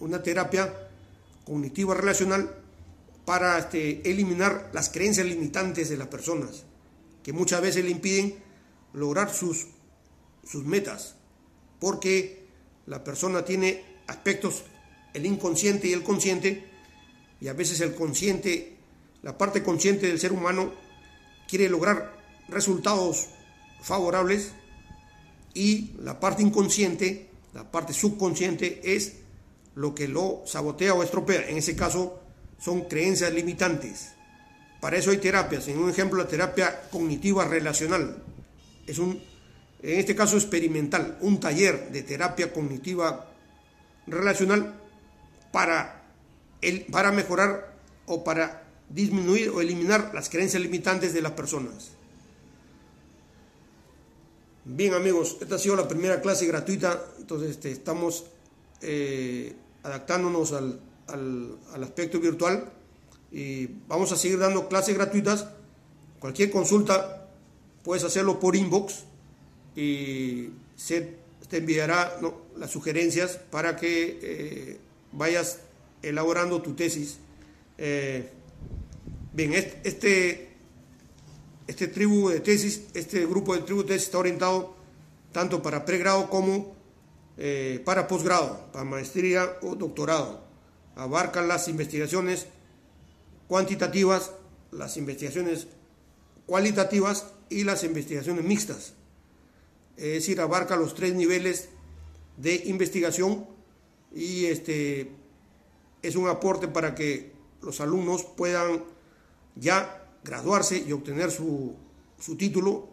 [0.00, 0.72] una terapia
[1.44, 2.54] cognitiva relacional
[3.24, 6.64] para este, eliminar las creencias limitantes de las personas,
[7.22, 8.36] que muchas veces le impiden
[8.92, 9.66] lograr sus,
[10.44, 11.16] sus metas,
[11.80, 12.46] porque
[12.86, 14.64] la persona tiene aspectos,
[15.12, 16.64] el inconsciente y el consciente,
[17.40, 18.76] y a veces el consciente,
[19.22, 20.72] la parte consciente del ser humano
[21.48, 22.16] quiere lograr
[22.48, 23.26] resultados
[23.82, 24.52] favorables
[25.56, 29.14] y la parte inconsciente, la parte subconsciente es
[29.74, 31.48] lo que lo sabotea o estropea.
[31.48, 32.20] En ese caso
[32.60, 34.12] son creencias limitantes.
[34.82, 35.66] Para eso hay terapias.
[35.68, 38.22] En un ejemplo, la terapia cognitiva relacional.
[38.86, 39.18] Es un,
[39.82, 43.32] en este caso experimental, un taller de terapia cognitiva
[44.06, 44.78] relacional
[45.52, 46.04] para,
[46.60, 51.95] el, para mejorar o para disminuir o eliminar las creencias limitantes de las personas.
[54.68, 58.24] Bien amigos, esta ha sido la primera clase gratuita, entonces este, estamos
[58.82, 60.80] eh, adaptándonos al,
[61.80, 62.72] aspecto virtual
[63.30, 65.46] y vamos a seguir dando clases gratuitas.
[66.18, 67.28] Cualquier consulta
[67.84, 69.04] puedes hacerlo por inbox
[69.76, 71.14] y se
[71.48, 72.18] te enviará
[72.56, 74.78] las sugerencias para que eh,
[75.12, 75.60] vayas
[76.02, 77.18] elaborando tu tesis.
[77.78, 78.28] Eh,
[79.32, 79.52] bien,
[79.84, 80.55] este
[81.74, 84.76] tribu de tesis, este grupo de tribu de tesis está orientado
[85.32, 86.74] tanto para pregrado como
[87.36, 90.44] eh, para posgrado, para maestría o doctorado.
[90.94, 92.46] Abarcan las investigaciones
[93.48, 94.32] cuantitativas,
[94.70, 95.66] las investigaciones
[96.46, 98.94] cualitativas y las investigaciones mixtas.
[99.96, 101.68] Es decir, abarca los tres niveles
[102.36, 103.46] de investigación
[104.14, 105.10] y este
[106.02, 107.32] es un aporte para que
[107.62, 108.84] los alumnos puedan
[109.56, 111.76] ya graduarse y obtener su,
[112.36, 112.88] título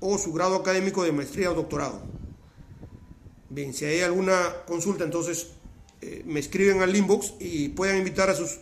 [0.00, 2.02] o su grado académico de maestría o doctorado.
[3.48, 5.52] Bien, si hay alguna consulta, entonces
[6.00, 8.58] eh, me escriben al inbox y puedan invitar a sus,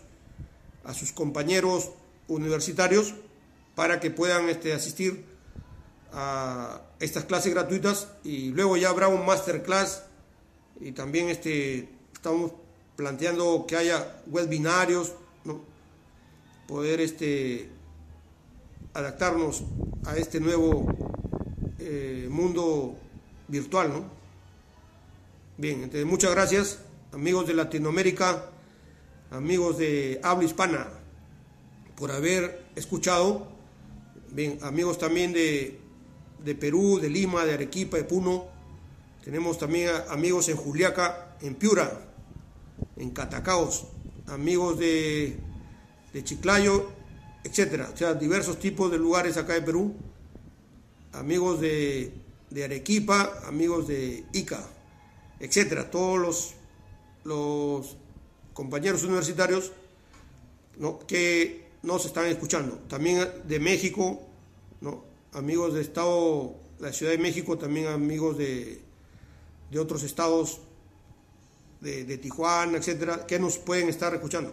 [0.84, 1.90] a sus compañeros
[2.28, 3.14] universitarios
[3.74, 5.24] para que puedan este, asistir
[6.12, 10.02] a estas clases gratuitas y luego ya habrá un masterclass
[10.80, 12.52] y también este, estamos
[12.96, 15.12] planteando que haya webinarios,
[15.44, 15.62] ¿no?
[16.66, 17.70] poder este,
[18.94, 19.64] adaptarnos
[20.04, 20.86] a este nuevo
[21.78, 22.96] eh, mundo
[23.48, 24.04] virtual, ¿no?
[25.56, 26.78] Bien, entonces muchas gracias,
[27.12, 28.50] amigos de Latinoamérica,
[29.30, 30.88] amigos de habla hispana,
[31.96, 33.48] por haber escuchado.
[34.32, 35.78] Bien, amigos también de,
[36.42, 38.46] de Perú, de Lima, de Arequipa, de Puno.
[39.24, 42.08] Tenemos también amigos en Juliaca, en Piura,
[42.96, 43.88] en Catacaos,
[44.28, 45.36] amigos de,
[46.12, 46.99] de Chiclayo
[47.44, 49.94] etcétera, o sea, diversos tipos de lugares acá de Perú,
[51.12, 52.12] amigos de,
[52.62, 54.66] Arequipa, amigos de Ica,
[55.38, 56.54] etcétera, todos
[57.24, 57.96] los,
[58.52, 59.72] compañeros universitarios
[61.06, 64.20] que nos están escuchando, también de México,
[64.82, 65.04] ¿no?
[65.32, 68.82] amigos de Estado, la Ciudad de México, también amigos de,
[69.70, 70.60] de otros estados,
[71.80, 74.52] de, de Tijuana, etcétera, que nos pueden estar escuchando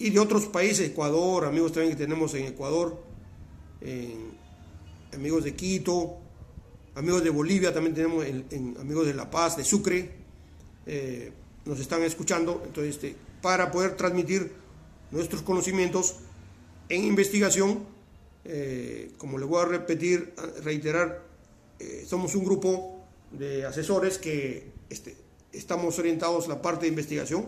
[0.00, 3.00] y de otros países, Ecuador, amigos también que tenemos en Ecuador,
[5.12, 6.16] amigos de Quito,
[6.94, 10.10] amigos de Bolivia, también tenemos en, amigos de La Paz, de Sucre,
[10.86, 11.32] eh,
[11.64, 14.52] nos están escuchando, entonces este, para poder transmitir
[15.10, 16.16] nuestros conocimientos
[16.88, 17.84] en investigación,
[18.44, 21.22] eh, como le voy a repetir, reiterar,
[21.78, 25.16] eh, somos un grupo de asesores que este,
[25.52, 27.46] estamos orientados a la parte de investigación,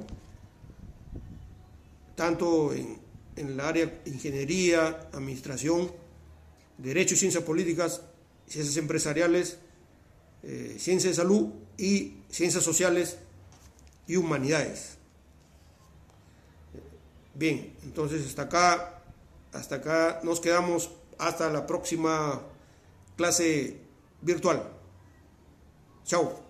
[2.22, 3.00] tanto en,
[3.34, 5.90] el área ingeniería, administración,
[6.78, 8.02] derecho y ciencias políticas,
[8.46, 9.58] ciencias empresariales,
[10.44, 13.18] eh, ciencias de salud y ciencias sociales
[14.06, 14.98] y humanidades.
[17.34, 19.02] Bien, entonces hasta acá,
[19.52, 22.40] hasta acá nos quedamos hasta la próxima
[23.16, 23.78] clase
[24.20, 24.62] virtual.
[26.04, 26.41] Chao.